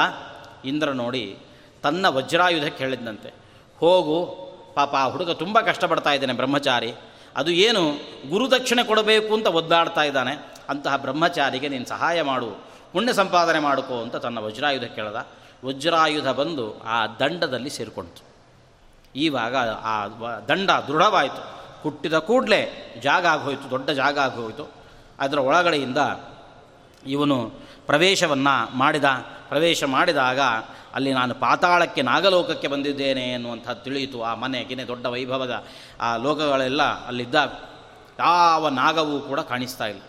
ಇಂದ್ರ 0.66 0.92
ನೋಡಿ 0.92 1.38
ತನ್ನ 1.84 2.06
ವಜ್ರಾಯುಧಕ್ಕೆ 2.10 2.84
ಹೇಳಿದಂತೆ 2.84 3.34
ಹೋಗು, 3.78 4.48
ಪಾಪ 4.76 4.96
ಆ 4.96 5.06
ಹುಡುಗ 5.06 5.32
ತುಂಬ 5.32 5.60
ಕಷ್ಟಪಡ್ತಾ 5.60 6.14
ಇದ್ದಾನೆ 6.14 6.34
ಬ್ರಹ್ಮಚಾರಿ. 6.34 6.94
ಅದು 7.36 7.52
ಏನು 7.52 7.92
ಗುರುದಕ್ಷಿಣೆ 8.30 8.84
ಕೊಡಬೇಕು 8.84 9.34
ಅಂತ 9.34 9.48
ಒದ್ದಾಡ್ತಾ 9.48 10.04
ಇದ್ದಾನೆ. 10.04 10.34
ಅಂತಹ 10.70 10.96
ಬ್ರಹ್ಮಚಾರಿಗೆ 10.96 11.68
ನೀನು 11.68 11.86
ಸಹಾಯ 11.86 12.22
ಮಾಡು. 12.22 12.67
ಪುಣ್ಯ 12.94 13.14
ಸಂಪಾದನೆ 13.14 13.60
ಮಾಡಿಕೋ 13.60 14.02
ಅಂತ 14.02 14.16
ತನ್ನ 14.16 14.38
ವಜ್ರಾಯುಧ 14.38 14.84
ಕೇಳ್ದ. 14.84 15.28
ವಜ್ರಾಯುಧ 15.66 16.32
ಬಂದು 16.32 16.84
ಆ 16.84 17.08
ದಂಡದಲ್ಲಿ 17.08 17.70
ಸೇರಿಕೊಂಡಿತು. 17.70 18.28
ಈವಾಗ 19.16 19.56
ಆ 19.84 20.08
ದಂಡ 20.48 20.72
ದೃಢವಾಯಿತು. 20.72 21.58
ಹುಟ್ಟಿದ 21.82 22.14
ಕೂಡಲೇ 22.14 22.96
ಜಾಗ 23.04 23.26
ಆಗೋಯ್ತು, 23.26 23.70
ದೊಡ್ಡ 23.70 23.90
ಜಾಗ 23.90 24.20
ಆಗೋಯ್ತು. 24.20 24.72
ಅದರ 25.20 25.40
ಒಳಗಡೆಯಿಂದ 25.40 25.98
ಇವನು 27.08 27.52
ಪ್ರವೇಶವನ್ನು 27.86 28.78
ಮಾಡಿದ. 28.78 29.04
ಪ್ರವೇಶ 29.50 29.84
ಮಾಡಿದಾಗ 29.84 30.40
ಅಲ್ಲಿ 30.94 31.14
ನಾನು 31.14 31.36
ಪಾತಾಳಕ್ಕೆ 31.36 32.02
ನಾಗಲೋಕಕ್ಕೆ 32.02 32.68
ಬಂದಿದ್ದೇನೆ 32.68 33.22
ಎನ್ನುವಂಥ 33.22 33.70
ತಿಳಿಯಿತು. 33.70 34.24
ಆ 34.24 34.36
ಮನೆ 34.36 34.64
ಗಿನೆ 34.64 34.84
ದೊಡ್ಡ 34.84 35.06
ವೈಭವದ 35.06 35.64
ಆ 36.02 36.16
ಲೋಕಗಳೆಲ್ಲ 36.16 36.84
ಅಲ್ಲಿದ್ದ. 36.84 37.36
ಯಾವ 38.20 38.70
ನಾಗವೂ 38.70 39.20
ಕೂಡ 39.20 39.40
ಕಾಣಿಸ್ತಾ 39.40 39.86
ಇಲ್ಲ. 39.86 40.02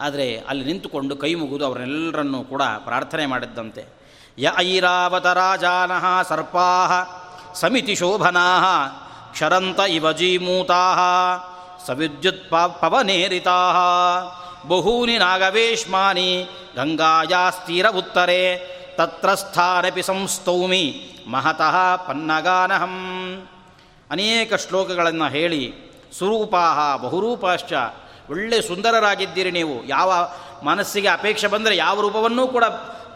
ಆದರೆ 0.00 0.38
ಅಲ್ಲಿ 0.38 0.64
ನಿಂತುಕೊಂಡು 0.64 1.16
ಕೈ 1.16 1.34
ಮುಗಿದು 1.34 1.66
ಅವರೆಲ್ಲರನ್ನೂ 1.66 2.44
ಕೂಡ 2.44 2.62
ಪ್ರಾರ್ಥನೆ 2.62 3.26
ಮಾಡಿದ್ದಂತೆ. 3.26 4.04
ಯ 4.38 4.48
ಐರಾವತ 4.56 5.26
ರಾಜಾನಃ 5.26 6.22
ಸರ್ಪಾ 6.22 6.88
ಸಮಿತಿ 7.54 7.94
ಶೋಭನಾ 7.94 8.88
ಕ್ಷರಂತ 9.32 9.80
ಇವ 9.80 10.12
ಜೀಮೂತಾ 10.12 10.96
ಸವಿದ್ಯುತ್ 11.86 12.50
ಪವನೇರಿತಾ 12.80 13.58
ಬಹೂನಿ 14.68 15.18
ನಾಗವೇಶ್ಮಾನಿ 15.18 16.48
ಗಂಗಾಯಾಸ್ತೀರ 16.76 17.86
ಉತ್ತರೆ 17.88 18.58
ತತ್ರಸ್ಥಾನಪಿ 18.96 20.02
ಸಂಸ್ತೌಮಿ 20.02 21.10
ಮಹತಃ 21.26 21.96
ಪನ್ನಗಾನಹಂ. 21.96 22.94
ಅನೇಕ 24.10 24.54
ಶ್ಲೋಕಗಳನ್ನು 24.54 25.28
ಹೇಳಿ 25.28 25.74
ಸ್ವರೂಪಾಹ 26.18 26.96
ಬಹುರೂಪಾಶ್ಚ 26.96 27.72
ಒಳ್ಳೆ 28.30 28.62
ಸುಂದರರಾಗಿದ್ದೀರಿ 28.62 29.50
ನೀವು. 29.50 29.84
ಯಾವ 29.84 30.28
ಮನಸ್ಸಿಗೆ 30.62 31.08
ಅಪೇಕ್ಷೆ 31.08 31.46
ಬಂದರೆ 31.46 31.76
ಯಾವ 31.76 32.00
ರೂಪವನ್ನೂ 32.00 32.46
ಕೂಡ 32.46 32.64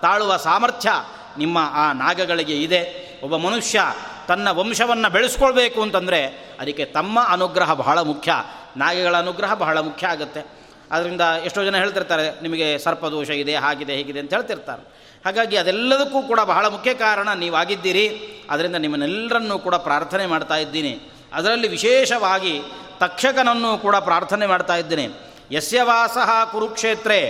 ತಾಳುವ 0.02 0.36
ಸಾಮರ್ಥ್ಯ 0.36 0.90
ನಿಮ್ಮ 1.38 1.58
ಆ 1.72 1.92
ನಾಗಗಳಿಗೆ 1.92 2.62
ಇದೆ. 2.62 3.08
ಒಬ್ಬ 3.22 3.36
ಮನುಷ್ಯ 3.36 3.80
ತನ್ನ 4.28 4.50
ವಂಶವನ್ನು 4.50 5.12
ಬೆಳೆಸ್ಕೊಳ್ಬೇಕು 5.12 5.82
ಅಂತಂದರೆ 5.82 6.26
ಅದಕ್ಕೆ 6.60 6.84
ತಮ್ಮ 6.84 7.20
ಅನುಗ್ರಹ 7.28 7.74
ಬಹಳ 7.74 8.00
ಮುಖ್ಯ. 8.00 8.32
ನಾಗಗಳ 8.76 9.16
ಅನುಗ್ರಹ 9.16 9.54
ಬಹಳ 9.54 9.78
ಮುಖ್ಯ 9.78 10.06
ಆಗುತ್ತೆ. 10.06 10.58
ಅದರಿಂದ 10.90 11.20
ಎಷ್ಟೋ 11.44 11.64
ಜನ 11.64 11.76
ಹೇಳ್ತಿರ್ತಾರೆ, 11.76 12.42
ನಿಮಗೆ 12.42 12.78
ಸರ್ಪದೋಷ 12.78 13.30
ಇದೆ, 13.30 13.56
ಹಾಗಿದೆ, 13.56 13.96
ಹೀಗಿದೆ 13.96 14.18
ಅಂತ 14.18 14.34
ಹೇಳ್ತಿರ್ತಾರೆ. 14.34 14.82
ಹಾಗಾಗಿ 15.24 15.56
ಅದೆಲ್ಲದಕ್ಕೂ 15.56 16.22
ಕೂಡ 16.22 16.40
ಬಹಳ 16.40 16.66
ಮುಖ್ಯ 16.66 16.94
ಕಾರಣ 16.94 17.32
ನೀವಾಗಿದ್ದೀರಿ. 17.32 18.08
ಅದರಿಂದ 18.50 18.76
ನಿಮ್ಮನ್ನೆಲ್ಲರನ್ನೂ 18.76 19.58
ಕೂಡ 19.58 19.74
ಪ್ರಾರ್ಥನೆ 19.74 20.26
ಮಾಡ್ತಾ 20.26 20.56
ಇದ್ದೀನಿ. 20.56 21.00
ಅದರಲ್ಲಿ 21.32 21.68
ವಿಶೇಷವಾಗಿ 21.68 22.62
ತಕ್ಷಕನನ್ನು 22.98 23.78
ಕೂಡ 23.78 23.96
ಪ್ರಾರ್ಥನೆ 23.96 24.46
ಮಾಡ್ತಾ 24.46 24.76
ಇದ್ದೇನೆ. 24.76 25.08
ಯಸ್ಯ 25.52 25.82
ವಾಸಃ 25.82 26.44
ಕುರುಕ್ಷೇತ್ರೇ, 26.44 27.20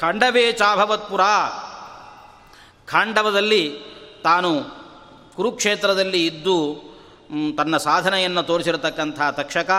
ಖಂಡವೇ 0.00 0.52
ಚಾಭವತ್ಪುರ. 0.52 1.20
ಖಾಂಡವದಲ್ಲಿ 2.86 3.78
ತಾನು 4.24 4.62
ಕುರುಕ್ಷೇತ್ರದಲ್ಲಿ 5.36 6.26
ಇದ್ದು 6.26 6.56
ತನ್ನ 7.56 7.76
ಸಾಧನೆಯನ್ನು 7.76 8.42
ತೋರಿಸಿರತಕ್ಕಂಥ 8.42 9.20
ತಕ್ಷಕ 9.30 9.70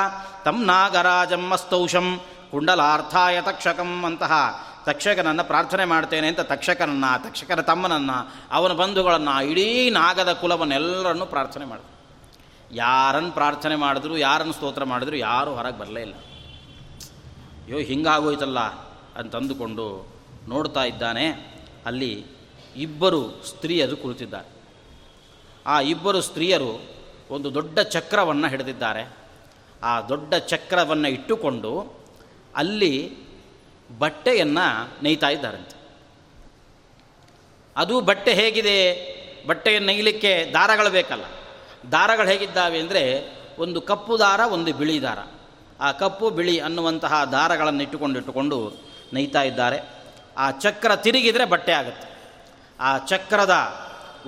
ತಮ್ 0.46 0.68
ನಾಗರಾಜಂ 0.68 1.42
ಮಸ್ತೌಷಂ 1.50 2.20
ಕುಂಡಲಾರ್ಥಾಯ 2.52 3.42
ತಕ್ಷಕಂ 3.42 4.04
ಅಂತಹ 4.06 4.34
ತಕ್ಷಕನನ್ನು 4.86 5.44
ಪ್ರಾರ್ಥನೆ 5.44 5.86
ಮಾಡ್ತೇನೆ 5.86 6.28
ಅಂತ 6.28 6.40
ತಕ್ಷಕನನ್ನು 6.40 7.24
ತಕ್ಷಕನ 7.24 7.62
ತಮ್ಮನನ್ನು, 7.62 8.32
ಅವನ 8.52 8.72
ಬಂಧುಗಳನ್ನು, 8.72 9.46
ಇಡೀ 9.46 9.90
ನಾಗದ 9.90 10.34
ಕುಲವನ್ನೆಲ್ಲರನ್ನು 10.34 11.26
ಪ್ರಾರ್ಥನೆ 11.26 11.66
ಮಾಡಿದ್ರು 11.66 11.97
ಯಾರನ್ನು 12.72 13.32
ಪ್ರಾರ್ಥನೆ 13.32 13.76
ಮಾಡಿದ್ರು 13.76 14.18
ಯಾರನ್ನು 14.18 14.54
ಸ್ತೋತ್ರ 14.54 14.84
ಮಾಡಿದ್ರು, 14.84 15.16
ಯಾರೂ 15.16 15.52
ಹೊರಗೆ 15.54 15.78
ಬರಲೇ 15.78 16.02
ಇಲ್ಲ. 16.02 16.14
ಅಯ್ಯೋ, 16.14 17.78
ಹಿಂಗಾಗೋಯ್ತಲ್ಲ 17.78 18.60
ಅಂತಂದುಕೊಂಡು 19.16 20.08
ನೋಡ್ತಾ 20.48 20.84
ಇದ್ದಾನೆ. 20.84 21.28
ಅಲ್ಲಿ 21.86 22.26
ಇಬ್ಬರು 22.76 23.44
ಸ್ತ್ರೀಯರು 23.46 23.98
ಕುಳಿತಿದ್ದಾರೆ. 23.98 24.48
ಆ 25.66 25.80
ಇಬ್ಬರು 25.80 26.22
ಸ್ತ್ರೀಯರು 26.22 26.84
ಒಂದು 27.30 27.54
ದೊಡ್ಡ 27.54 27.80
ಚಕ್ರವನ್ನು 27.80 28.48
ಹಿಡಿದಿದ್ದಾರೆ. 28.48 29.10
ಆ 29.84 30.02
ದೊಡ್ಡ 30.02 30.34
ಚಕ್ರವನ್ನು 30.34 31.08
ಇಟ್ಟುಕೊಂಡು 31.08 31.94
ಅಲ್ಲಿ 32.56 33.18
ಬಟ್ಟೆಯನ್ನು 33.98 35.04
ನೇಯ್ತಾ 35.04 35.30
ಇದ್ದಾರಂತೆ. 35.30 35.78
ಅದು 37.78 38.02
ಬಟ್ಟೆ 38.02 38.34
ಹೇಗಿದೆ? 38.34 39.08
ಬಟ್ಟೆಯನ್ನು 39.48 39.88
ನೇಯಲಿಕ್ಕೆ 39.88 40.52
ದಾರಗಳು 40.54 40.90
ಬೇಕಲ್ಲ. 40.90 41.24
ದಾರಗಳು 41.92 42.28
ಹೇಗಿದ್ದಾವೆ 42.28 42.80
ಅಂದರೆ 42.80 43.32
ಒಂದು 43.60 43.82
ಕಪ್ಪು 43.82 44.20
ದಾರ, 44.20 44.40
ಒಂದು 44.40 44.74
ಬಿಳಿ 44.74 45.02
ದಾರ. 45.02 45.20
ಆ 45.82 45.92
ಕಪ್ಪು, 45.92 46.30
ಬಿಳಿ 46.30 46.60
ಅನ್ನುವಂತಹ 46.60 47.24
ದಾರಗಳನ್ನು 47.24 47.84
ಇಟ್ಟುಕೊಂಡು 47.84 48.20
ಇಟ್ಟುಕೊಂಡು 48.20 48.74
ನೇಯ್ತಾ 49.14 49.42
ಇದ್ದಾರೆ. 49.42 49.80
ಆ 50.38 50.52
ಚಕ್ರ 50.52 50.96
ತಿರುಗಿದರೆ 50.96 51.46
ಬಟ್ಟೆ 51.46 51.72
ಆಗುತ್ತೆ. 51.72 52.10
ಆ 52.80 52.98
ಚಕ್ರದ 52.98 53.54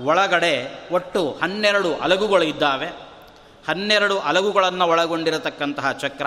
ಒಳಗಡೆ 0.03 0.86
ಒಟ್ಟು 0.91 1.32
ಹನ್ನೆರಡು 1.32 1.95
ಅಲಗುಗಳು 1.95 2.43
ಇದ್ದಾವೆ. 2.43 2.88
ಹನ್ನೆರಡು 3.68 4.20
ಅಲಗುಗಳನ್ನು 4.20 4.88
ಒಳಗೊಂಡಿರತಕ್ಕಂತಹ 4.88 5.91
ಚಕ್ರ. 5.91 6.26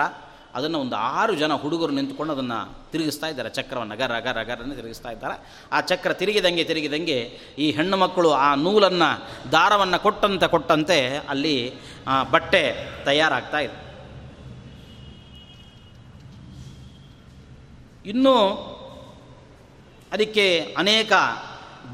ಅದನ್ನು 0.55 0.79
ಒಂದು 0.79 0.95
ಆರು 0.95 1.35
ಜನ 1.35 1.53
ಹುಡುಗರು 1.53 1.91
ನಿಂತುಕೊಂಡು 1.91 2.33
ಅದನ್ನು 2.33 2.91
ತಿರುಗಿಸ್ತಾ 2.91 3.27
ಇದ್ದಾರೆ. 3.27 3.49
ಚಕ್ರವನ್ನು 3.49 3.97
ಗರ 3.97 4.19
ಗರ 4.19 4.43
ಗರನ್ನು 4.43 4.75
ತಿರುಗಿಸ್ತಾ 4.75 5.09
ಇದ್ದಾರೆ. 5.09 5.65
ಆ 5.71 5.81
ಚಕ್ರ 5.81 6.13
ತಿರುಗಿದಂಗೆ 6.13 6.63
ತಿರುಗಿದಂಗೆ 6.63 7.39
ಈ 7.57 7.71
ಹೆಣ್ಣು 7.71 7.97
ಮಕ್ಕಳು 7.97 8.31
ಆ 8.31 8.55
ನೂಲನ್ನು, 8.55 9.51
ದಾರವನ್ನು 9.51 9.99
ಕೊಟ್ಟಂತೆ 9.99 10.47
ಕೊಟ್ಟಂತೆ 10.47 11.17
ಅಲ್ಲಿ 11.29 11.73
ಬಟ್ಟೆ 12.31 12.75
ತಯಾರಾಗ್ತಾ 13.05 13.59
ಇದೆ. 13.59 13.93
ಇನ್ನೂ 18.05 18.37
ಅದಕ್ಕೆ 20.11 20.75
ಅನೇಕ 20.77 21.11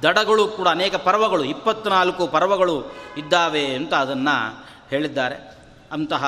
ದಡಗಳು 0.01 0.47
ಕೂಡ, 0.47 0.67
ಅನೇಕ 0.67 0.95
ಪರ್ವಗಳು, 0.95 1.43
ಇಪ್ಪತ್ನಾಲ್ಕು 1.43 2.27
ಪರ್ವಗಳು 2.27 2.83
ಇದ್ದಾವೆ 3.17 3.65
ಅಂತ 3.65 3.93
ಅದನ್ನು 3.93 4.65
ಹೇಳಿದ್ದಾರೆ. 4.89 5.57
ಅಂತಹ 5.91 6.25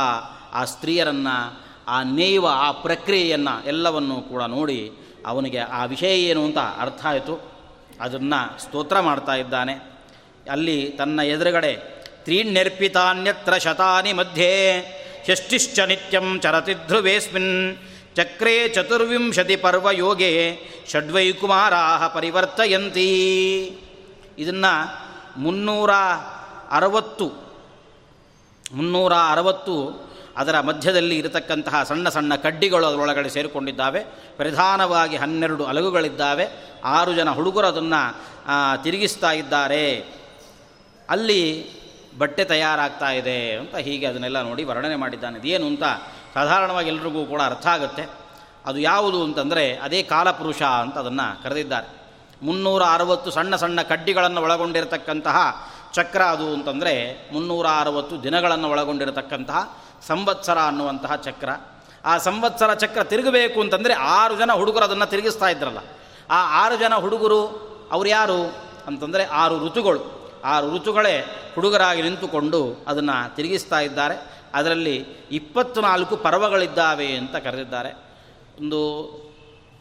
ಆ 0.53 0.63
ಸ್ತ್ರೀಯರನ್ನು 0.63 1.70
ಆ 1.87 2.03
ನೇಯುವ, 2.03 2.49
ಆ 2.51 2.71
ಪ್ರಕ್ರಿಯೆಯನ್ನು 2.71 3.67
ಎಲ್ಲವನ್ನು 3.67 4.21
ಕೂಡ 4.21 4.43
ನೋಡಿ 4.43 4.91
ಅವನಿಗೆ 5.25 5.59
ಆ 5.59 5.85
ವಿಷಯ 5.85 6.21
ಏನು 6.21 6.45
ಅಂತ 6.45 6.57
ಅರ್ಥ 6.57 7.05
ಆಯಿತು. 7.05 7.51
ಅದನ್ನು 8.01 8.61
ಸ್ತೋತ್ರ 8.61 8.99
ಮಾಡ್ತಾ 8.99 9.35
ಇದ್ದಾನೆ. 9.35 9.73
ಅಲ್ಲಿ 10.51 10.95
ತನ್ನ 10.97 11.19
ಎದುರುಗಡೆ 11.19 11.73
ತ್ರೀಣ್ಯರ್ಪಿತಾನ್ಯತ್ರ 12.23 13.57
ಶತಾನಿ 13.57 14.13
ಮಧ್ಯೆ 14.13 14.81
ಷಷ್ಟಿಶ್ಚ 15.27 15.79
ನಿತ್ಯಂ 15.79 16.39
ಚರತಿ 16.39 16.73
ಧ್ರುವೇಸ್ಮಿನ್ 16.73 17.77
ಚಕ್ರೇ 18.15 18.69
ಚತುರ್ವಿಂಶತಿ 18.69 19.55
ಪರ್ವ 19.55 19.91
ಯೋಗೆ 19.91 20.57
ಷಡ್ವೈಕುಮಾರಾ 20.91 22.07
ಪರಿವರ್ತಯಂತಿ. 22.07 23.09
ಇದನ್ನು 24.39 25.01
ಮುನ್ನೂರ 25.41 25.91
ಅರವತ್ತು 26.71 27.25
ಮುನ್ನೂರ 28.73 29.13
ಅರವತ್ತು 29.13 30.10
ಅದರ 30.37 30.59
ಮಧ್ಯದಲ್ಲಿ 30.59 31.17
ಇರತಕ್ಕಂತಹ 31.17 31.83
ಸಣ್ಣ 31.83 32.09
ಸಣ್ಣ 32.09 32.35
ಕಡ್ಡಿಗಳು 32.35 32.87
ಅದರೊಳಗಡೆ 32.87 33.29
ಸೇರಿಕೊಂಡಿದ್ದಾವೆ. 33.29 33.99
ಪ್ರಧಾನವಾಗಿ 34.37 35.17
ಹನ್ನೆರಡು 35.17 35.65
ಅಲಗುಗಳಿದ್ದಾವೆ. 35.65 36.47
ಆರು 36.83 37.13
ಜನ 37.13 37.29
ಹುಡುಗರು 37.29 37.67
ಅದನ್ನು 37.67 38.15
ತಿರುಗಿಸ್ತಾ 38.83 39.31
ಇದ್ದಾರೆ. 39.31 40.05
ಅಲ್ಲಿ 41.09 41.41
ಬಟ್ಟೆ 42.17 42.43
ತಯಾರಾಗ್ತಾ 42.43 43.11
ಇದೆ 43.11 43.51
ಅಂತ 43.51 43.75
ಹೀಗೆ 43.75 44.05
ಅದನ್ನೆಲ್ಲ 44.05 44.41
ನೋಡಿ 44.41 44.63
ವರ್ಣನೆ 44.63 44.95
ಮಾಡಿದ್ದಾನೆ. 44.95 45.39
ಇದೇನು 45.39 45.67
ಅಂತ 45.67 45.83
ಸಾಧಾರಣವಾಗಿ 46.33 46.89
ಎಲ್ರಿಗೂ 46.89 47.25
ಕೂಡ 47.25 47.41
ಅರ್ಥ 47.41 47.67
ಆಗುತ್ತೆ. 47.67 48.09
ಅದು 48.65 48.79
ಯಾವುದು 48.79 49.23
ಅಂತಂದರೆ 49.23 49.75
ಅದೇ 49.75 50.03
ಕಾಲಪುರುಷ 50.03 50.61
ಅಂತ 50.61 50.97
ಅದನ್ನು 50.97 51.43
ಕರೆದಿದ್ದಾರೆ. 51.43 52.01
ಮುನ್ನೂರ 52.41 52.83
ಅರವತ್ತು 52.83 53.31
ಸಣ್ಣ 53.31 53.55
ಸಣ್ಣ 53.55 53.81
ಕಡ್ಡಿಗಳನ್ನು 53.81 54.41
ಒಳಗೊಂಡಿರತಕ್ಕಂತಹ 54.41 55.67
ಚಕ್ರ 55.93 56.21
ಅದು 56.21 56.53
ಅಂತಂದರೆ 56.53 56.93
ಮುನ್ನೂರ 57.33 57.65
ಅರವತ್ತು 57.79 58.23
ದಿನಗಳನ್ನು 58.23 58.69
ಒಳಗೊಂಡಿರತಕ್ಕಂತಹ 58.69 59.77
ಸಂವತ್ಸರ 60.07 60.57
ಅನ್ನುವಂತಹ 60.59 61.15
ಚಕ್ರ. 61.15 61.49
ಆ 62.05 62.17
ಸಂವತ್ಸರ 62.17 62.73
ಚಕ್ರ 62.73 63.03
ತಿರುಗಬೇಕು 63.03 63.61
ಅಂತಂದರೆ 63.61 63.93
ಆರು 63.93 64.35
ಜನ 64.35 64.51
ಹುಡುಗರು 64.51 64.83
ಅದನ್ನು 64.83 65.05
ತಿರುಗಿಸ್ತಾ 65.05 65.49
ಇದ್ರಲ್ಲ. 65.49 65.77
ಆ 66.29 66.65
ಆರು 66.65 66.77
ಜನ 66.77 66.95
ಹುಡುಗರು 66.95 67.41
ಅವ್ರು 67.91 68.09
ಯಾರು 68.09 68.55
ಅಂತಂದರೆ 68.87 69.25
ಆರು 69.25 69.67
ಋತುಗಳು. 69.67 70.31
ಆರು 70.45 70.75
ಋತುಗಳೇ 70.75 71.19
ಹುಡುಗರಾಗಿ 71.55 72.01
ನಿಂತುಕೊಂಡು 72.01 72.85
ಅದನ್ನು 72.87 73.35
ತಿರುಗಿಸ್ತಾ 73.35 73.79
ಇದ್ದಾರೆ. 73.79 74.41
ಅದರಲ್ಲಿ 74.53 74.95
ಇಪ್ಪತ್ನಾಲ್ಕು 75.31 76.17
ಪರ್ವಗಳಿದ್ದಾವೆ 76.17 77.07
ಅಂತ 77.07 77.35
ಕರೆದಿದ್ದಾರೆ. 77.35 77.93
ಒಂದು 78.59 79.01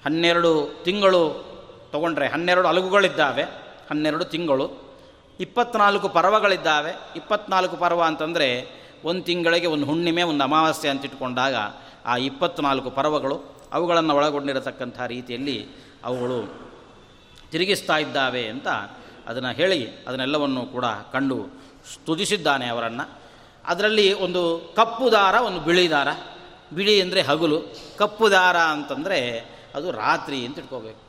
ಹನ್ನೆರಡು 0.04 0.82
ತಿಂಗಳು 0.84 1.44
ತಗೊಂಡ್ರೆ 1.92 2.28
ಹನ್ನೆರಡು 2.28 2.68
ಅಲಗುಗಳಿದ್ದಾವೆ. 2.68 3.42
ಹನ್ನೆರಡು 3.90 4.24
ತಿಂಗಳು. 4.24 4.90
ಇಪ್ಪತ್ನಾಲ್ಕು 5.40 6.08
ಪರ್ವಗಳಿದ್ದಾವೆ. 6.08 6.92
ಇಪ್ಪತ್ನಾಲ್ಕು 7.16 7.76
ಪರ್ವ 7.76 8.02
ಅಂತಂದರೆ 8.02 8.79
ಒಂದು 9.04 9.22
ತಿಂಗಳಿಗೆ 9.22 9.66
ಒಂದು 9.66 9.86
ಹುಣ್ಣಿಮೆ, 9.86 10.22
ಒಂದು 10.22 10.44
ಅಮಾವಾಸ್ಯೆ 10.44 10.90
ಅಂತ 10.90 11.04
ಇಟ್ಕೊಂಡಾಗ 11.04 11.54
ಆ 12.06 12.16
ಇಪ್ಪತ್ನಾಲ್ಕು 12.16 12.90
ಪರ್ವಗಳು 12.90 13.60
ಅವುಗಳನ್ನು 13.72 14.16
ಒಳಗೊಂಡಿರತಕ್ಕಂಥ 14.16 15.00
ರೀತಿಯಲ್ಲಿ 15.00 15.68
ಅವುಗಳು 16.04 16.70
ತಿರುಗಿಸ್ತಾ 17.50 17.98
ಇದ್ದಾವೆ 17.98 18.48
ಅಂತ 18.48 18.68
ಅದನ್ನು 19.26 19.52
ಹೇಳಿ 19.52 19.88
ಅದನ್ನೆಲ್ಲವನ್ನು 20.06 20.66
ಕೂಡ 20.66 20.84
ಕಂಡು 20.84 21.48
ಸ್ತುತಿಸಿದ್ದಾನೆ 21.94 22.66
ಅವರನ್ನು. 22.66 23.18
ಅದರಲ್ಲಿ 23.66 24.12
ಒಂದು 24.12 24.72
ಕಪ್ಪು 24.76 25.12
ದಾರ, 25.12 25.34
ಒಂದು 25.34 25.60
ಬಿಳಿ 25.60 25.90
ದಾರ. 25.90 26.08
ಬಿಳಿ 26.72 27.00
ಅಂದರೆ 27.00 27.22
ಹಗಲು. 27.22 27.74
ಕಪ್ಪು 27.96 28.30
ದಾರ 28.30 28.56
ಅಂತಂದರೆ 28.56 29.44
ಅದು 29.74 29.90
ರಾತ್ರಿ 29.90 30.46
ಅಂತ 30.46 30.58
ಇಟ್ಕೋಬೇಕು. 30.58 31.00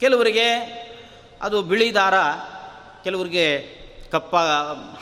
ಕೆಲವರಿಗೆ 0.00 0.50
ಅದು 1.42 1.62
ಬಿಳಿ 1.62 1.94
ದಾರ, 1.94 2.14
ಕೆಲವರಿಗೆ 3.04 3.80
ಕಪ್ಪ, 4.10 4.36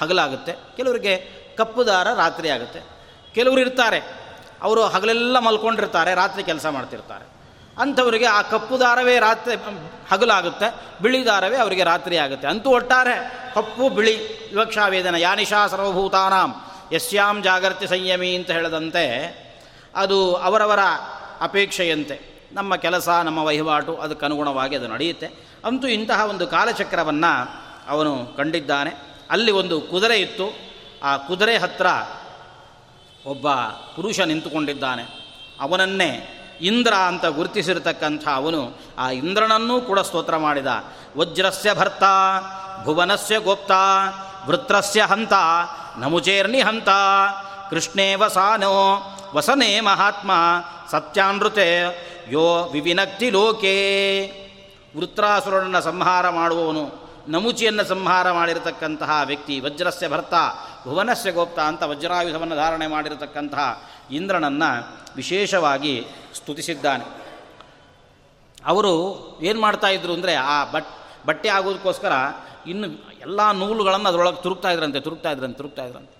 ಹಗಲಾಗುತ್ತೆ. 0.02 0.52
ಕೆಲವರಿಗೆ 0.76 1.37
ಕಪ್ಪು 1.58 1.86
ದಾರ 1.86 2.14
ರಾತ್ರಿ 2.14 2.50
ಆಗುತ್ತೆ. 2.50 2.80
ಕೆಲವರು 3.34 3.60
ಇರ್ತಾರೆ. 3.60 3.98
ಅವರು 4.62 4.82
ಹಗಲೆಲ್ಲ 4.82 5.38
ಮಲ್ಕೊಂಡಿರ್ತಾರೆ, 5.38 6.14
ರಾತ್ರಿ 6.14 6.42
ಕೆಲಸ 6.42 6.66
ಮಾಡ್ತಿರ್ತಾರೆ. 6.66 7.26
ಅಂಥವರಿಗೆ 7.78 8.26
ಆ 8.26 8.42
ಕಪ್ಪು 8.42 8.80
ದಾರವೇ 8.80 9.18
ರಾತ್ರಿ 9.18 9.54
ಹಗಲಾಗುತ್ತೆ 10.10 10.74
ಬಿಳಿ 11.02 11.26
ದಾರವೇ 11.26 11.56
ಅವರಿಗೆ 11.56 11.84
ರಾತ್ರಿ 11.84 12.16
ಆಗುತ್ತೆ. 12.16 12.48
ಅಂತೂ 12.48 12.70
ಒಟ್ಟಾರೆ 12.70 13.14
ಕಪ್ಪು, 13.54 13.88
ಬಿಳಿ 13.88 14.48
ವಿವಕ್ಷಾವೇದನ 14.54 15.14
ಯಾನಿಶಾ 15.14 15.66
ಸರ್ವಭೂತಾನಾಂ 15.66 16.54
ಯಶ್ಯಾಂ 16.92 17.42
ಜಾಗೃತಿ 17.42 17.86
ಸಂಯಮಿ 17.86 18.34
ಅಂತ 18.34 18.50
ಹೇಳದಂತೆ 18.50 19.04
ಅದು 19.96 20.34
ಅವರವರ 20.34 20.78
ಅಪೇಕ್ಷೆಯಂತೆ. 21.40 22.48
ನಮ್ಮ 22.52 22.76
ಕೆಲಸ, 22.76 23.08
ನಮ್ಮ 23.08 23.38
ವಹಿವಾಟು 23.38 23.96
ಅದಕ್ಕನುಗುಣವಾಗಿ 23.96 24.76
ಅದು 24.76 24.88
ನಡೆಯುತ್ತೆ. 24.88 25.26
ಅಂತೂ 25.64 25.88
ಇಂತಹ 25.88 26.24
ಒಂದು 26.24 26.46
ಕಾಲಚಕ್ರವನ್ನು 26.46 27.32
ಅವನು 27.88 28.36
ಕಂಡಿದ್ದಾನೆ. 28.36 28.90
ಅಲ್ಲಿ 29.30 29.52
ಒಂದು 29.52 29.80
ಕುದುರೆ 29.80 30.20
ಇತ್ತು. 30.20 30.67
ಆ 31.02 31.16
ಕುದುರೆ 31.16 31.58
ಹತ್ರ 31.58 31.86
ಒಬ್ಬ 33.26 33.52
ಪುರುಷ 33.96 34.20
ನಿಂತುಕೊಂಡಿದ್ದಾನೆ. 34.20 35.02
ಅವನನ್ನೇ 35.60 36.34
ಇಂದ್ರ 36.60 36.94
ಅಂತ 36.94 37.26
ಗುರುತಿಸಿರತಕ್ಕಂಥ 37.26 38.28
ಅವನು 38.28 38.78
ಆ 38.98 39.10
ಇಂದ್ರನನ್ನೂ 39.10 39.80
ಕೂಡ 39.80 40.00
ಸ್ತೋತ್ರ 40.00 40.36
ಮಾಡಿದ. 40.36 40.66
ವಜ್ರಸ್ಯ 41.16 41.74
ಭರ್ತ, 41.74 42.02
ಭುವನಸ್ಯ 42.84 43.38
ಗೋಪ್ತ, 43.38 43.70
ವೃತ್ರಸ್ಯ 44.46 45.02
ಹಂತ 45.02 45.32
ನಮುಚೇರ್ನಿ 45.98 46.62
ಹಂತ 46.62 46.88
ಕೃಷ್ಣೇ 47.70 48.14
ವಸಾನೋ 48.14 49.00
ವಸನೇ 49.34 49.80
ಮಹಾತ್ಮ, 49.80 50.30
ಸತ್ಯಾನೃತೆ, 50.90 51.82
ಯೋ 52.30 52.64
ವಿವಿನಕ್ತಿ 52.72 53.30
ಲೋಕೇ. 53.30 54.34
ವೃತ್ರಾಸುರನನ್ನು 54.96 55.80
ಸಂಹಾರ 55.80 56.28
ಮಾಡುವವನು 56.28 57.07
ನಮುಚಿಯನ್ನು 57.28 57.84
ಸಂಹಾರ 57.84 58.26
ಮಾಡಿರತಕ್ಕಂತಹ 58.32 59.10
ವ್ಯಕ್ತಿ 59.26 59.54
ವಜ್ರಸ್ಯ 59.60 60.08
ಭರ್ತ, 60.08 60.34
ಭುವನಸ್ಯ 60.86 61.32
ಗೋಪ್ತ 61.32 61.58
ಅಂತ 61.70 61.82
ವಜ್ರಾಯುಧವನ್ನು 61.82 62.56
ಧಾರಣೆ 62.56 62.86
ಮಾಡಿರತಕ್ಕಂತಹ 62.86 63.64
ಇಂದ್ರನನ್ನು 64.10 64.70
ವಿಶೇಷವಾಗಿ 65.16 65.94
ಸ್ತುತಿಸಿದ್ದಾನೆ. 66.34 67.04
ಅವರು 68.66 68.92
ಏನು 69.42 69.58
ಮಾಡ್ತಾಯಿದ್ರು 69.60 70.12
ಅಂದರೆ 70.12 70.34
ಆ 70.52 70.56
ಬಟ್, 70.74 70.88
ಬಟ್ಟೆ 71.26 71.48
ಆಗೋದಕ್ಕೋಸ್ಕರ 71.48 72.12
ಇನ್ನು 72.66 72.86
ಎಲ್ಲ 73.20 73.40
ನೂಲುಗಳನ್ನು 73.52 74.08
ಅದರೊಳಗೆ 74.08 74.40
ತುರುಕ್ತಾ 74.42 74.70
ಇದ್ರಂತೆ 74.70 75.00
ತುರುಕ್ತಾ 75.00 75.30
ಇದ್ರಂತೆ 75.30 75.56
ತುರುಕ್ತಾ 75.56 75.84
ಇದ್ರಂತೆ. 75.84 76.16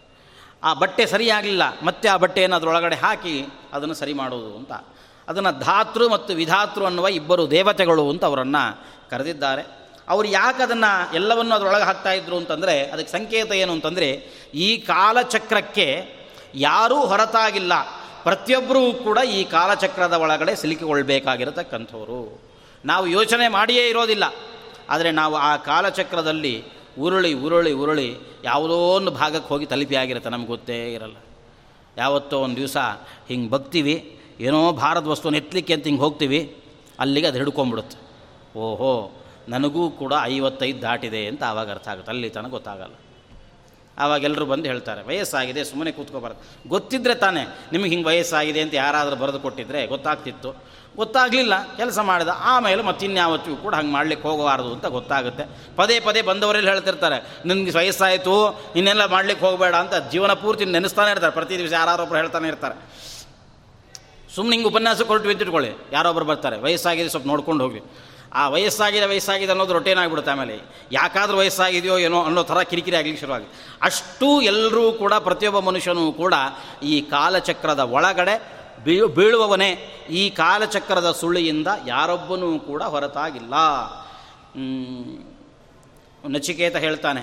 ಆ 0.65 0.71
ಬಟ್ಟೆ 0.75 1.05
ಸರಿಯಾಗಲಿಲ್ಲ, 1.07 1.65
ಮತ್ತೆ 1.83 2.07
ಆ 2.09 2.17
ಬಟ್ಟೆಯನ್ನು 2.17 2.57
ಅದರೊಳಗಡೆ 2.57 2.97
ಹಾಕಿ 2.97 3.35
ಅದನ್ನು 3.73 3.95
ಸರಿ 3.95 4.13
ಮಾಡೋದು 4.13 4.51
ಅಂತ. 4.57 4.73
ಅದನ್ನು 5.29 5.53
ಧಾತೃ 5.61 6.05
ಮತ್ತು 6.09 6.33
ವಿಧಾತೃ 6.35 6.85
ಅನ್ನುವ 6.85 7.09
ಇಬ್ಬರು 7.09 7.43
ದೇವತೆಗಳು 7.51 8.05
ಅಂತ 8.11 8.25
ಅವರನ್ನು 8.25 8.63
ಕರೆದಿದ್ದಾರೆ. 9.11 9.65
ಅವರು 10.09 10.29
ಯಾಕೆ 10.29 10.63
ಅದನ್ನು 10.63 11.15
ಎಲ್ಲವನ್ನು 11.15 11.55
ಅದರೊಳಗೆ 11.55 11.85
ಹಾಕ್ತಾ 11.85 12.13
ಇದ್ರು 12.13 12.37
ಅಂತಂದರೆ, 12.37 12.91
ಅದಕ್ಕೆ 12.91 13.13
ಸಂಕೇತ 13.13 13.53
ಏನು 13.53 13.73
ಅಂತಂದರೆ, 13.73 14.11
ಈ 14.55 14.77
ಕಾಲಚಕ್ರಕ್ಕೆ 14.77 16.19
ಯಾರೂ 16.55 16.97
ಹೊರತಾಗಿಲ್ಲ. 16.97 17.73
ಪ್ರತಿಯೊಬ್ಬರೂ 18.23 18.93
ಕೂಡ 18.93 19.19
ಈ 19.19 19.45
ಕಾಲಚಕ್ರದ 19.45 20.13
ಒಳಗಡೆ 20.13 20.57
ಸಿಲುಕಿಕೊಳ್ಬೇಕಾಗಿರತಕ್ಕಂಥವ್ರು. 20.57 22.43
ನಾವು 22.85 23.07
ಯೋಚನೆ 23.07 23.49
ಮಾಡಿಯೇ 23.49 23.89
ಇರೋದಿಲ್ಲ. 23.89 24.25
ಆದರೆ 24.89 25.11
ನಾವು 25.11 25.37
ಆ 25.37 25.57
ಕಾಲಚಕ್ರದಲ್ಲಿ 25.57 26.65
ಉರುಳಿ 27.01 27.33
ಉರುಳಿ 27.35 27.73
ಉರುಳಿ 27.73 28.17
ಯಾವುದೋ 28.45 28.75
ಒಂದು 28.75 29.11
ಭಾಗಕ್ಕೆ 29.11 29.49
ಹೋಗಿ 29.49 29.67
ತಲುಪಿ 29.67 29.97
ಆಗಿರುತ್ತೆ. 29.97 30.31
ನಮ್ಗೆ 30.31 30.47
ಗೊತ್ತೇ 30.47 30.93
ಇರಲ್ಲ. 30.93 31.17
ಯಾವತ್ತೋ 31.99 32.39
ಒಂದು 32.39 32.57
ದಿವಸ 32.57 32.77
ಹಿಂಗೆ 33.29 33.51
ಬಗ್ತೀವಿ, 33.51 34.21
ಏನೋ 34.41 34.73
ಭಾರದ 34.73 35.07
ವಸ್ತುವನ್ನು 35.07 35.37
ಎತ್ತಲಿಕ್ಕೆ 35.37 35.75
ಅಂತ 35.75 35.85
ಹಿಂಗೆ 35.85 36.01
ಹೋಗ್ತೀವಿ, 36.01 36.57
ಅಲ್ಲಿಗೆ 36.99 37.27
ಅದು 37.27 37.39
ಹಿಡ್ಕೊಂಬಿಡುತ್ತೆ. 37.39 37.99
ಓಹೋ 38.59 39.23
ನನಗೂ 39.49 39.91
ಕೂಡ 39.91 40.13
ಐವತ್ತೈದು 40.23 40.83
ದಾಟಿದೆ 40.83 41.27
ಅಂತ 41.27 41.45
ಆವಾಗ 41.45 41.71
ಅರ್ಥ 41.71 41.89
ಆಗುತ್ತೆ. 41.89 42.11
ಅಲ್ಲಿ 42.11 42.31
ತನಕ 42.31 42.51
ಗೊತ್ತಾಗಲ್ಲ. 42.51 42.95
ಆವಾಗ 43.99 44.23
ಎಲ್ಲರೂ 44.23 44.47
ಬಂದು 44.47 44.65
ಹೇಳ್ತಾರೆ, 44.65 45.03
ವಯಸ್ಸಾಗಿದೆ, 45.03 45.65
ಸುಮ್ಮನೆ 45.65 45.93
ಕೂತ್ಕೋಬಾರ್ದು. 45.93 46.69
ಗೊತ್ತಿದ್ದರೆ 46.69 47.15
ತಾನೇ, 47.15 47.59
ನಿಮಗೆ 47.73 47.91
ಹಿಂಗೆ 47.91 48.05
ವಯಸ್ಸಾಗಿದೆ 48.05 48.61
ಅಂತ 48.61 48.75
ಯಾರಾದರೂ 48.75 49.17
ಬರೆದು 49.17 49.41
ಕೊಟ್ಟಿದ್ರೆ 49.41 49.87
ಗೊತ್ತಾಗ್ತಿತ್ತು. 49.87 50.65
ಗೊತ್ತಾಗಲಿಲ್ಲ, 50.97 51.77
ಕೆಲಸ 51.77 51.99
ಮಾಡಿದ, 51.99 52.29
ಆಮೇಲೆ 52.41 52.83
ಮತ್ತಿನ್ಯಾವತ್ತಿಗೂ 52.83 53.57
ಕೂಡ 53.57 53.75
ಹಂಗೆ 53.75 53.93
ಮಾಡ್ಲಿಕ್ಕೆ 53.93 54.29
ಹೋಗಬಾರ್ದು 54.29 54.73
ಅಂತ 54.73 54.87
ಗೊತ್ತಾಗುತ್ತೆ. 54.87 55.45
ಪದೇ 55.77 56.01
ಪದೇ 56.01 56.23
ಬಂದವರೆಲ್ಲ 56.23 56.69
ಹೇಳ್ತಿರ್ತಾರೆ, 56.69 57.43
ನಿನಗೆ 57.47 57.71
ವಯಸ್ಸಾಯಿತು, 57.71 58.63
ಇನ್ನೆಲ್ಲ 58.77 59.07
ಮಾಡ್ಲಿಕ್ಕೆ 59.07 59.47
ಹೋಗಬೇಡ 59.47 59.75
ಅಂತ 59.75 59.95
ಜೀವನ 60.11 60.33
ಪೂರ್ತಿ 60.33 60.65
ನೆನೆಸ್ತಾನೆ 60.65 61.11
ಇರ್ತಾರೆ. 61.11 61.33
ಪ್ರತಿ 61.33 61.59
ದಿವಸ 61.59 61.73
ಯಾರೊಬ್ಬರು 61.73 62.19
ಹೇಳ್ತಾನೆ 62.19 62.49
ಇರ್ತಾರೆ. 62.49 62.75
ಸುಮ್ಮನೆ 64.35 64.57
ಹಿಂಗೆ 64.57 64.69
ಉಪನ್ಯಾಸ 64.69 65.03
ಕೊಟ್ಟು 65.03 65.29
ಬಿದ್ದಿಟ್ಕೊಳ್ಳಿ. 65.29 65.71
ಯಾರೊಬ್ಬರು 65.93 66.25
ಬರ್ತಾರೆ, 66.25 66.59
ವಯಸ್ಸಾಗಿದೆ, 66.59 67.09
ಸ್ವಲ್ಪ 67.09 67.27
ನೋಡ್ಕೊಂಡು 67.27 67.65
ಹೋಗಿ. 67.65 67.81
ಆ 68.33 68.49
ವಯಸ್ಸಾಗಿದೆ 68.49 69.07
ವಯಸ್ಸಾಗಿದೆ 69.07 69.51
ಅನ್ನೋದು 69.51 69.73
ರೊಟೇನಾಗ್ಬಿಡುತ್ತೆ 69.73 70.33
ಆಮೇಲೆ. 70.33 70.57
ಯಾಕಾದ್ರೂ 70.93 71.39
ವಯಸ್ಸಾಗಿದೆಯೋ 71.39 71.99
ಏನೋ 71.99 72.19
ಅನ್ನೋ 72.23 72.43
ಥರ 72.43 72.63
ಕಿರಿಕಿರಿ 72.63 72.97
ಆಗಲಿಕ್ಕೆ 72.97 73.21
ಶುರುವಾಗುತ್ತೆ 73.21 73.79
ಅಷ್ಟು 73.83 74.29
ಎಲ್ಲರೂ 74.43 74.93
ಕೂಡ, 74.93 75.15
ಪ್ರತಿಯೊಬ್ಬ 75.15 75.61
ಮನುಷ್ಯನೂ 75.61 76.13
ಕೂಡ 76.13 76.35
ಈ 76.83 77.01
ಕಾಲಚಕ್ರದ 77.01 77.81
ಒಳಗಡೆ 77.81 78.37
ಬೀಳು, 78.85 79.09
ಬೀಳುವವನೇ. 79.09 79.71
ಈ 80.11 80.31
ಕಾಲಚಕ್ರದ 80.31 81.11
ಸುಳಿಯಿಂದ 81.21 81.69
ಯಾರೊಬ್ಬನೂ 81.87 82.59
ಕೂಡ 82.59 82.83
ಹೊರತಾಗಿಲ್ಲ. 82.83 83.55
ನಚಿಕೇತ 86.29 86.77
ಹೇಳ್ತಾನೆ, 86.77 87.23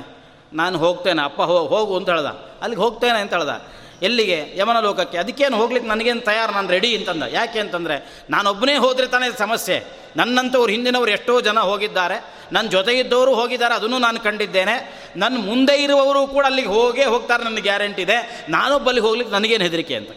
ನಾನು 0.54 0.78
ಹೋಗ್ತೇನೆ, 0.78 1.22
ಅಪ್ಪ 1.24 1.42
ಹೋಗು 1.42 1.98
ಅಂತ 1.98 2.10
ಹೇಳ್ದ. 2.10 2.32
ಅಲ್ಲಿಗೆ 2.62 2.82
ಹೋಗ್ತೇನೆ 2.82 3.20
ಅಂತ 3.20 3.34
ಹೇಳ್ದ. 3.34 3.56
ಎಲ್ಲಿಗೆ? 4.02 4.54
ಯಮನ 4.58 4.80
ಲೋಕಕ್ಕೆ. 4.80 5.18
ಅದಕ್ಕೇನು 5.18 5.58
ಹೋಗ್ಲಿಕ್ಕೆ 5.58 5.90
ನನಗೇನು 5.90 6.22
ತಯಾರು? 6.22 6.54
ನಾನು 6.54 6.70
ರೆಡಿ 6.70 6.98
ಅಂತಂದ. 6.98 7.24
ಯಾಕೆ 7.32 7.60
ಅಂತಂದರೆ, 7.60 8.26
ನಾನೊಬ್ಬನೇ 8.30 8.76
ಹೋದರೆ 8.76 9.08
ತಾನೇ 9.08 9.32
ಸಮಸ್ಯೆ. 9.38 9.84
ನನ್ನಂಥವ್ರು 10.16 10.72
ಹಿಂದಿನವ್ರು 10.72 11.12
ಎಷ್ಟೋ 11.12 11.42
ಜನ 11.42 11.60
ಹೋಗಿದ್ದಾರೆ. 11.60 12.36
ನನ್ನ 12.52 12.70
ಜೊತೆ 12.70 13.00
ಇದ್ದವರು 13.00 13.36
ಹೋಗಿದ್ದಾರೆ, 13.36 13.76
ಅದನ್ನು 13.76 14.00
ನಾನು 14.00 14.20
ಕಂಡಿದ್ದೇನೆ. 14.20 15.06
ನನ್ನ 15.18 15.46
ಮುಂದೆ 15.46 15.84
ಇರುವವರು 15.84 16.28
ಕೂಡ 16.28 16.46
ಅಲ್ಲಿಗೆ 16.46 16.68
ಹೋಗೇ 16.68 17.06
ಹೋಗ್ತಾರೆ 17.06 17.44
ನನಗೆ 17.44 17.62
ಗ್ಯಾರಂಟಿ 17.62 18.02
ಇದೆ. 18.02 18.46
ನಾನೊಬ್ಬಲ್ಲಿ 18.50 19.02
ಹೋಗ್ಲಿಕ್ಕೆ 19.02 19.36
ನನಗೇನು 19.36 19.64
ಹೆದರಿಕೆ 19.64 19.96
ಅಂತ 19.96 20.10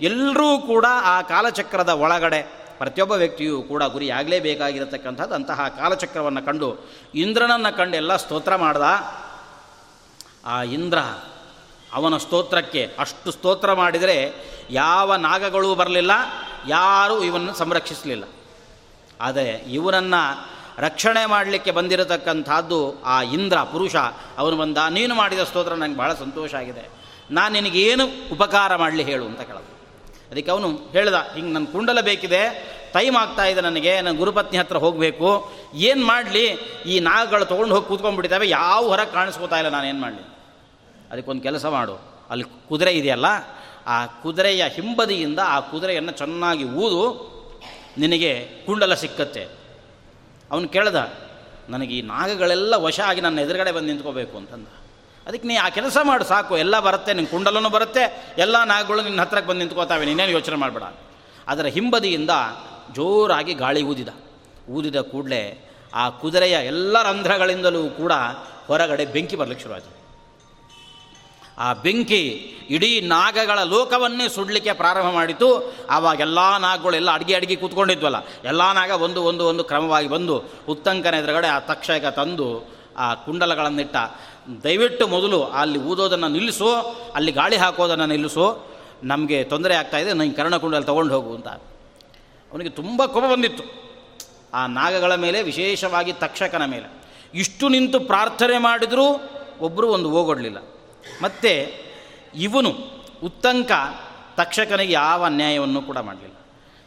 ಎಲ್ಲರೂ 0.01 0.57
ಕೂಡ 0.57 0.85
ಆ 0.89 1.21
ಕಾಲಚಕ್ರದ 1.21 1.89
ಒಳಗಡೆ, 1.89 2.41
ಪ್ರತಿಯೊಬ್ಬ 2.77 3.13
ವ್ಯಕ್ತಿಯೂ 3.13 3.61
ಕೂಡ 3.61 3.83
ಗುರಿಯಾಗಲೇಬೇಕಾಗಿರತಕ್ಕಂಥದ್ದು 3.83 5.35
ಅಂತಹ 5.35 5.67
ಕಾಲಚಕ್ರವನ್ನು 5.67 6.45
ಕಂಡು 6.45 6.89
ಇಂದ್ರನನ್ನು 7.15 7.77
ಕಂಡು 7.77 7.97
ಎಲ್ಲ 7.97 8.15
ಸ್ತೋತ್ರ 8.15 8.55
ಮಾಡ್ದ. 8.55 8.81
ಆ 10.45 10.63
ಇಂದ್ರ 10.63 10.97
ಅವನ 11.93 12.17
ಸ್ತೋತ್ರಕ್ಕೆ 12.17 12.95
ಅಷ್ಟು 12.99 13.31
ಸ್ತೋತ್ರ 13.31 13.73
ಮಾಡಿದರೆ 13.73 14.33
ಯಾವ 14.69 15.15
ನಾಗಗಳೂ 15.15 15.75
ಬರಲಿಲ್ಲ, 15.75 16.11
ಯಾರೂ 16.67 17.23
ಇವನ್ನು 17.23 17.53
ಸಂರಕ್ಷಿಸಲಿಲ್ಲ. 17.53 18.23
ಆದರೆ 19.21 19.63
ಇವನನ್ನು 19.71 20.21
ರಕ್ಷಣೆ 20.77 21.25
ಮಾಡಲಿಕ್ಕೆ 21.25 21.71
ಬಂದಿರತಕ್ಕಂಥದ್ದು 21.71 23.01
ಆ 23.05 23.21
ಇಂದ್ರ, 23.21 23.57
ಪುರುಷ, 23.63 23.95
ಅವನು 24.37 24.55
ಬಂದ, 24.57 24.77
ನೀನು 24.89 25.15
ಮಾಡಿದ 25.15 25.39
ಸ್ತೋತ್ರ 25.39 25.73
ನನಗೆ 25.73 25.97
ಭಾಳ 25.97 26.13
ಸಂತೋಷ 26.13 26.55
ಆಗಿದೆ. 26.55 26.89
ನಾನು 27.31 27.53
ನಿನಗೇನು 27.53 28.05
ಉಪಕಾರ 28.31 28.75
ಮಾಡಲಿ 28.75 29.03
ಹೇಳು 29.03 29.25
ಅಂತ 29.25 29.41
ಕೇಳೋದು. 29.41 29.71
ಅದಕ್ಕೆ 30.31 30.51
ಅವನು 30.51 30.67
ಹೇಳ್ದ, 30.91 31.13
ಹಿಂಗೆ 31.13 31.53
ನನ್ನ 31.53 31.65
ಕುಂಡಲ 31.65 32.01
ಬೇಕಿದೆ, 32.01 32.73
ಟೈಮ್ 32.93 33.15
ಆಗ್ತಾ 33.15 33.45
ಇದೆ 33.45 33.61
ನನಗೆ, 33.61 34.01
ನನ್ನ 34.01 34.17
ಗುರುಪತ್ನಿ 34.17 34.57
ಹತ್ರ 34.57 34.77
ಹೋಗಬೇಕು. 34.77 35.51
ಏನು 35.75 36.05
ಮಾಡಲಿ? 36.05 36.45
ಈ 36.85 36.99
ನಾಗಗಳು 36.99 37.45
ತೊಗೊಂಡು 37.45 37.75
ಹೋಗಿ 37.75 37.87
ಕೂತ್ಕೊಂಡ್ಬಿಟ್ಟಿದ್ದಾವೆ, 37.87 38.49
ಯಾವ 38.49 38.87
ಹೊರಗೆ 38.87 39.11
ಕಾಣಿಸ್ಕೋತಾ 39.11 39.57
ಇಲ್ಲ 39.57 39.69
ನಾನು 39.69 39.87
ಏನು 39.87 40.01
ಮಾಡಲಿ? 40.01 40.32
ಅದಕ್ಕೊಂದು 41.13 41.41
ಕೆಲಸ 41.41 41.65
ಮಾಡು. 41.65 41.95
ಅಲ್ಲಿ 42.29 42.45
ಕುದುರೆ 42.69 42.91
ಇದೆಯಲ್ಲ, 42.93 43.25
ಆ 43.87 44.05
ಕುದುರೆಯ 44.05 44.63
ಹಿಂಬದಿಯಿಂದ 44.69 45.39
ಆ 45.45 45.59
ಕುದುರೆಯನ್ನು 45.59 46.11
ಚೆನ್ನಾಗಿ 46.11 46.63
ಊದು, 46.63 47.01
ನಿನಗೆ 47.97 48.49
ಕುಂಡಲ 48.65 48.93
ಸಿಕ್ಕತ್ತೆ. 48.93 49.43
ಅವನು 50.51 50.67
ಕೇಳ್ದ, 50.67 50.99
ನನಗೆ 51.69 51.93
ಈ 51.97 52.01
ನಾಗಗಳೆಲ್ಲ 52.01 52.75
ವಶ 52.75 52.99
ಆಗಿ 52.99 53.21
ನನ್ನ 53.21 53.39
ಎದುರುಗಡೆ 53.39 53.71
ಬಂದು 53.71 53.87
ನಿಂತ್ಕೋಬೇಕು 53.87 54.37
ಅಂತಂದ. 54.37 54.67
ಅದಕ್ಕೆ 55.27 55.47
ನೀ 55.47 55.55
ಆ 55.55 55.69
ಕೆಲಸ 55.69 55.97
ಮಾಡು, 56.03 56.23
ಸಾಕು, 56.23 56.57
ಎಲ್ಲ 56.57 56.79
ಬರುತ್ತೆ 56.79 57.13
ನಿನ್ನ 57.13 57.29
ಕುಂಡಲನೂ 57.31 57.69
ಬರುತ್ತೆ, 57.69 58.33
ಎಲ್ಲ 58.37 58.63
ನಾಗಗಳು 58.63 59.01
ನಿನ್ನ 59.01 59.21
ಹತ್ರಕ್ಕೆ 59.21 59.49
ಬಂದು 59.49 59.59
ನಿಂತ್ಕೋತಾವೆ, 59.59 60.05
ನೀನೇನು 60.05 60.31
ಯೋಚನೆ 60.31 60.55
ಮಾಡಬೇಡ. 60.55 60.83
ಅದರ 61.47 61.65
ಹಿಂಬದಿಯಿಂದ 61.65 62.29
ಜೋರಾಗಿ 62.95 63.53
ಗಾಳಿ 63.53 63.83
ಊದಿದ. 63.83 64.09
ಊದಿದ 64.69 64.95
ಕೂಡಲೇ 65.01 65.69
ಆ 65.93 66.09
ಕುದುರೆಯ 66.09 66.51
ಎಲ್ಲ 66.51 67.01
ರಂಧ್ರಗಳಿಂದಲೂ 67.03 67.89
ಕೂಡ 67.89 68.11
ಹೊರಗಡೆ 68.67 69.05
ಬೆಂಕಿ 69.05 69.35
ಬರಲಿಕ್ಕೆ 69.35 69.63
ಶುರುವಾಯಿತು. 69.63 70.02
ಆ 71.57 71.73
ಬೆಂಕಿ 71.73 72.27
ಇಡೀ 72.69 73.01
ನಾಗಗಳ 73.01 73.63
ಲೋಕವನ್ನೇ 73.63 74.29
ಸುಡಲಿಕ್ಕೆ 74.29 74.73
ಪ್ರಾರಂಭ 74.73 75.13
ಮಾಡಿತು 75.13 75.73
ಆವಾಗ 75.89 76.19
ಎಲ್ಲ 76.19 76.57
ನಾಗಗಳು 76.57 76.95
ಎಲ್ಲ 76.95 77.11
ಅಡಿಗೆ 77.11 77.35
ಅಡಿಗೆ 77.35 77.55
ಕೂತ್ಕೊಂಡಿದ್ವಲ್ಲ. 77.55 78.15
ಎಲ್ಲ 78.45 78.71
ನಾಗ 78.71 78.89
ಒಂದು 78.89 79.23
ಒಂದು 79.23 79.45
ಒಂದು 79.45 79.63
ಕ್ರಮವಾಗಿ 79.63 80.07
ಬಂದು 80.07 80.43
ಉತ್ತಂಕನ 80.69 81.13
ಎದುರುಗಡೆ 81.13 81.47
ಆ 81.47 81.59
ತಕ್ಷಕ 81.59 82.05
ತಂದು 82.05 82.75
ಆ 82.97 83.13
ಕುಂಡಲಗಳನ್ನಿಟ್ಟ. 83.13 83.95
ದಯವಿಟ್ಟು 84.63 85.07
ಮೊದಲು 85.07 85.43
ಅಲ್ಲಿ 85.43 85.79
ಊದೋದನ್ನು 85.79 86.27
ನಿಲ್ಲಿಸು, 86.27 86.75
ಅಲ್ಲಿ 87.15 87.31
ಗಾಳಿ 87.31 87.55
ಹಾಕೋದನ್ನು 87.55 88.05
ನಿಲ್ಲಿಸು. 88.05 88.73
ನಮಗೆ 89.03 89.43
ತೊಂದರೆ 89.43 89.75
ಆಗ್ತಾಯಿದೆ 89.75 90.13
ನಂಗೆ 90.13 90.33
ಕರ್ಣಕುಂಡಲ್ಲಿ 90.33 90.85
ತೊಗೊಂಡು 90.85 91.15
ಹೋಗು 91.15 91.35
ಅಂತ. 91.35 91.47
ಅವನಿಗೆ 92.51 92.69
ತುಂಬ 92.69 93.05
ಕೋಪ 93.05 93.23
ಬಂದಿತ್ತು. 93.23 93.63
ಆ 94.53 94.67
ನಾಗಗಳ 94.67 95.15
ಮೇಲೆ, 95.15 95.41
ವಿಶೇಷವಾಗಿ 95.41 96.13
ತಕ್ಷಕನ 96.13 96.65
ಮೇಲೆ. 96.65 97.03
ಇಷ್ಟು 97.33 97.69
ನಿಂತು 97.69 97.99
ಪ್ರಾರ್ಥನೆ 97.99 98.57
ಮಾಡಿದರೂ 98.57 99.29
ಒಬ್ಬರು 99.61 99.87
ಒಂದು 99.87 100.09
ಹೋಗೊಡ್ಲಿಲ್ಲ. 100.09 100.72
ಮತ್ತು 101.21 101.83
ಇವನು 102.35 102.69
ಉತ್ತಂಕ, 103.23 103.71
ತಕ್ಷಕನಿಗೆ 104.35 104.93
ಯಾವ 104.93 105.23
ಅನ್ಯಾಯವನ್ನು 105.23 105.81
ಕೂಡ 105.81 105.97
ಮಾಡಲಿಲ್ಲ. 105.97 106.35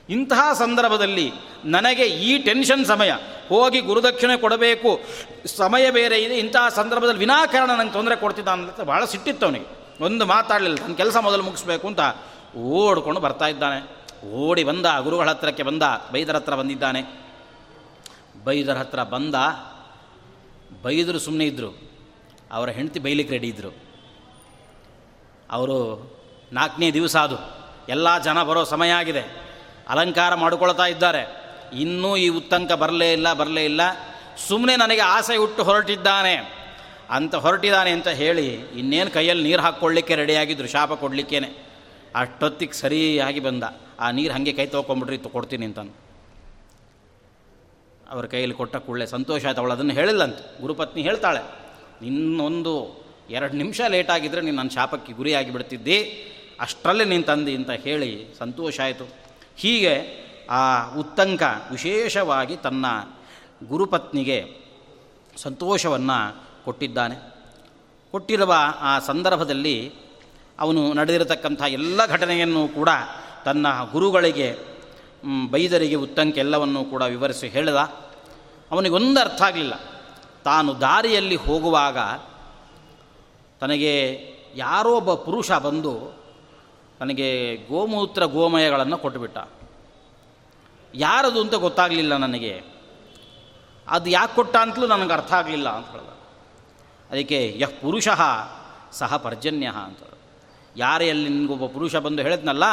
ಇಂತಹ 0.09 0.53
ಸಂದರ್ಭದಲ್ಲಿ 0.53 1.33
ನನಗೆ 1.65 2.07
ಈ 2.07 2.39
ಟೆನ್ಷನ್ 2.39 2.85
ಸಮಯ, 2.85 3.13
ಹೋಗಿ 3.49 3.81
ಗುರುದಕ್ಷಿಣೆ 3.81 4.37
ಕೊಡಬೇಕು, 4.37 5.01
ಸಮಯ 5.57 5.91
ಬೇರೆ 5.91 6.23
ಇದೆ, 6.23 6.39
ಇಂತಹ 6.39 6.69
ಸಂದರ್ಭದಲ್ಲಿ 6.69 7.19
ವಿನಾಕಾರಣ 7.19 7.71
ನಂಗೆ 7.71 7.93
ತೊಂದರೆ 7.93 8.17
ಕೊಡ್ತಿದ್ದ 8.17 8.49
ಅಂತ 8.49 8.81
ಭಾಳ 8.81 9.05
ಸಿಟ್ಟಿತ್ತು 9.05 9.47
ಅವನಿಗೆ. 9.47 9.87
ಒಂದು 10.05 10.27
ಮಾತಾಡಲಿಲ್ಲ 10.27 10.83
ನನ್ನ 10.83 10.95
ಕೆಲಸ 10.95 11.17
ಮೊದಲು 11.17 11.43
ಮುಗಿಸ್ಬೇಕು 11.43 11.89
ಅಂತ 11.89 12.01
ಓಡ್ಕೊಂಡು 12.57 13.21
ಬರ್ತಾ 13.21 13.47
ಇದ್ದಾನೆ. 13.47 14.07
ಓಡಿ 14.33 14.65
ಬಂದ, 14.65 14.87
ಗುರುಗಳ 15.01 15.31
ಹತ್ರಕ್ಕೆ 15.31 15.63
ಬಂದ, 15.63 15.83
ಬೈದರ 16.13 16.37
ಹತ್ರ 16.37 16.55
ಬಂದಿದ್ದಾನೆ. 16.55 17.03
ಬೈದರ 18.45 18.73
ಹತ್ರ 18.73 19.03
ಬಂದ, 19.03 19.35
ಬೈದರು 20.83 21.19
ಸುಮ್ಮನೆ 21.19 21.45
ಇದ್ದರು 21.45 21.91
ಅವರ 22.53 22.69
ಹೆಂಡತಿ 22.69 22.99
ಬೈಲಿಕ್ಕೆ 22.99 23.35
ರೆಡಿ 23.35 23.49
ಇದ್ದರು 23.49 23.86
ಅವರು 25.51 26.11
ನಾಲ್ಕನೇ 26.53 26.91
ದಿವಸ 26.91 27.17
ಅದು. 27.17 27.37
ಎಲ್ಲ 27.89 28.19
ಜನ 28.19 28.43
ಬರೋ 28.43 28.65
ಸಮಯ 28.65 28.91
ಆಗಿದೆ. 28.91 29.47
ಅಲಂಕಾರ 29.89 30.35
ಮಾಡಿಕೊಳ್ತಾ 30.35 30.87
ಇದ್ದಾರೆ. 30.87 31.47
ಇನ್ನೂ 31.73 32.17
ಈ 32.17 32.29
ಉತ್ತಂಕ 32.29 32.73
ಬರಲೇ 32.73 33.13
ಇಲ್ಲ 33.13 33.33
ಬರಲೇ 33.33 33.65
ಇಲ್ಲ. 33.65 33.81
ಸುಮ್ಮನೆ 34.49 34.77
ನನಗೆ 34.77 35.01
ಆಸೆ 35.01 35.37
ಹುಟ್ಟು 35.37 35.63
ಹೊರಟಿದ್ದಾನೆ. 35.63 36.67
ಅಂತ 37.11 37.35
ಹೊರಟಿದ್ದಾನೆ 37.35 37.91
ಅಂತ 37.91 38.09
ಹೇಳಿ 38.09 38.55
ಇನ್ನೇನು 38.55 39.11
ಕೈಯಲ್ಲಿ 39.11 39.45
ನೀರು 39.45 39.63
ಹಾಕ್ಕೊಳ್ಳಿಕ್ಕೆ 39.63 40.15
ರೆಡಿಯಾಗಿದ್ದರು 40.15 40.67
ಶಾಪ 40.67 40.93
ಕೊಡಲಿಕ್ಕೇನೆ. 40.93 41.67
ಅಷ್ಟೊತ್ತಿಗೆ 42.17 42.73
ಸರಿಯಾಗಿ 42.73 43.41
ಬಂದ. 43.41 43.63
ಆ 44.01 44.11
ನೀರು 44.11 44.33
ಹಾಗೆ 44.33 44.53
ಕೈ 44.53 44.67
ತೊಗೊಂಬಿಟ್ರಿ 44.67 45.19
ಕೊಡ್ತೀನಿ 45.19 45.67
ಅಂತಂದು. 45.67 45.93
ಅವ್ರ 48.11 48.27
ಕೈಯಲ್ಲಿ 48.27 48.57
ಕೊಟ್ಟ 48.57 48.77
ಕೂಡಲೇ 48.77 49.07
ಸಂತೋಷ 49.07 49.47
ಆಯ್ತು. 49.47 49.61
ಅವಳು 49.61 49.73
ಅದನ್ನು 49.73 49.93
ಹೇಳಿಲ್ಲಂತ. 49.93 50.37
ಗುರುಪತ್ನಿ 50.61 51.03
ಹೇಳ್ತಾಳೆ 51.03 51.41
ಇನ್ನೊಂದು 52.07 53.06
ಎರಡು 53.31 53.53
ನಿಮಿಷ 53.53 53.81
ಲೇಟಾಗಿದ್ದರೆ 53.81 54.41
ನೀನು 54.41 54.57
ನನ್ನ 54.57 54.69
ಶಾಪಕ್ಕೆ 54.69 55.13
ಗುರಿಯಾಗಿ 55.13 55.51
ಬಿಡ್ತಿದ್ದಿ 55.51 56.27
ಅಷ್ಟರಲ್ಲೇ 56.61 57.05
ನೀನು 57.05 57.23
ತಂದಿ 57.23 57.57
ಅಂತ 57.57 57.71
ಹೇಳಿ 57.71 58.35
ಸಂತೋಷ 58.39 58.81
ಆಯಿತು. 58.81 59.05
ಹೀಗೆ 59.57 60.27
ಆ 60.51 60.91
ಉತ್ತಂಕ 60.95 61.43
ವಿಶೇಷವಾಗಿ 61.71 62.57
ತನ್ನ 62.57 62.87
ಗುರುಪತ್ನಿಗೆ 63.69 64.57
ಸಂತೋಷವನ್ನು 65.37 66.47
ಕೊಟ್ಟಿದ್ದಾನೆ. 66.65 67.17
ಕೊಟ್ಟಿರುವ 68.11 68.55
ಆ 68.81 68.99
ಸಂದರ್ಭದಲ್ಲಿ 68.99 69.93
ಅವನು 70.59 70.93
ನಡೆದಿರತಕ್ಕಂಥ 70.93 71.63
ಎಲ್ಲ 71.63 72.07
ಘಟನೆಯನ್ನು 72.07 72.69
ಕೂಡ 72.69 72.89
ತನ್ನ 73.45 73.67
ಗುರುಗಳಿಗೆ 73.93 74.57
ಬೈದರಿಗೆ 75.51 75.95
ಉತ್ತಂಕ 75.95 76.39
ಎಲ್ಲವನ್ನೂ 76.39 76.85
ಕೂಡ 76.85 77.03
ವಿವರಿಸಿ 77.03 77.49
ಹೇಳಿದ. 77.49 77.77
ಅವನಿಗೊಂದು 78.71 79.21
ಅರ್ಥ 79.21 79.43
ಆಗಲಿಲ್ಲ. 79.43 79.75
ತಾನು 80.45 80.81
ದಾರಿಯಲ್ಲಿ 80.81 81.37
ಹೋಗುವಾಗ 81.37 81.99
ತನಗೆ 83.61 84.21
ಯಾರೋ 84.57 84.97
ಒಬ್ಬ 84.97 85.15
ಪುರುಷ 85.15 85.53
ಬಂದು 85.53 86.27
ನನಗೆ 87.01 87.57
ಗೋಮೂತ್ರ 87.57 88.25
ಗೋಮಯಗಳನ್ನು 88.25 88.99
ಕೊಟ್ಟುಬಿಟ್ಟ. 88.99 89.39
ಯಾರದು 90.95 91.41
ಅಂತ 91.41 91.55
ಗೊತ್ತಾಗಲಿಲ್ಲ 91.55 92.17
ನನಗೆ. 92.17 92.63
ಅದು 93.89 94.11
ಯಾಕೆ 94.11 94.35
ಕೊಟ್ಟ 94.35 94.57
ಅಂತಲೂ 94.57 94.87
ನನಗೆ 94.87 95.13
ಅರ್ಥ 95.13 95.33
ಆಗಲಿಲ್ಲ 95.33 95.69
ಅಂತ 95.69 95.87
ಹೇಳಿದ. 95.91 96.09
ಅದಕ್ಕೆ 97.11 97.55
ಯಹ್ 97.59 97.81
ಪುರುಷ 97.81 98.09
ಸಹ 98.93 99.17
ಪರ್ಜನ್ಯ 99.17 99.73
ಅಂತ 99.85 99.99
ಯಾರೇ 100.77 101.11
ಅಲ್ಲಿ 101.11 101.29
ನಿನಗೊಬ್ಬ 101.29 101.67
ಪುರುಷ 101.67 101.97
ಬಂದು 101.97 102.23
ಹೇಳಿದ್ನಲ್ಲ, 102.23 102.65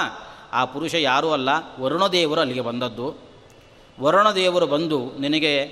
ಆ 0.54 0.66
ಪುರುಷ 0.66 0.96
ಯಾರೂ 0.96 1.32
ಅಲ್ಲ, 1.32 1.50
ವರುಣದೇವರು 1.80 2.40
ಅಲ್ಲಿಗೆ 2.40 2.62
ಬಂದದ್ದು. 2.62 3.16
ವರುಣದೇವರು 4.02 4.68
ಬಂದು 4.68 5.12
ನಿನಗೆ 5.20 5.66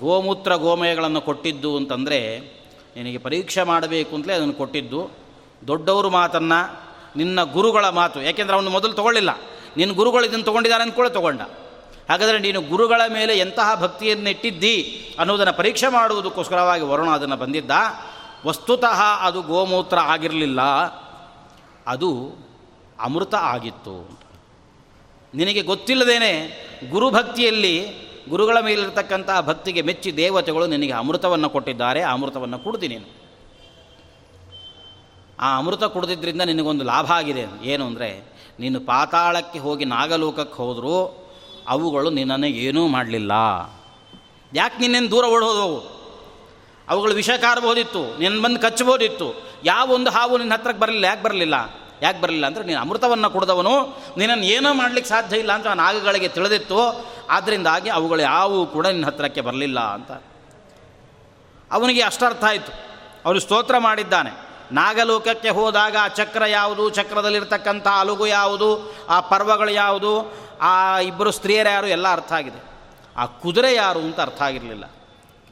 ಗೋಮೂತ್ರ 0.00 0.54
ಗೋಮಯಗಳನ್ನು 0.54 1.20
ಕೊಟ್ಟಿದ್ದು 1.20 1.76
ಅಂತಂದರೆ 1.76 2.56
ನಿನಗೆ 2.96 3.18
ಪರೀಕ್ಷೆ 3.18 3.62
ಮಾಡಬೇಕು 3.62 4.16
ಅಂತಲೇ 4.16 4.32
ಅದನ್ನು 4.32 4.52
ಕೊಟ್ಟಿದ್ದು. 4.52 5.10
ದೊಡ್ಡವರು 5.68 6.10
ಮಾತನ್ನು, 6.10 6.80
ನಿನ್ನ 7.16 7.42
ಗುರುಗಳ 7.42 7.88
ಮಾತು. 7.88 8.22
ಯಾಕೆಂದರೆ 8.22 8.54
ಅವನು 8.54 8.70
ಮೊದಲು 8.70 8.92
ತೊಗೊಳ್ಳಿಲ್ಲ. 8.92 9.30
ನಿನ್ನ 9.76 9.94
ಗುರುಗಳು 9.94 10.24
ಇದನ್ನು 10.24 10.44
ತೊಗೊಂಡಿದ್ದಾರೆ 10.44 10.82
ಅಂದ್ಕೊಳ್ಳೆ 10.82 11.12
ತೊಗೊಂಡ. 11.12 11.40
ಹಾಗಾದರೆ 12.10 12.38
ನೀನು 12.38 12.60
ಗುರುಗಳ 12.60 13.00
ಮೇಲೆ 13.12 13.38
ಎಂತಹ 13.38 13.80
ಭಕ್ತಿಯನ್ನು 13.80 14.30
ಇಟ್ಟಿದ್ದಿ 14.30 15.06
ಅನ್ನೋದನ್ನು 15.18 15.52
ಪರೀಕ್ಷೆ 15.52 15.88
ಮಾಡುವುದಕ್ಕೋಸ್ಕರವಾಗಿ 15.88 16.84
ವರುಣ 16.84 17.10
ಅದನ್ನು 17.10 17.36
ಬಂದಿದ್ದ. 17.36 17.70
ವಸ್ತುತಃ 18.46 19.02
ಅದು 19.20 19.42
ಗೋಮೂತ್ರ 19.42 19.98
ಆಗಿರಲಿಲ್ಲ. 19.98 20.60
ಅದು 21.86 22.36
ಅಮೃತ 23.00 23.34
ಆಗಿತ್ತು. 23.34 24.20
ನಿನಗೆ 25.34 25.62
ಗೊತ್ತಿಲ್ಲದೇನೆ 25.62 26.66
ಗುರುಭಕ್ತಿಯಲ್ಲಿ 26.90 28.05
ಗುರುಗಳ 28.30 28.58
ಮೇಲಿರ್ತಕ್ಕಂಥ 28.60 29.30
ಭಕ್ತಿಗೆ 29.40 29.82
ಮೆಚ್ಚಿ 29.82 30.16
ದೇವತೆಗಳು 30.16 30.66
ನಿನಗೆ 30.66 30.92
ಅಮೃತವನ್ನು 30.92 31.48
ಕೊಟ್ಟಿದ್ದಾರೆ, 31.50 32.00
ಆ 32.02 32.12
ಅಮೃತವನ್ನು 32.12 32.58
ಕುಡ್ದು 32.58 32.88
ನೀನು. 32.88 33.08
ಆ 35.40 35.58
ಅಮೃತ 35.58 35.84
ಕುಡಿದಿದ್ದರಿಂದ 35.84 36.42
ನಿನಗೊಂದು 36.42 36.84
ಲಾಭ 36.84 37.10
ಆಗಿದೆ. 37.12 37.44
ಏನು 37.62 37.86
ಅಂದರೆ, 37.86 38.08
ನೀನು 38.60 38.80
ಪಾತಾಳಕ್ಕೆ 38.80 39.58
ಹೋಗಿ 39.58 39.84
ನಾಗಲೋಕಕ್ಕೆ 39.84 40.56
ಹೋದರೂ 40.62 40.96
ಅವುಗಳು 41.68 42.10
ನಿನ್ನನ್ನು 42.10 42.46
ಏನೂ 42.46 42.82
ಮಾಡಲಿಲ್ಲ. 42.86 43.32
ಯಾಕೆ 44.54 44.78
ನಿನ್ನೇನು 44.78 45.10
ದೂರ 45.10 45.24
ಓಡೋದವು? 45.24 45.78
ಅವುಗಳು 46.88 47.14
ವಿಷಕಾರಬಹುದಿತ್ತು 47.14 48.18
ನಿನ್ನ 48.18 48.44
ಬಂದು 48.44 48.60
ಕಚ್ಚಬಹುದಿತ್ತು. 48.60 49.28
ಯಾವ 49.64 49.86
ಒಂದು 49.92 50.10
ಹಾವು 50.10 50.38
ನಿನ್ನ 50.38 50.54
ಹತ್ರಕ್ಕೆ 50.54 50.80
ಬರಲಿಲ್ಲ, 50.80 51.04
ಯಾಕೆ 51.04 51.22
ಬರಲಿಲ್ಲ? 51.22 51.56
ಯಾಕೆ 52.02 52.20
ಬರಲಿಲ್ಲ 52.20 52.46
ಅಂದರೆ, 52.46 52.64
ನೀನು 52.64 52.80
ಅಮೃತವನ್ನು 52.80 53.30
ಕುಡಿದವನು 53.30 53.98
ನಿನ್ನನ್ನು 54.18 54.44
ಏನೋ 54.44 54.74
ಮಾಡಲಿಕ್ಕೆ 54.74 55.08
ಸಾಧ್ಯ 55.08 55.36
ಇಲ್ಲ 55.36 55.52
ಅಂತ 55.52 55.66
ನಾಗಗಳಿಗೆ 55.66 56.28
ತಿಳಿದಿತ್ತು 56.28 57.06
ಆದ್ದರಿಂದಾಗಿ 57.30 57.90
ಅವುಗಳು 57.90 58.22
ಯಾವುವು 58.22 58.66
ಕೂಡ 58.66 58.86
ನಿನ್ನ 58.86 59.06
ಹತ್ತಿರಕ್ಕೆ 59.06 59.40
ಬರಲಿಲ್ಲ 59.40 59.80
ಅಂತ. 59.80 60.12
ಅವನಿಗೆ 61.72 62.02
ಅಷ್ಟರ್ಥ 62.02 62.44
ಆಯಿತು. 62.44 62.72
ಅವನು 63.24 63.40
ಸ್ತೋತ್ರ 63.40 63.78
ಮಾಡಿದ್ದಾನೆ. 63.78 64.30
ನಾಗಲೋಕಕ್ಕೆ 64.72 65.48
ಹೋದಾಗ 65.48 65.96
ಆ 66.00 66.08
ಚಕ್ರ 66.08 66.44
ಯಾವುದು? 66.44 66.90
ಚಕ್ರದಲ್ಲಿರ್ತಕ್ಕಂಥ 66.90 67.86
ಅಲುಗು 67.86 68.26
ಯಾವುದು? 68.26 68.94
ಆ 69.08 69.20
ಪರ್ವಗಳು 69.20 69.70
ಯಾವುದು? 69.70 70.32
ಆ 70.60 70.98
ಇಬ್ಬರು 70.98 71.30
ಸ್ತ್ರೀಯರು 71.30 71.68
ಯಾರು? 71.68 71.86
ಎಲ್ಲ 71.86 72.12
ಅರ್ಥ 72.12 72.32
ಆಗಿದೆ. 72.32 72.64
ಆ 73.16 73.26
ಕುದುರೆ 73.26 73.74
ಯಾರು 73.74 73.98
ಅಂತ 73.98 74.20
ಅರ್ಥ 74.20 74.42
ಆಗಿರಲಿಲ್ಲ. 74.42 74.84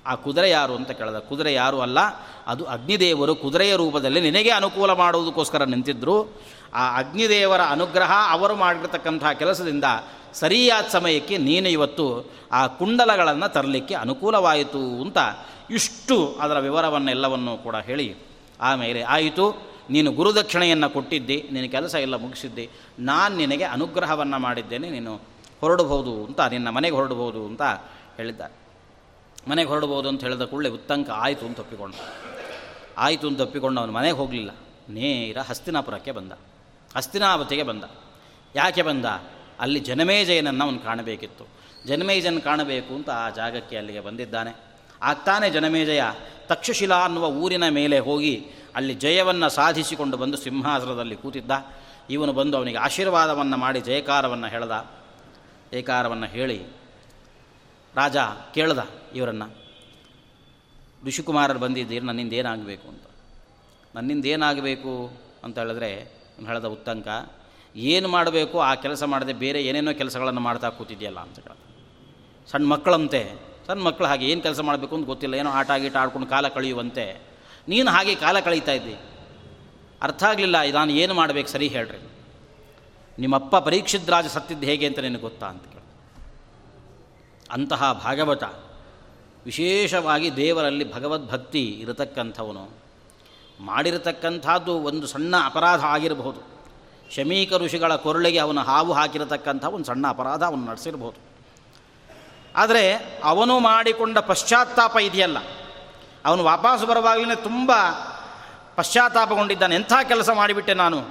ಆ 0.06 0.14
ಕುದುರೆ 0.14 0.50
ಯಾರು 0.50 0.74
ಅಂತ 0.76 0.90
ಕೇಳಿದ. 0.90 1.18
ಕುದುರೆ 1.18 1.54
ಯಾರು 1.54 1.80
ಅಲ್ಲ, 1.80 1.98
ಅದು 2.46 2.64
ಅಗ್ನಿದೇವರು 2.64 3.34
ಕುದುರೆಯ 3.34 3.76
ರೂಪದಲ್ಲಿ 3.76 4.20
ನಿನಗೆ 4.20 4.50
ಅನುಕೂಲ 4.50 4.92
ಮಾಡುವುದಕ್ಕೋಸ್ಕರ 4.92 5.64
ನಿಂತಿದ್ದರು 5.64 6.40
ಆ 6.74 6.96
ಅಗ್ನಿದೇವರ 6.98 7.60
ಅನುಗ್ರಹ 7.60 8.12
ಅವರು 8.30 8.54
ಮಾಡಿರ್ತಕ್ಕಂಥ 8.54 9.24
ಕೆಲಸದಿಂದ 9.24 9.84
ಸರಿಯಾದ 10.34 10.84
ಸಮಯಕ್ಕೆ 10.84 11.38
ನೀನು 11.38 11.68
ಇವತ್ತು 11.68 12.32
ಆ 12.52 12.66
ಕುಂಡಲಗಳನ್ನು 12.66 13.52
ತರಲಿಕ್ಕೆ 13.52 13.94
ಅನುಕೂಲವಾಯಿತು 13.94 15.02
ಅಂತ 15.02 15.18
ಇಷ್ಟು 15.70 16.36
ಅದರ 16.40 16.58
ವಿವರವನ್ನೆಲ್ಲವನ್ನು 16.58 17.56
ಕೂಡ 17.56 17.76
ಹೇಳಿ 17.76 18.16
ಆಮೇಲೆ 18.60 19.02
ಆಯಿತು. 19.02 19.74
ನೀನು 19.90 20.12
ಗುರುದಕ್ಷಿಣೆಯನ್ನು 20.12 20.90
ಕೊಟ್ಟಿದ್ದಿ, 20.90 21.48
ನಿನ್ನ 21.52 21.70
ಕೆಲಸ 21.70 21.94
ಎಲ್ಲ 21.94 22.16
ಮುಗಿಸಿದ್ದಿ. 22.16 22.70
ನಾನು 22.98 23.36
ನಿನಗೆ 23.36 23.64
ಅನುಗ್ರಹವನ್ನು 23.64 24.38
ಮಾಡಿದ್ದೇನೆ, 24.38 24.90
ನೀನು 24.90 25.14
ಹೊರಡಬಹುದು 25.60 26.24
ಅಂತ, 26.24 26.40
ನಿನ್ನ 26.40 26.68
ಮನೆಗೆ 26.70 26.94
ಹೊರಡಬಹುದು 26.94 27.46
ಅಂತ 27.46 27.62
ಹೇಳಿದ್ದಾರೆ. 28.16 28.63
ಮನೆಗೆ 29.48 29.68
ಹೊರಡ್ಬೋದು 29.68 30.08
ಅಂತ 30.08 30.20
ಹೇಳಿದ 30.20 30.42
ಕೂಡಲೇ 30.42 30.68
ಉತ್ತಂಕ, 30.68 31.10
ಆಯಿತು 31.10 31.46
ಅಂತ 31.46 31.60
ಒಪ್ಪಿಕೊಂಡ 31.60 31.94
ಆಯಿತು 32.98 33.28
ಅಂತ 33.28 33.40
ಒಪ್ಪಿಕೊಂಡು 33.40 33.80
ಅವನು 33.80 33.92
ಮನೆಗೆ 33.92 34.16
ಹೋಗಲಿಲ್ಲ. 34.16 34.50
ನೇರ 34.88 35.38
ಹಸ್ತಿನಾಪುರಕ್ಕೆ 35.38 36.12
ಬಂದ. 36.12 36.32
ಹಸ್ತಿನಾವತಿಗೆ 36.96 37.62
ಬಂದ. 37.62 37.84
ಯಾಕೆ 38.54 38.82
ಬಂದ? 38.82 39.04
ಅಲ್ಲಿ 39.60 39.80
ಜನಮೇಜಯನನ್ನು 39.80 40.64
ಅವನು 40.64 40.78
ಕಾಣಬೇಕಿತ್ತು. 40.78 41.48
ಜನಮೇಜನ್ 41.86 42.40
ಕಾಣಬೇಕು 42.40 42.94
ಅಂತ 42.94 43.10
ಆ 43.10 43.30
ಜಾಗಕ್ಕೆ 43.30 43.76
ಅಲ್ಲಿಗೆ 43.76 44.00
ಬಂದಿದ್ದಾನೆ. 44.00 44.56
ಆಗ್ತಾನೆ 45.02 45.50
ಜನಮೇಜಯ. 45.50 46.02
ತಕ್ಷಶಿಲಾ 46.46 47.04
ಅನ್ನುವ 47.04 47.26
ಊರಿನ 47.26 47.68
ಮೇಲೆ 47.68 47.98
ಹೋಗಿ 47.98 48.46
ಅಲ್ಲಿ 48.74 48.94
ಜಯವನ್ನು 48.94 49.48
ಸಾಧಿಸಿಕೊಂಡು 49.48 50.16
ಬಂದು 50.16 50.36
ಸಿಂಹಾಸನದಲ್ಲಿ 50.36 51.16
ಕೂತಿದ್ದ. 51.16 51.50
ಇವನು 52.10 52.32
ಬಂದು 52.32 52.56
ಅವನಿಗೆ 52.56 52.78
ಆಶೀರ್ವಾದವನ್ನು 52.78 53.56
ಮಾಡಿ 53.56 53.80
ಜಯಕಾರವನ್ನು 53.80 54.46
ಹೇಳ್ದ. 54.46 54.90
ಜಯಕಾರವನ್ನು 55.72 56.26
ಹೇಳಿ, 56.26 56.62
ರಾಜ, 57.94 58.16
ಕೇಳ್ದ. 58.54 58.78
ಇವರನ್ನು. 59.14 59.48
ಋಷಿಕುಮಾರರು 61.06 61.60
ಬಂದಿದ್ದೀರಿ 61.64 62.04
ನನ್ನಿಂದ 62.10 62.34
ಏನಾಗಬೇಕು 62.40 62.86
ಅಂತ. 62.92 63.06
ನನ್ನಿಂದ 63.94 64.24
ಏನಾಗಬೇಕು 64.34 64.92
ಅಂತ 65.44 65.56
ಹೇಳಿದ್ರೆ 65.58 65.90
ಹೇಳಿದ 66.46 66.68
ಉತ್ತಂಕ. 66.76 67.08
ಏನು 67.92 68.08
ಮಾಡಬೇಕು, 68.08 68.56
ಆ 68.60 68.72
ಕೆಲಸ 68.84 69.02
ಮಾಡದೆ 69.12 69.32
ಬೇರೆ 69.42 69.60
ಏನೇನೋ 69.64 69.92
ಕೆಲಸಗಳನ್ನು 69.98 70.40
ಮಾಡ್ತಾ 70.40 70.68
ಕೂತಿದೆಯಲ್ಲ 70.68 71.20
ಅಂತ 71.26 71.36
ಹೇಳ್ದ 71.38 71.62
ಸಣ್ಣ 72.50 72.64
ಮಕ್ಕಳಂತೆ, 72.66 73.20
ಸಣ್ಣ 73.66 73.80
ಮಕ್ಕಳು 73.82 74.06
ಹಾಗೆ 74.06 74.24
ಏನು 74.30 74.40
ಕೆಲಸ 74.42 74.60
ಮಾಡಬೇಕು 74.60 74.94
ಅಂತ 74.96 75.06
ಗೊತ್ತಿಲ್ಲ. 75.06 75.34
ಏನೋ 75.34 75.50
ಆಟ 75.50 75.70
ಗೀಟ 75.82 75.96
ಆಡ್ಕೊಂಡು 75.96 76.28
ಕಾಲ 76.28 76.48
ಕಳೆಯುವಂತೆ. 76.48 77.06
ನೀನು 77.68 77.88
ಹಾಗೆ 77.90 78.14
ಕಾಲ 78.14 78.36
ಕಳೀತಾ 78.40 78.72
ಇದ್ದಿ. 78.72 78.96
ಅರ್ಥ 80.02 80.22
ಆಗಲಿಲ್ಲ, 80.24 80.56
ನಾನು 80.78 80.92
ಏನು 80.92 81.14
ಮಾಡಬೇಕು 81.14 81.48
ಸರಿ 81.48 81.68
ಹೇಳ್ರಿ. 81.68 82.00
ನಿಮ್ಮಪ್ಪ 83.18 83.56
ಪರೀಕ್ಷಿದ್ರಾಜ 83.56 84.26
ಸತ್ತಿದ್ದು 84.26 84.66
ಹೇಗೆ 84.66 84.86
ಅಂತ 84.86 84.98
ನಿನಗೆ 84.98 85.22
ಗೊತ್ತಾ 85.22 85.46
ಅಂತ 85.46 85.64
ಕೇಳಿ 85.64 85.82
ಅಂತಹ 87.50 87.82
ಭಾಗವತ 88.04 88.44
ವಿಶೇಷವಾಗಿ 89.44 90.36
ದೇವರಲ್ಲಿ 90.36 90.94
ಭಗವದ್ಭಕ್ತಿ 90.94 91.64
ಇರತಕ್ಕಂಥವನು. 91.64 92.68
ಮಾಡಿರತಕ್ಕಂಥದ್ದು 93.60 94.72
ಒಂದು 94.72 95.06
ಸಣ್ಣ 95.06 95.34
ಅಪರಾಧ 95.44 95.80
ಆಗಿರಬಹುದು. 95.80 96.54
ಶಮೀಕ 97.16 97.52
ಋಷಿಗಳ 97.52 97.94
ಕೊರಳಿಗೆ 97.94 98.38
ಅವನು 98.38 98.60
ಹಾವು 98.60 98.92
ಹಾಕಿರತಕ್ಕಂಥ 98.92 99.64
ಒಂದು 99.64 99.84
ಸಣ್ಣ 99.84 100.06
ಅಪರಾಧ 100.08 100.42
ಅವನು 100.42 100.64
ನಡೆಸಿರ್ಬೋದು 100.64 101.34
ಆದರೆ 102.56 102.92
ಅವನು 103.24 103.58
ಮಾಡಿಕೊಂಡ 103.58 104.18
ಪಶ್ಚಾತ್ತಾಪ 104.18 104.96
ಇದೆಯಲ್ಲ. 104.96 105.36
ಅವನು 106.24 106.44
ವಾಪಸ್ 106.44 106.86
ಬರುವಾಗಲೇ 106.86 107.34
ತುಂಬ 107.34 107.72
ಪಶ್ಚಾತ್ತಾಪಗೊಂಡಿದ್ದಾನೆ. 108.76 109.74
ಎಂಥ 109.74 109.92
ಕೆಲಸ 110.08 110.30
ಮಾಡಿಬಿಟ್ಟೆ 110.30 110.74
ನಾನು? 110.74 111.04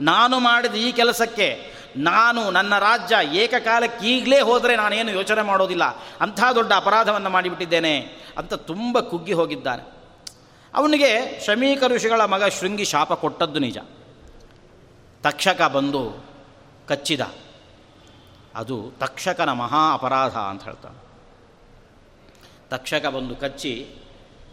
ನಾನು 0.00 0.38
ಮಾಡಿದ 0.38 0.74
ಈ 0.74 0.92
ಕೆಲಸಕ್ಕೆ 0.92 1.74
ನಾನು 1.96 2.50
ನನ್ನ 2.50 2.78
ರಾಜ್ಯ 2.78 3.38
ಏಕಕಾಲಕ್ಕೆ 3.38 4.06
ಈಗಲೇ 4.06 4.40
ಹೋದರೆ 4.40 4.76
ನಾನೇನು 4.76 5.10
ಯೋಚನೆ 5.10 5.42
ಮಾಡೋದಿಲ್ಲ. 5.42 5.84
ಅಂಥ 6.20 6.40
ದೊಡ್ಡ 6.54 6.72
ಅಪರಾಧವನ್ನು 6.72 7.30
ಮಾಡಿಬಿಟ್ಟಿದ್ದೇನೆ 7.30 7.98
ಅಂತ 8.38 8.54
ತುಂಬ 8.54 9.00
ಕುಗ್ಗಿ 9.00 9.32
ಹೋಗಿದ್ದಾನೆ. 9.32 10.00
ಅವನಿಗೆ 10.74 11.40
ಶಮೀಕ 11.46 11.82
ಋಷಿಗಳ 11.86 12.24
ಮಗ 12.24 12.44
ಶೃಂಗಿ 12.44 12.84
ಶಾಪ 12.84 13.12
ಕೊಟ್ಟದ್ದು 13.12 13.58
ನಿಜ. 13.58 13.78
ತಕ್ಷಕ 15.22 15.62
ಬಂದು 15.62 16.24
ಕಚ್ಚಿದ. 16.88 17.20
ಅದು 18.54 18.92
ತಕ್ಷಕನ 18.98 19.52
ಮಹಾ 19.52 19.94
ಅಪರಾಧ 19.94 20.32
ಅಂತ 20.32 20.64
ಹೇಳ್ತಾನೆ. 20.64 21.10
ತಕ್ಷಕ 22.70 23.06
ಬಂದು 23.06 23.36
ಕಚ್ಚಿ 23.36 23.94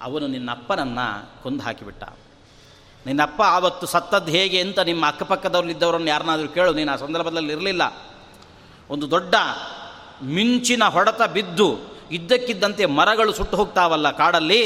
ಅವನು 0.01 0.27
ನಿನ್ನಪ್ಪನನ್ನು 0.27 1.43
ಕೊಂದು 1.43 1.63
ಹಾಕಿಬಿಟ್ಟ. 1.63 2.03
ನಿನ್ನಪ್ಪ 3.07 3.41
ಆವತ್ತು 3.41 3.85
ಸತ್ತದ್ದು 3.87 4.31
ಹೇಗೆ 4.31 4.61
ಅಂತ 4.61 4.79
ನಿಮ್ಮ 4.79 5.03
ಅಕ್ಕಪಕ್ಕದವ್ರಲ್ಲಿದ್ದವರನ್ನು 5.07 6.07
ಯಾರನ್ನಾದರೂ 6.07 6.47
ಕೇಳು, 6.47 6.73
ನೀನು 6.73 6.91
ಆ 6.91 6.95
ಸಂದರ್ಭದಲ್ಲಿ 6.95 7.51
ಇರಲಿಲ್ಲ. 7.53 7.83
ಒಂದು 8.89 9.11
ದೊಡ್ಡ 9.11 9.35
ಮಿಂಚಿನ 10.23 10.83
ಹೊಡೆತ 10.83 11.21
ಬಿದ್ದು 11.21 11.67
ಇದ್ದಕ್ಕಿದ್ದಂತೆ 12.11 12.83
ಮರಗಳು 12.85 13.31
ಸುಟ್ಟು 13.33 13.57
ಹೋಗ್ತಾವಲ್ಲ 13.57 14.11
ಕಾಡಲ್ಲಿ, 14.11 14.61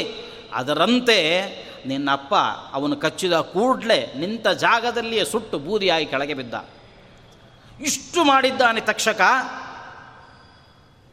ಅದರಂತೆ 0.53 1.17
ನಿನ್ನಪ್ಪ 1.85 2.33
ಅವನು 2.73 2.95
ಕಚ್ಚಿದ 2.95 3.35
ಕೂಡಲೇ 3.53 3.99
ನಿಂತ 4.17 4.47
ಜಾಗದಲ್ಲಿಯೇ 4.47 5.23
ಸುಟ್ಟು 5.25 5.59
ಬೂದಿಯಾಗಿ 5.59 6.05
ಕೆಳಗೆ 6.05 6.33
ಬಿದ್ದ. 6.33 6.55
ಇಷ್ಟು 7.81 8.23
ಮಾಡಿದ್ದಾನೆ 8.23 8.81
ತಕ್ಷಕ 8.81 9.21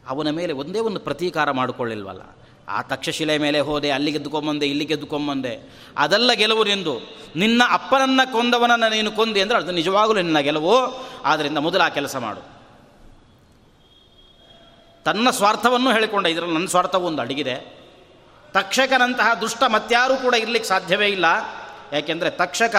ಅವನ 0.08 0.30
ಮೇಲೆ 0.30 0.52
ಒಂದೇ 0.52 0.80
ಒಂದು 0.80 1.00
ಪ್ರತೀಕಾರ 1.00 1.50
ಮಾಡಿಕೊಳ್ಳಿಲ್ವಲ್ಲ. 1.50 2.22
ಆ 2.68 2.82
ತಕ್ಷಶಿಲೆ 2.82 3.38
ಮೇಲೆ 3.38 3.60
ಹೋದೆ, 3.60 3.90
ಅಲ್ಲಿ 3.90 4.12
ಗೆದ್ದುಕೊಂಬಂದೆ, 4.12 4.66
ಇಲ್ಲಿ 4.66 4.84
ಗೆದ್ದುಕೊಂಬಂದೆ. 4.84 5.72
ಅದೆಲ್ಲ 5.98 6.32
ಗೆಲುವು 6.32 6.64
ನಿಂದು. 6.64 7.00
ನಿನ್ನ 7.36 7.62
ಅಪ್ಪನನ್ನು 7.70 8.32
ಕೊಂದವನನ್ನು 8.32 8.90
ನೀನು 8.90 9.12
ಕೊಂದೆ 9.12 9.40
ಅಂದರೆ 9.40 9.58
ಅದು 9.58 9.72
ನಿಜವಾಗಲೂ 9.72 10.14
ನಿನ್ನ 10.14 10.38
ಗೆಲುವು. 10.38 11.06
ಆದ್ದರಿಂದ 11.24 11.58
ಮೊದಲು 11.58 11.82
ಆ 11.82 11.88
ಕೆಲಸ 11.88 12.16
ಮಾಡು. 12.16 12.58
ತನ್ನ 15.04 15.30
ಸ್ವಾರ್ಥವನ್ನು 15.30 15.92
ಹೇಳಿಕೊಂಡ. 15.92 16.26
ಇದರಲ್ಲಿ 16.26 16.54
ನನ್ನ 16.54 16.66
ಸ್ವಾರ್ಥವು 16.66 17.06
ಒಂದು 17.06 17.22
ಅಡಗಿದೆ. 17.22 17.78
ತಕ್ಷಕನಂತಹ 18.52 19.34
ದುಷ್ಟ 19.34 19.62
ಮತ್ಯಾರೂ 19.66 20.16
ಕೂಡ 20.16 20.34
ಇರಲಿಕ್ಕೆ 20.34 20.68
ಸಾಧ್ಯವೇ 20.68 21.06
ಇಲ್ಲ. 21.08 21.24
ಯಾಕೆಂದರೆ 21.92 22.30
ತಕ್ಷಕ 22.30 22.76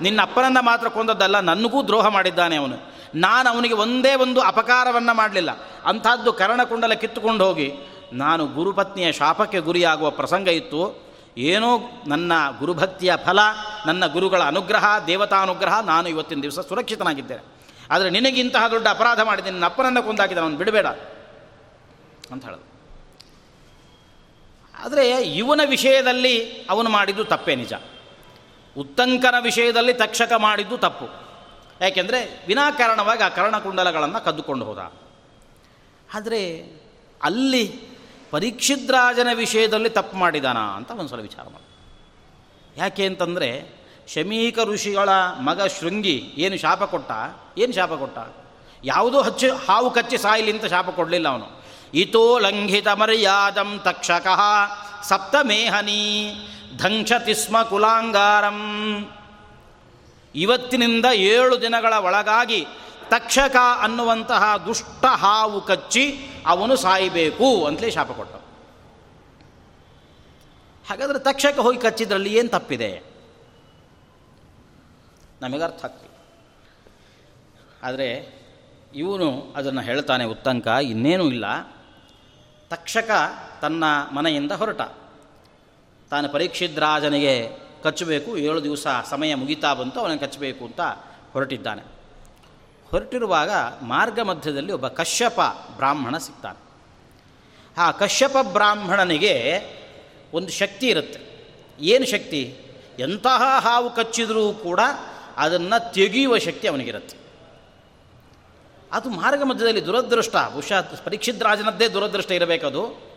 ನಿನ್ನ 0.00 0.22
ಅಪ್ಪನನ್ನು 0.22 0.62
ಮಾತ್ರ 0.62 0.88
ಕೊಂದದ್ದಲ್ಲ 0.88 1.40
ನನಗೂ 1.40 1.82
ದ್ರೋಹ 1.82 2.06
ಮಾಡಿದ್ದಾನೆ 2.06 2.56
ಅವನು. 2.56 2.76
ನಾನು 3.14 3.50
ಅವನಿಗೆ 3.50 3.74
ಒಂದೇ 3.74 4.14
ಒಂದು 4.14 4.40
ಅಪಕಾರವನ್ನು 4.40 5.14
ಮಾಡಲಿಲ್ಲ. 5.14 5.50
ಅಂಥದ್ದು 5.84 6.32
ಕರಣಕುಂಡಲ 6.32 6.92
ಕಿತ್ತುಕೊಂಡು 6.92 7.44
ಹೋಗಿ 7.44 7.72
ನಾನು 8.12 8.46
ಗುರುಪತ್ನಿಯ 8.46 9.12
ಶಾಪಕ್ಕೆ 9.12 9.58
ಗುರಿಯಾಗುವ 9.58 10.10
ಪ್ರಸಂಗ 10.10 10.48
ಇತ್ತು. 10.48 11.12
ಏನೋ 11.38 11.78
ನನ್ನ 12.06 12.32
ಗುರುಭಕ್ತಿಯ 12.58 13.12
ಫಲ, 13.16 13.38
ನನ್ನ 13.86 14.06
ಗುರುಗಳ 14.06 14.42
ಅನುಗ್ರಹ, 14.42 14.84
ದೇವತಾನುಗ್ರಹ 15.06 15.80
ನಾನು 15.80 16.08
ಇವತ್ತಿನ 16.08 16.40
ದಿವಸ 16.42 16.58
ಸುರಕ್ಷಿತನಾಗಿದ್ದೇನೆ 16.58 17.42
ಆದರೆ 17.90 18.10
ನಿನಗಿಂತಹ 18.10 18.68
ದೊಡ್ಡ 18.68 18.88
ಅಪರಾಧ 18.88 19.20
ಮಾಡಿದ್ದೀನಿ, 19.20 19.54
ನಿನ್ನ 19.54 19.66
ಅಪ್ಪನನ್ನು 19.66 20.40
ಅವನು 20.40 20.56
ಬಿಡಬೇಡ 20.56 20.86
ಅಂತ 22.30 22.44
ಹೇಳೋದು. 22.44 22.72
ಆದರೆ 24.78 25.22
ಇವನ 25.22 25.60
ವಿಷಯದಲ್ಲಿ 25.66 26.52
ಅವನು 26.70 26.90
ಮಾಡಿದ್ದು 26.90 27.24
ತಪ್ಪೇ 27.24 27.54
ನಿಜ. 27.54 27.72
ಉತ್ತಂಕನ 28.76 29.34
ವಿಷಯದಲ್ಲಿ 29.40 29.94
ತಕ್ಷಕ 29.94 30.32
ಮಾಡಿದ್ದು 30.36 30.78
ತಪ್ಪು. 30.78 31.06
ಯಾಕೆಂದರೆ 31.80 32.44
ವಿನಾಕಾರಣವಾಗಿ 32.48 33.22
ಆ 33.22 33.28
ಕರ್ಣಕುಂಡಲಗಳನ್ನು 33.28 34.24
ಕದ್ದುಕೊಂಡು 34.24 34.64
ಹೋದ. 34.64 34.78
ಆದರೆ 36.14 36.72
ಅಲ್ಲಿ 37.22 37.91
ಪರೀಕ್ಷಿದ್ರಾಜನ 38.32 39.28
ವಿಷಯದಲ್ಲಿ 39.34 39.90
ತಪ್ಪು 39.90 40.16
ಮಾಡಿದಾನ 40.16 40.58
ಅಂತ 40.58 40.90
ಒಂದು 40.90 41.10
ಸಲ 41.10 41.20
ವಿಚಾರ 41.20 41.44
ಮಾಡಿ. 41.52 41.68
ಯಾಕೆ 42.76 43.06
ಅಂತಂದರೆ 43.06 43.50
ಶಮೀಕ 44.14 44.58
ಋಷಿಗಳ 44.64 45.08
ಮಗ 45.40 45.60
ಶೃಂಗಿ 45.66 46.16
ಏನು 46.36 46.56
ಶಾಪ 46.56 46.82
ಕೊಟ್ಟ? 46.82 47.10
ಏನು 47.58 47.72
ಶಾಪ 47.72 47.92
ಕೊಟ್ಟ? 47.92 48.18
ಯಾವುದೋ 48.84 49.22
ಹಚ್ಚಿ 49.22 49.48
ಹಾವು 49.48 49.90
ಕಚ್ಚಿ 49.90 50.18
ಸಾಯಿಲಿ 50.18 50.52
ಅಂತ 50.52 50.64
ಶಾಪ 50.64 50.90
ಕೊಡಲಿಲ್ಲ 50.90 51.28
ಅವನು. 51.28 51.62
ಇತೋ 51.94 52.38
ಲಂಘಿತ 52.38 52.88
ಮರ್ಯಾದಂ 52.88 53.80
ತಕ್ಷಕ 53.84 54.26
ಸಪ್ತಮೇಹನಿ 55.02 56.34
ದಂಕ್ಷತಿ 56.78 57.34
ಸ್ಮ 57.34 57.62
ಕುಲಾಂಗಾರಂ. 57.62 58.60
ಇವತ್ತಿನಿಂದ 60.34 61.06
ಏಳು 61.14 61.60
ದಿನಗಳ 61.60 61.92
ಒಳಗಾಗಿ 61.92 62.66
ತಕ್ಷಕ 63.08 63.56
ಅನ್ನುವಂತಹ 63.82 64.56
ದುಷ್ಟ 64.56 65.04
ಹಾವು 65.04 65.60
ಕಚ್ಚಿ 65.60 66.31
ಅವನು 66.46 66.76
ಸಾಯಬೇಕು 66.76 67.64
ಅಂತಲೇ 67.64 67.90
ಶಾಪ 67.90 68.12
ಕೊಟ್ಟ 68.12 68.34
ಹಾಗಾದರೆ 70.90 71.18
ತಕ್ಷಕ 71.18 71.58
ಹೋಗಿ 71.58 71.78
ಕಚ್ಚಿದ್ರಲ್ಲಿ 71.78 72.34
ಏನು 72.34 72.48
ತಪ್ಪಿದೆ? 72.48 73.02
ನಮಗೆ 75.42 75.62
ಅರ್ಥ 75.62 75.84
ಆಗ್ತಿಲ್ಲ 75.84 76.14
ಆದರೆ 77.82 78.42
ಇವನು 78.94 79.54
ಅದನ್ನು 79.56 79.80
ಹೇಳ್ತಾನೆ 79.80 80.24
ಉತ್ತಂಕ, 80.24 80.66
ಇನ್ನೇನೂ 80.66 81.24
ಇಲ್ಲ. 81.24 81.44
ತಕ್ಷಕ 82.70 83.10
ತನ್ನ 83.62 83.84
ಮನೆಯಿಂದ 84.12 84.52
ಹೊರಟ. 84.52 84.80
ತಾನು 86.10 86.28
ಪರೀಕ್ಷಿದ್ರಾಜನಿಗೆ 86.28 87.50
ಕಚ್ಚಬೇಕು, 87.82 88.36
ಏಳು 88.36 88.64
ದಿವಸ 88.64 88.86
ಸಮಯ 89.04 89.34
ಮುಗಿತಾ 89.34 89.74
ಬಂತು 89.74 90.00
ಅವನಿಗೆ 90.00 90.20
ಕಚ್ಚಬೇಕು 90.20 90.64
ಅಂತ 90.64 90.80
ಹೊರಟಿದ್ದಾನೆ. 91.32 91.91
ಹೊರಟಿರುವಾಗ 92.92 93.50
ಮಾರ್ಗ 93.82 94.20
ಮಧ್ಯದಲ್ಲಿ 94.20 94.72
ಒಬ್ಬ 94.72 94.88
ಕಶ್ಯಪ 94.88 95.40
ಬ್ರಾಹ್ಮಣ 95.76 96.18
ಸಿಗ್ತಾನೆ. 96.18 96.62
ಆ 97.78 97.90
ಕಶ್ಯಪ 97.90 98.36
ಬ್ರಾಹ್ಮಣನಿಗೆ 98.42 99.62
ಒಂದು 100.34 100.52
ಶಕ್ತಿ 100.52 100.86
ಇರುತ್ತೆ. 100.86 101.48
ಏನು 101.80 102.06
ಶಕ್ತಿ? 102.06 102.60
ಎಂತಹ 102.98 103.42
ಹಾವು 103.58 103.90
ಕಚ್ಚಿದರೂ 103.90 104.52
ಕೂಡ 104.52 104.80
ಅದನ್ನು 105.36 105.92
ತೆಗೆಯುವ 105.92 106.38
ಶಕ್ತಿ 106.38 106.68
ಅವನಿಗಿರುತ್ತೆ. 106.68 107.16
ಅದು 108.92 109.10
ಮಾರ್ಗ 109.10 109.42
ಮಧ್ಯದಲ್ಲಿ 109.42 109.86
ದುರದೃಷ್ಟ, 109.86 110.36
ಬಹುಶಃ 110.36 110.80
ಪರೀಕ್ಷಿತ್ 111.04 111.42
ರಾಜನದ್ದೇ 111.42 111.88
ದುರದೃಷ್ಟ 111.88 112.30
ಇರಬೇಕದು. 112.30 113.12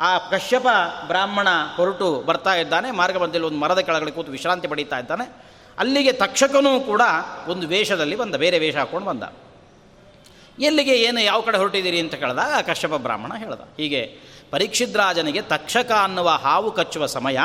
ಆ 0.00 0.18
ಕಶ್ಯಪ 0.18 0.66
ಬ್ರಾಹ್ಮಣ 1.06 1.48
ಹೊರಟು 1.76 2.20
ಬರ್ತಾ 2.20 2.54
ಇದ್ದಾನೆ, 2.54 2.90
ಮಾರ್ಗ 2.90 3.16
ಮಧ್ಯದಲ್ಲಿ 3.16 3.46
ಒಂದು 3.46 3.58
ಮರದ 3.58 3.78
ಕೆಳಗಡೆ 3.78 4.10
ಕೂತು 4.10 4.32
ವಿಶ್ರಾಂತಿ 4.32 4.68
ಪಡೀತಾ 4.68 4.98
ಇದ್ದಾನೆ. 4.98 5.45
ಅಲ್ಲಿಗೆ 5.78 6.12
ತಕ್ಷಕನೂ 6.12 6.80
ಕೂಡ 6.80 7.02
ಒಂದು 7.48 7.66
ವೇಷದಲ್ಲಿ 7.66 8.16
ಬಂದ, 8.16 8.34
ಬೇರೆ 8.34 8.58
ವೇಷ 8.58 8.76
ಹಾಕ್ಕೊಂಡು 8.76 9.06
ಬಂದ. 9.06 9.22
ಎಲ್ಲಿಗೆ, 10.58 10.94
ಏನು, 10.96 11.20
ಯಾವ 11.20 11.40
ಕಡೆ 11.40 11.58
ಹೊರಟಿದ್ದೀರಿ 11.58 12.00
ಅಂತ 12.00 12.14
ಕೇಳಿದಾಗ 12.14 12.64
ಕಶ್ಯಪ 12.64 12.94
ಬ್ರಾಹ್ಮಣ 12.94 13.32
ಹೇಳ್ದ. 13.38 13.60
ಹೀಗೆ, 13.76 14.18
ಪರೀಕ್ಷಿದ್ರಾಜನಿಗೆ 14.50 15.42
ತಕ್ಷಕ 15.42 15.92
ಅನ್ನುವ 15.92 16.28
ಹಾವು 16.28 16.70
ಕಚ್ಚುವ 16.70 17.06
ಸಮಯ, 17.06 17.38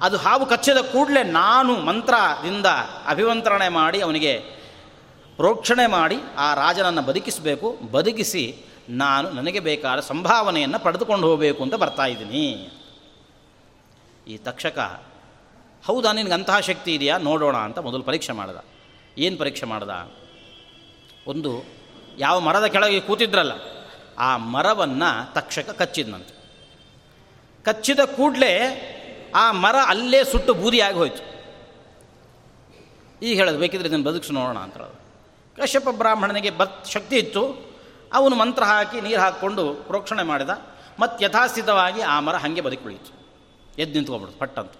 ಅದು 0.00 0.16
ಹಾವು 0.16 0.46
ಕಚ್ಚಿದ 0.46 0.76
ಕೂಡಲೇ 0.76 1.22
ನಾನು 1.22 1.76
ಮಂತ್ರದಿಂದ 1.76 2.66
ಅಭಿವಂತರಣೆ 3.06 3.68
ಮಾಡಿ, 3.68 4.00
ಅವನಿಗೆ 4.00 4.38
ಪ್ರೋಕ್ಷಣೆ 5.36 5.86
ಮಾಡಿ, 5.86 6.16
ಆ 6.36 6.54
ರಾಜನನ್ನು 6.54 7.02
ಬದುಕಿಸಬೇಕು. 7.02 7.78
ಬದುಕಿಸಿ, 7.92 8.64
ನಾನು 8.88 9.30
ನನಗೆ 9.30 9.60
ಬೇಕಾದ 9.60 10.00
ಸಂಭಾವನೆಯನ್ನು 10.00 10.78
ಪಡೆದುಕೊಂಡು 10.78 11.26
ಹೋಗಬೇಕು 11.26 11.62
ಅಂತ 11.62 11.74
ಬರ್ತಾ 11.74 12.06
ಇದ್ದೀನಿ. 12.06 12.70
ಈ 14.28 14.36
ತಕ್ಷಕ 14.36 14.78
ಹೌದಾ, 15.84 16.12
ನಿನಗೆ 16.12 16.32
ಅಂತಹ 16.32 16.60
ಶಕ್ತಿ 16.60 16.94
ಇದೆಯಾ? 16.94 17.18
ನೋಡೋಣ 17.18 17.56
ಅಂತ 17.56 17.78
ಮೊದಲು 17.78 18.02
ಪರೀಕ್ಷೆ 18.02 18.32
ಮಾಡ್ದ. 18.32 18.58
ಏನು 19.18 19.36
ಪರೀಕ್ಷೆ 19.36 19.66
ಮಾಡ್ದ? 19.66 19.92
ಒಂದು, 21.26 21.52
ಯಾವ 22.18 22.40
ಮರದ 22.40 22.66
ಕೆಳಗೆ 22.66 23.00
ಕೂತಿದ್ರಲ್ಲ, 23.00 23.52
ಆ 24.18 24.36
ಮರವನ್ನು 24.36 25.10
ತಕ್ಷಕ 25.34 25.70
ಕಚ್ಚಿದ್ನಂತೆ. 25.70 26.34
ಕಚ್ಚಿದ 27.62 28.02
ಕೂಡಲೇ 28.16 28.52
ಆ 29.34 29.52
ಮರ 29.52 29.76
ಅಲ್ಲೇ 29.86 30.24
ಸುಟ್ಟು 30.24 30.54
ಬೂದಿಯಾಗಿ 30.54 30.96
ಹೋಯ್ತು. 30.96 31.22
ಈಗ 33.22 33.34
ಹೇಳೋದು, 33.36 33.58
ಬೇಕಿದ್ರೆ 33.58 33.88
ಇದನ್ನು 33.88 34.04
ಬದುಕಿಸಿ 34.04 34.32
ನೋಡೋಣ 34.32 34.58
ಅಂತ 34.58 34.74
ಹೇಳೋದು. 34.74 34.98
ಕಶ್ಯಪ 35.62 35.88
ಬ್ರಾಹ್ಮಣನಿಗೆ 35.92 36.50
ಬತ್ 36.50 36.86
ಶಕ್ತಿ 36.86 37.16
ಇತ್ತು. 37.16 37.42
ಅವನು 38.12 38.36
ಮಂತ್ರ 38.36 38.62
ಹಾಕಿ, 38.62 39.00
ನೀರು 39.00 39.20
ಹಾಕ್ಕೊಂಡು 39.20 39.74
ಪ್ರೋಕ್ಷಣೆ 39.74 40.22
ಮಾಡಿದ. 40.22 40.50
ಮತ್ತು 40.98 41.24
ಯಥಾಸ್ಥಿತವಾಗಿ 41.24 42.00
ಆ 42.00 42.20
ಮರ 42.20 42.36
ಹಾಗೆ 42.36 42.60
ಬದುಕುಳಿಯಿತು 42.60 43.12
ಎದ್ದು 43.78 43.94
ನಿಂತ್ಕೊಂಡ್ಬಿಡ್ತು 43.94 44.38
ಪಟ್ಟಂತ. 44.38 44.72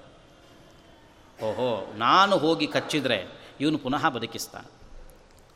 ಓಹೋ, 1.43 1.93
ನಾನು 1.97 2.36
ಹೋಗಿ 2.36 2.66
ಕಚ್ಚಿದರೆ 2.66 3.26
ಇವನು 3.61 3.78
ಪುನಃ 3.78 4.09
ಬದುಕಿಸ್ತಾನೆ. 4.09 4.70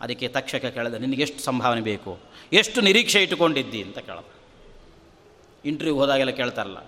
ಅದಕ್ಕೆ 0.01 0.29
ತಕ್ಷಕ 0.29 0.67
ಕೇಳಿದೆ, 0.67 0.99
ನಿನಗೆ 0.99 1.23
ಎಷ್ಟು 1.23 1.43
ಸಂಭಾವನೆ 1.43 1.81
ಬೇಕು? 1.81 2.19
ಎಷ್ಟು 2.53 2.81
ನಿರೀಕ್ಷೆ 2.81 3.23
ಇಟ್ಟುಕೊಂಡಿದ್ದಿ 3.23 3.83
ಅಂತ 3.83 3.99
ಕೇಳದ. 3.99 4.25
ಇಂಟರ್ವ್ಯೂ 5.65 5.97
ಹೋದಾಗೆಲ್ಲ 5.97 6.31
ಕೇಳ್ತಾರಲ್ಲ, 6.31 6.79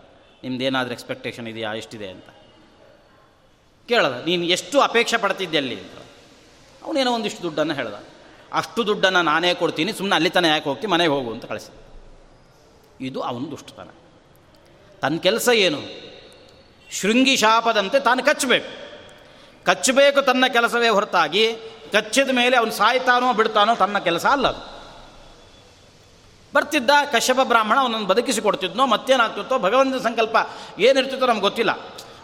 ನಿಮ್ದೇನಾದರೂ 0.42 0.92
ಎಕ್ಸ್ಪೆಕ್ಟೇಷನ್ 0.92 1.48
ಇದೆಯಾ, 1.48 1.74
ಎಷ್ಟಿದೆ 1.74 2.08
ಅಂತ. 2.08 2.28
ಕೇಳದ, 3.88 4.22
ನೀನು 4.26 4.44
ಎಷ್ಟು 4.44 4.80
ಅಪೇಕ್ಷೆ 4.80 5.16
ಪಡ್ತಿದ್ದೆ 5.16 5.56
ಅಲ್ಲಿ 5.56 5.80
ಅಂತ. 5.80 5.98
ಅವನೇನೋ 6.82 7.12
ಒಂದಿಷ್ಟು 7.12 7.42
ದುಡ್ಡನ್ನು 7.42 7.74
ಹೇಳ್ದ. 7.74 7.94
ಅಷ್ಟು 8.52 8.86
ದುಡ್ಡನ್ನು 8.86 9.22
ನಾನೇ 9.22 9.54
ಕೊಡ್ತೀನಿ 9.54 9.92
ಸುಮ್ಮನೆ 9.92 10.14
ಅಲ್ಲಿ 10.14 10.30
ತಾನೇ 10.30 10.48
ಯಾಕೆ 10.48 10.64
ಹೋಗ್ತೀನಿ 10.64 10.92
ಮನೆಗೆ 10.92 11.10
ಹೋಗು 11.10 11.32
ಅಂತ 11.32 11.44
ಕಳಿಸಿದ. 11.44 11.74
ಇದು 13.00 13.20
ಅವನು 13.20 13.50
ದುಷ್ಟತನ. 13.50 13.88
ತನ್ನ 15.02 15.18
ಕೆಲಸ 15.18 15.48
ಏನು? 15.54 15.80
ಶೃಂಗಿ 16.90 17.36
ಶಾಪದಂತೆ 17.36 18.00
ತಾನು 18.00 18.24
ಕಚ್ಚಬೇಕು 18.24 18.85
ಕಚ್ಚಬೇಕು 19.66 20.22
ತನ್ನ 20.22 20.46
ಕೆಲಸವೇ 20.46 20.88
ಹೊರತಾಗಿ, 20.88 21.56
ಕಚ್ಚಿದ 21.92 22.30
ಮೇಲೆ 22.30 22.56
ಅವನು 22.56 22.70
ಸಾಯ್ತಾನೋ 22.70 23.32
ಬಿಡ್ತಾನೋ 23.32 23.74
ತನ್ನ 23.74 23.98
ಕೆಲಸ 23.98 24.26
ಅಲ್ಲ 24.26 24.48
ಅದು 24.48 24.76
ಬರ್ತಿದ್ದ 26.54 26.90
ಕಶ್ಯಪ 27.12 27.38
ಬ್ರಾಹ್ಮಣ 27.42 27.78
ಅವನನ್ನು 27.78 28.06
ಬದುಕಿಸಿ 28.06 28.40
ಕೊಡ್ತಿದ್ನೋ 28.40 28.86
ಮತ್ತೇನಾಗ್ತಿತ್ತೋ, 28.86 29.58
ಭಗವಂತನ 29.58 29.98
ಸಂಕಲ್ಪ 29.98 30.36
ಏನಿರ್ತಿತ್ತೋ 30.78 31.26
ನಮ್ಗೆ 31.26 31.40
ಗೊತ್ತಿಲ್ಲ. 31.40 31.72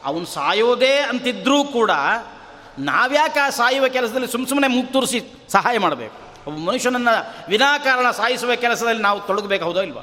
ಅವನು 0.05 0.27
ಸಾಯೋದೇ 0.27 0.99
ಅಂತಿದ್ರೂ 0.99 1.65
ಕೂಡ 1.65 1.91
ನಾವ್ಯಾಕೆ 2.79 3.41
ಆ 3.41 3.51
ಸಾಯುವ 3.51 3.89
ಕೆಲಸದಲ್ಲಿ 3.89 4.27
ಸುಮ್ಮ 4.27 4.49
ಸುಮ್ಮನೆ 4.49 4.69
ಮುಕ್ತೂರಿಸಿ 4.75 5.23
ಸಹಾಯ 5.49 5.79
ಮಾಡಬೇಕು? 5.79 6.51
ಒಬ್ಬ 6.51 6.69
ಮನುಷ್ಯನನ್ನು 6.69 7.45
ವಿನಾಕಾರಣ 7.49 8.11
ಸಾಯಿಸುವ 8.11 8.55
ಕೆಲಸದಲ್ಲಿ 8.55 9.03
ನಾವು 9.03 9.21
ತೊಡಗಬೇಕು 9.21 9.65
ಹೌದೋ 9.65 9.83
ಇಲ್ವಾ? 9.83 10.03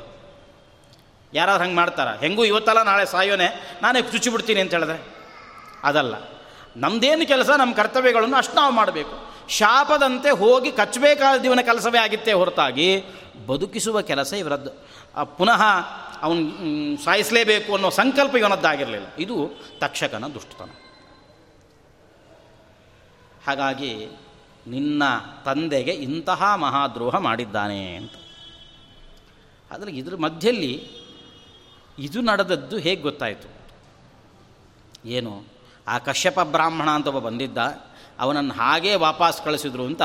ಯಾರಾದ್ರೂ 1.34 1.64
ಹಂಗೆ 1.64 1.76
ಮಾಡ್ತಾರ? 1.76 2.08
ಹೆಂಗೂ 2.08 2.46
ಇವತ್ತಲ್ಲ 2.46 2.84
ನಾಳೆ 2.84 3.06
ಸಾಯೋನೆ, 3.06 3.78
ನಾನೇ 3.82 4.02
ಚುಚ್ಚಿ 4.02 4.30
ಬಿಡ್ತೀನಿ 4.30 4.62
ಅಂತ 4.62 4.72
ಹೇಳಿದ್ರೆ? 4.72 5.08
ಅದಲ್ಲ. 5.84 6.16
ನಮ್ಮದೇನು 6.78 7.28
ಕೆಲಸ? 7.28 7.50
ನಮ್ಮ 7.50 7.74
ಕರ್ತವ್ಯಗಳನ್ನು 7.74 8.38
ಅಷ್ಟು 8.38 8.54
ನಾವು 8.54 8.74
ಮಾಡಬೇಕು. 8.74 9.30
ಶಾಪದಂತೆ 9.50 10.30
ಹೋಗಿ 10.30 10.72
ಕಚ್ಚಬೇಕಾದ 10.72 11.40
ದಿವನ 11.40 11.60
ಕೆಲಸವೇ 11.62 11.98
ಆಗಿತ್ತೇ 11.98 12.34
ಹೊರತಾಗಿ 12.34 13.04
ಬದುಕಿಸುವ 13.48 14.02
ಕೆಲಸ 14.02 14.34
ಇವರದ್ದು. 14.34 14.70
ಪುನಃ 15.38 15.62
ಅವನು 16.22 17.04
ಸಾಯಿಸಲೇಬೇಕು 17.04 17.74
ಅನ್ನೋ 17.74 17.90
ಸಂಕಲ್ಪ 17.90 18.36
ಇವನದ್ದಾಗಿರಲಿಲ್ಲ. 18.36 19.08
ಇದು 19.20 19.52
ತಕ್ಷಕನ 19.80 20.28
ದುಷ್ಟತನ. 20.28 20.70
ಹಾಗಾಗಿ 23.48 24.08
ನಿನ್ನ 24.68 25.04
ತಂದೆಗೆ 25.46 25.92
ಇಂತಹ 25.92 26.56
ಮಹಾದ್ರೋಹ 26.56 27.16
ಮಾಡಿದ್ದಾನೆ 27.16 27.96
ಅಂತ. 27.96 28.12
ಆದರೆ 29.72 29.92
ಇದ್ರ 29.92 30.16
ಮಧ್ಯದಲ್ಲಿ 30.16 30.88
ಇದು 32.00 32.22
ನಡೆದದ್ದು 32.22 32.78
ಹೇಗೆ 32.78 33.02
ಗೊತ್ತಾಯಿತು? 33.02 33.48
ಏನು? 35.06 35.59
ಆ 35.90 35.98
ಕಶ್ಯಪ 35.98 36.40
ಬ್ರಾಹ್ಮಣ 36.40 36.90
ಅಂತ 36.90 37.08
ಒಬ್ಬ 37.08 37.28
ಬಂದಿದ್ದ, 37.28 37.58
ಅವನನ್ನು 38.20 38.54
ಹಾಗೇ 38.54 38.96
ವಾಪಸ್ 38.96 39.46
ಕಳಿಸಿದ್ರು 39.46 39.86
ಅಂತ, 39.86 40.02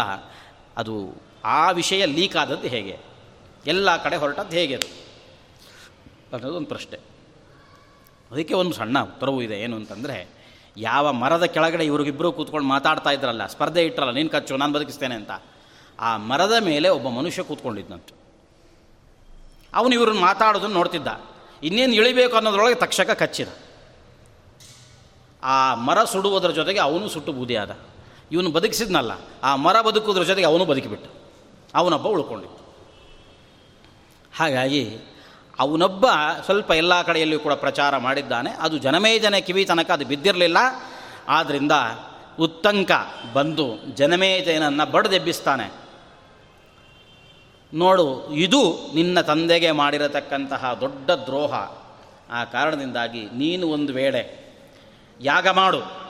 ಅದು 0.77 1.15
ಆ 1.45 1.71
ವಿಷಯ 1.71 2.05
ಲೀಕ್ 2.05 2.37
ಆದದ್ದು 2.37 2.69
ಹೇಗೆ? 2.69 2.99
ಎಲ್ಲ 3.67 4.03
ಕಡೆ 4.03 4.17
ಹೊರಟದ್ದು 4.17 4.57
ಹೇಗೆ 4.57 4.75
ಅದು? 4.77 4.87
ಅನ್ನೋದೊಂದು 6.33 6.67
ಪ್ರಶ್ನೆ. 6.67 6.99
ಅದಕ್ಕೆ 8.31 8.55
ಒಂದು 8.55 8.73
ಸಣ್ಣ 8.73 9.01
ಉತ್ತರವೂ 9.01 9.43
ಇದೆ, 9.43 9.61
ಏನು 9.61 9.77
ಅಂತಂದರೆ, 9.77 10.29
ಯಾವ 10.77 11.13
ಮರದ 11.13 11.45
ಕೆಳಗಡೆ 11.45 11.85
ಇವ್ರಿಗಿಬ್ಬರು 11.85 12.33
ಕೂತ್ಕೊಂಡು 12.33 12.69
ಮಾತಾಡ್ತಾ 12.69 13.11
ಇದ್ರಲ್ಲ, 13.11 13.47
ಸ್ಪರ್ಧೆ 13.47 13.83
ಇಟ್ಟರಲ್ಲ 13.83 14.13
ನೀನು 14.13 14.29
ಕಚ್ಚು, 14.29 14.57
ನಾನು 14.57 14.73
ಬದುಕಿಸ್ತೇನೆ 14.73 15.15
ಅಂತ, 15.15 15.31
ಆ 16.01 16.17
ಮರದ 16.17 16.53
ಮೇಲೆ 16.61 16.89
ಒಬ್ಬ 16.89 17.09
ಮನುಷ್ಯ 17.09 17.43
ಕೂತ್ಕೊಂಡಿದ್ದಂತೆ 17.43 18.25
ಅವನು 19.75 19.95
ಇವ್ರನ್ನ 19.95 20.21
ಮಾತಾಡೋದನ್ನು 20.21 20.75
ನೋಡ್ತಿದ್ದ. 20.75 21.07
ಇನ್ನೇನು 21.63 21.93
ಇಳಿಬೇಕು 21.93 22.37
ಅನ್ನೋದ್ರೊಳಗೆ 22.37 22.75
ತಕ್ಷಕ 22.75 23.11
ಕಚ್ಚಿದ. 23.11 23.49
ಆ 25.45 25.75
ಮರ 25.75 26.05
ಸುಡುವುದರ 26.05 26.51
ಜೊತೆಗೆ 26.51 26.81
ಅವನು 26.81 27.09
ಸುಟ್ಟು 27.09 27.33
ಬೂದಿಯಾದ. 27.33 27.77
ಇವನು 28.33 28.51
ಬದುಕಿಸಿದ್ನಲ್ಲ, 28.51 29.13
ಆ 29.43 29.57
ಮರ 29.57 29.81
ಬದುಕುವುದ್ರ 29.81 30.23
ಜೊತೆಗೆ 30.23 30.47
ಅವನು 30.47 30.65
ಬದುಕಿಬಿಟ್ಟ. 30.65 31.07
ಅವನೊಬ್ಬ 31.75 32.09
ಉಳ್ಕೊಂಡಿತ್ತು 32.09 32.65
ಹಾಗಾಗಿ 34.37 34.99
ಅವನೊಬ್ಬ 35.59 36.07
ಸ್ವಲ್ಪ 36.45 36.71
ಎಲ್ಲ 36.71 37.03
ಕಡೆಯಲ್ಲಿಯೂ 37.03 37.41
ಕೂಡ 37.41 37.53
ಪ್ರಚಾರ 37.53 37.97
ಮಾಡಿದ್ದಾನೆ. 37.97 38.51
ಅದು 38.51 38.79
ಜನಮೇಜನ 38.79 39.35
ಕಿವಿ 39.37 39.65
ತನಕ 39.65 39.91
ಅದು 39.91 40.07
ಬಿದ್ದಿರಲಿಲ್ಲ. 40.07 40.57
ಆದ್ದರಿಂದ 41.29 41.73
ಉತ್ತಂಕ 42.41 42.91
ಬಂದು 43.33 43.67
ಜನಮೇಜನನ್ನು 43.95 44.91
ಬಡದೆಬ್ಬಿಸ್ತಾನೆ. 44.91 45.73
ನೋಡು, 47.75 48.33
ಇದು 48.33 48.63
ನಿನ್ನ 48.95 49.21
ತಂದೆಗೆ 49.21 49.71
ಮಾಡಿರತಕ್ಕಂತಹ 49.71 50.79
ದೊಡ್ಡ 50.81 51.11
ದ್ರೋಹ. 51.11 51.53
ಆ 52.31 52.45
ಕಾರಣದಿಂದಾಗಿ 52.45 53.25
ನೀನು 53.25 53.67
ಒಂದು 53.69 53.93
ವೇಳೆ 53.93 54.44
ಯಾಗ 55.21 55.49
ಮಾಡು. 55.49 56.05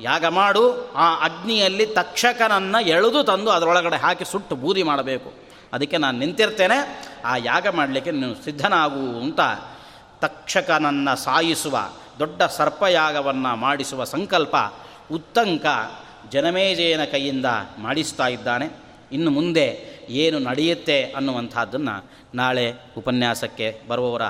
ಯಾಗ 0.00 0.24
ಮಾಡು, 0.24 0.92
ಆ 0.92 1.14
ಅಗ್ನಿಯಲ್ಲಿ 1.24 1.86
ತಕ್ಷಕನನ್ನು 1.86 2.86
ಎಳೆದು 2.86 3.24
ತಂದು 3.24 3.50
ಅದರೊಳಗಡೆ 3.50 3.96
ಹಾಕಿ 3.96 4.24
ಸುಟ್ಟು 4.24 4.56
ಬೂದಿ 4.56 4.82
ಮಾಡಬೇಕು. 4.82 5.32
ಅದಕ್ಕೆ 5.72 5.96
ನಾನು 5.96 6.18
ನಿಂತಿರ್ತೇನೆ, 6.18 7.06
ಆ 7.24 7.36
ಯಾಗ 7.36 7.68
ಮಾಡಲಿಕ್ಕೆ 7.68 8.10
ನೀನು 8.10 8.44
ಸಿದ್ಧನಾಗು 8.44 9.20
ಅಂತ 9.22 9.40
ತಕ್ಷಕನನ್ನು 10.20 11.16
ಸಾಯಿಸುವ, 11.16 11.78
ದೊಡ್ಡ 12.18 12.42
ಸರ್ಪಯಾಗವನ್ನು 12.42 13.56
ಮಾಡಿಸುವ 13.56 14.04
ಸಂಕಲ್ಪ, 14.04 14.56
ಉತ್ತಂಕ 15.12 15.66
ಜನಮೇಜಯನ 16.32 17.04
ಕೈಯಿಂದ 17.04 17.46
ಮಾಡಿಸ್ತಾ 17.78 18.26
ಇದ್ದಾನೆ. 18.26 18.84
ಇನ್ನು 19.12 19.30
ಮುಂದೆ 19.30 19.88
ಏನು 20.08 20.38
ನಡೆಯುತ್ತೆ 20.38 21.04
ಅನ್ನುವಂಥದ್ದನ್ನು 21.04 22.10
ನಾಳೆ 22.34 22.72
ಉಪನ್ಯಾಸಕ್ಕೆ 22.98 23.80
ಬರುವವರ 23.88 24.22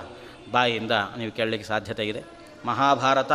ಬಾಯಿಯಿಂದ 0.52 0.92
ನೀವು 1.18 1.32
ಕೇಳಲಿಕ್ಕೆ 1.32 1.68
ಸಾಧ್ಯತೆ 1.68 2.04
ಇದೆ 2.04 2.22
ಮಹಾಭಾರತ. 2.66 3.32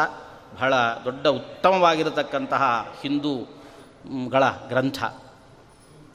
ಬಹಳ 0.59 0.73
ದೊಡ್ಡ 1.05 1.27
ಉತ್ತಮವಾಗಿರತಕ್ಕಂತಹ 1.27 2.63
ಹಿಂದೂಗಳ 3.01 4.43
ಗ್ರಂಥ. 4.67 4.99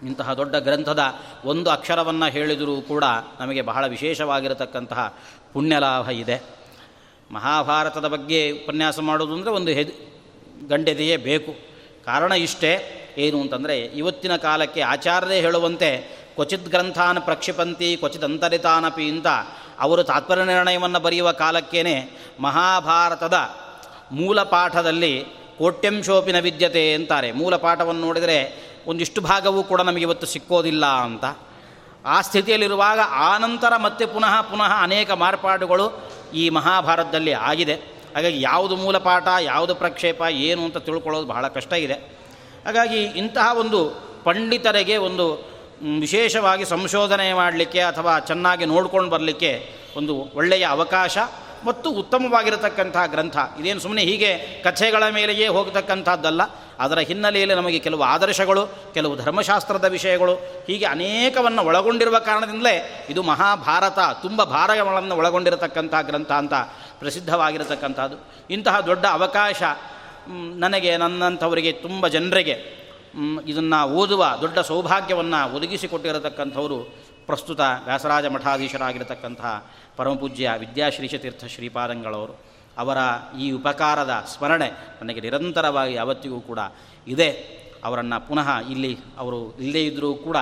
ಇಂತಹ 0.02 0.32
ದೊಡ್ಡ 0.32 0.56
ಗ್ರಂಥದ 0.56 1.02
ಒಂದು 1.44 1.70
ಅಕ್ಷರವನ್ನು 1.70 2.26
ಹೇಳಿದರೂ 2.32 2.80
ಕೂಡ 2.80 3.04
ನಮಗೆ 3.40 3.62
ಬಹಳ 3.62 3.86
ವಿಶೇಷವಾಗಿರತಕ್ಕಂತಹ 3.86 5.14
ಪುಣ್ಯಲಾಭ 5.52 6.08
ಇದೆ. 6.08 6.36
ಮಹಾಭಾರತದ 7.30 8.08
ಬಗ್ಗೆ 8.08 8.40
ಉಪನ್ಯಾಸ 8.50 8.98
ಮಾಡೋದು 8.98 9.32
ಅಂದರೆ 9.32 9.50
ಒಂದು 9.50 9.72
ಹೆದ್, 9.72 9.94
ಗಂಡೆದೆಯೇ 10.68 11.16
ಬೇಕು. 11.16 11.52
ಕಾರಣ 12.04 12.32
ಇಷ್ಟೇ, 12.32 12.72
ಏನು 13.18 13.40
ಅಂತಂದರೆ 13.40 13.78
ಇವತ್ತಿನ 13.78 14.36
ಕಾಲಕ್ಕೆ 14.36 14.80
ಆಚಾರ್ಯರೇ 14.80 15.40
ಹೇಳುವಂತೆ, 15.40 15.90
ಕ್ವಚಿತ್ 16.34 16.68
ಗ್ರಂಥಾನ್ 16.68 17.20
ಪ್ರಕ್ಷಿಪಂತಿ, 17.20 17.96
ಕ್ವಚಿತ್ 17.96 18.24
ಅಂತರಿತಾನಪಿ 18.24 19.08
ಅಂತ 19.08 19.26
ಅವರು 19.80 20.02
ತಾತ್ಪರ್ಯ 20.02 20.44
ನಿರ್ಣಯವನ್ನು 20.44 21.00
ಬರೆಯುವ 21.00 21.32
ಕಾಲಕ್ಕೇನೆ 21.32 21.96
ಮಹಾಭಾರತದ 22.40 23.34
ಮೂಲ 24.12 24.42
ಪಾಠದಲ್ಲಿ 24.42 25.24
ಕೋಟ್ಯಂಶೋಪಿನ 25.58 26.38
ವಿದ್ಯತೆ 26.38 26.94
ಅಂತಾರೆ. 26.94 27.32
ಮೂಲ 27.32 27.56
ಪಾಠವನ್ನು 27.56 28.00
ನೋಡಿದರೆ 28.00 28.64
ಒಂದಿಷ್ಟು 28.86 29.20
ಭಾಗವೂ 29.20 29.62
ಕೂಡ 29.62 29.80
ನಮಗೆ 29.80 30.02
ಇವತ್ತು 30.02 30.26
ಸಿಕ್ಕೋದಿಲ್ಲ 30.26 30.86
ಅಂತ. 30.86 31.24
ಆ 32.04 32.20
ಸ್ಥಿತಿಯಲ್ಲಿರುವಾಗ 32.20 33.00
ಆನಂತರ 33.00 33.72
ಮತ್ತೆ 33.76 34.06
ಪುನಃ 34.06 34.40
ಪುನಃ 34.40 34.82
ಅನೇಕ 34.82 35.10
ಮಾರ್ಪಾಡುಗಳು 35.10 36.08
ಈ 36.34 36.48
ಮಹಾಭಾರತದಲ್ಲಿ 36.48 37.32
ಆಗಿದೆ. 37.32 37.74
ಹಾಗಾಗಿ 38.14 38.42
ಯಾವುದು 38.42 38.76
ಮೂಲ 38.76 38.98
ಪಾಠ, 38.98 39.28
ಯಾವುದು 39.40 39.74
ಪ್ರಕ್ಷೇಪ, 39.74 40.22
ಏನು 40.30 40.64
ಅಂತ 40.64 40.76
ತಿಳ್ಕೊಳ್ಳೋದು 40.76 41.26
ಬಹಳ 41.26 41.48
ಕಷ್ಟ 41.48 41.72
ಇದೆ. 41.72 41.94
ಹಾಗಾಗಿ 42.64 43.02
ಇಂತಹ 43.02 43.56
ಒಂದು 43.56 43.90
ಪಂಡಿತರಿಗೆ 44.24 44.96
ಒಂದು 44.96 45.54
ವಿಶೇಷವಾಗಿ 46.00 46.64
ಸಂಶೋಧನೆ 46.64 47.32
ಮಾಡಲಿಕ್ಕೆ 47.32 47.80
ಅಥವಾ 47.80 48.18
ಚೆನ್ನಾಗಿ 48.18 48.64
ನೋಡ್ಕೊಂಡು 48.64 49.10
ಬರಲಿಕ್ಕೆ 49.10 49.72
ಒಂದು 49.96 50.30
ಒಳ್ಳೆಯ 50.34 50.64
ಅವಕಾಶ 50.64 51.18
ಮತ್ತು 51.66 51.90
ಉತ್ತಮವಾಗಿರತಕ್ಕಂಥ 51.90 52.96
ಗ್ರಂಥ. 53.06 53.36
ಇದೇನು 53.60 53.80
ಸುಮ್ಮನೆ 53.80 54.02
ಹೀಗೆ 54.02 54.38
ಕಥೆಗಳ 54.64 55.08
ಮೇಲೆಯೇ 55.08 55.46
ಹೋಗತಕ್ಕಂಥದ್ದಲ್ಲ. 55.46 56.40
ಅದರ 56.78 56.98
ಹಿನ್ನೆಲೆಯಲ್ಲಿ 56.98 57.54
ನಮಗೆ 57.54 57.78
ಕೆಲವು 57.78 58.02
ಆದರ್ಶಗಳು, 58.02 58.66
ಕೆಲವು 58.94 59.16
ಧರ್ಮಶಾಸ್ತ್ರದ 59.16 59.84
ವಿಷಯಗಳು, 59.84 60.34
ಹೀಗೆ 60.66 60.84
ಅನೇಕವನ್ನು 60.84 61.62
ಒಳಗೊಂಡಿರುವ 61.62 62.18
ಕಾರಣದಿಂದಲೇ 62.18 63.06
ಇದು 63.10 63.22
ಮಹಾಭಾರತ, 63.22 63.98
ತುಂಬ 64.22 64.44
ಭಾರಗಳನ್ನು 64.44 65.16
ಒಳಗೊಂಡಿರತಕ್ಕಂಥ 65.16 65.94
ಗ್ರಂಥ 66.02 66.32
ಅಂತ 66.32 66.54
ಪ್ರಸಿದ್ಧವಾಗಿರತಕ್ಕಂಥದ್ದು. 66.98 68.16
ಇಂತಹ 68.50 68.80
ದೊಡ್ಡ 68.80 69.06
ಅವಕಾಶ 69.06 69.62
ನನಗೆ, 70.56 70.96
ನನ್ನಂಥವರಿಗೆ, 70.96 71.72
ತುಂಬ 71.72 72.08
ಜನರಿಗೆ 72.08 72.84
ಇದನ್ನು 73.46 73.88
ಓದುವ 73.88 74.24
ದೊಡ್ಡ 74.40 74.58
ಸೌಭಾಗ್ಯವನ್ನು 74.58 75.56
ಒದಗಿಸಿಕೊಟ್ಟಿರತಕ್ಕಂಥವರು 75.56 77.04
ಪ್ರಸ್ತುತ 77.26 77.60
ವ್ಯಾಸರಾಜ 77.60 78.26
ಮಠಾಧೀಶರಾಗಿರತಕ್ಕಂತಹ 78.26 79.72
ಪರಮಪೂಜ್ಯ 79.96 80.52
ವಿದ್ಯಾಶ್ರೀಶತೀರ್ಥ 80.58 81.44
ಶ್ರೀಪಾದಂಗಳವರು 81.44 82.34
ಅವರ 82.78 82.98
ಈ 83.38 83.50
ಉಪಕಾರದ 83.50 84.24
ಸ್ಮರಣೆ 84.28 84.70
ನನಗೆ 85.02 85.20
ನಿರಂತರವಾಗಿ 85.20 85.94
ಯಾವತ್ತಿಗೂ 85.94 86.40
ಕೂಡ 86.40 86.58
ಇದೆ. 87.06 87.30
ಅವರನ್ನು 87.84 88.28
ಪುನಃ 88.28 88.48
ಇಲ್ಲಿ 88.70 88.98
ಅವರು 89.18 89.56
ಇಲ್ಲದೇ 89.58 89.84
ಇದ್ದರೂ 89.84 90.14
ಕೂಡ 90.14 90.36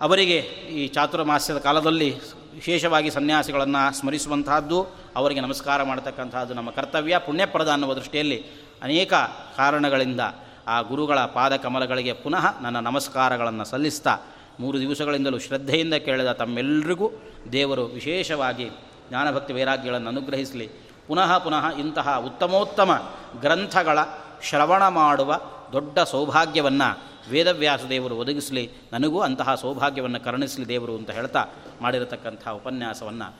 ಅವರಿಗೆ 0.00 0.38
ಈ 0.76 0.88
ಚಾತುರ್ಮಾಸ್ಯದ 0.88 1.58
ಕಾಲದಲ್ಲಿ 1.58 2.20
ವಿಶೇಷವಾಗಿ 2.54 3.10
ಸನ್ಯಾಸಿಗಳನ್ನು 3.10 3.98
ಸ್ಮರಿಸುವಂತಹದ್ದು, 3.98 4.86
ಅವರಿಗೆ 5.16 5.40
ನಮಸ್ಕಾರ 5.40 5.82
ಮಾಡತಕ್ಕಂತಹದ್ದು 5.82 6.54
ನಮ್ಮ 6.54 6.70
ಕರ್ತವ್ಯ. 6.70 7.18
ಪುಣ್ಯಪ್ರದ 7.18 7.70
ಅನ್ನುವ 7.70 7.94
ದೃಷ್ಟಿಯಲ್ಲಿ 7.94 8.44
ಅನೇಕ 8.82 9.14
ಕಾರಣಗಳಿಂದ 9.56 10.20
ಆ 10.66 10.80
ಗುರುಗಳ 10.80 11.18
ಪಾದಕಮಲಗಳಿಗೆ 11.18 12.12
ಪುನಃ 12.12 12.60
ನನ್ನ 12.60 12.80
ನಮಸ್ಕಾರಗಳನ್ನು 12.80 13.64
ಸಲ್ಲಿಸ್ತಾ 13.64 14.18
ಮೂರು 14.60 14.80
ದಿವಸಗಳಿಂದಲೂ 14.80 15.38
ಶ್ರದ್ಧೆಯಿಂದ 15.38 15.94
ಕೇಳಿದ 15.94 16.32
ತಮ್ಮೆಲ್ಲರಿಗೂ 16.32 17.10
ದೇವರು 17.52 17.84
ವಿಶೇಷವಾಗಿ 17.84 18.70
ಜ್ಞಾನಭಕ್ತಿ 19.08 19.52
ವೈರಾಗ್ಯಗಳನ್ನು 19.52 20.08
ಅನುಗ್ರಹಿಸಲಿ. 20.08 20.70
ಪುನಃ 21.06 21.38
ಪುನಃ 21.38 21.78
ಇಂತಹ 21.78 22.18
ಉತ್ತಮೋತ್ತಮ 22.26 23.12
ಗ್ರಂಥಗಳ 23.40 23.98
ಶ್ರವಣ 24.42 24.88
ಮಾಡುವ 24.88 25.40
ದೊಡ್ಡ 25.72 25.98
ಸೌಭಾಗ್ಯವನ್ನು 25.98 27.02
ವೇದವ್ಯಾಸ 27.30 27.80
ದೇವರು 27.88 28.16
ಒದಗಿಸಲಿ. 28.16 28.70
ನನಗೂ 28.92 29.20
ಅಂತಹ 29.20 29.54
ಸೌಭಾಗ್ಯವನ್ನು 29.54 30.20
ಕರುಣಿಸಲಿ 30.20 30.68
ದೇವರು 30.68 30.96
ಅಂತ 30.96 31.10
ಹೇಳ್ತಾ 31.10 31.46
ಮಾಡಿರತಕ್ಕಂಥ 31.80 32.48
ಉಪನ್ಯಾಸವನ್ನು 32.48 33.36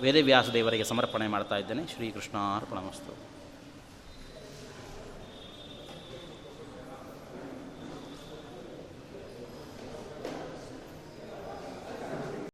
ವೇದವ್ಯಾಸ 0.00 0.48
ದೇವರಿಗೆ 0.48 0.84
ಸಮರ್ಪಣೆ 0.84 1.28
ಮಾಡ್ತಾ 1.28 1.56
ಇದ್ದೇನೆ. 1.56 1.86
ಶ್ರೀಕೃಷ್ಣಾರ್ಪಣ 1.86 2.78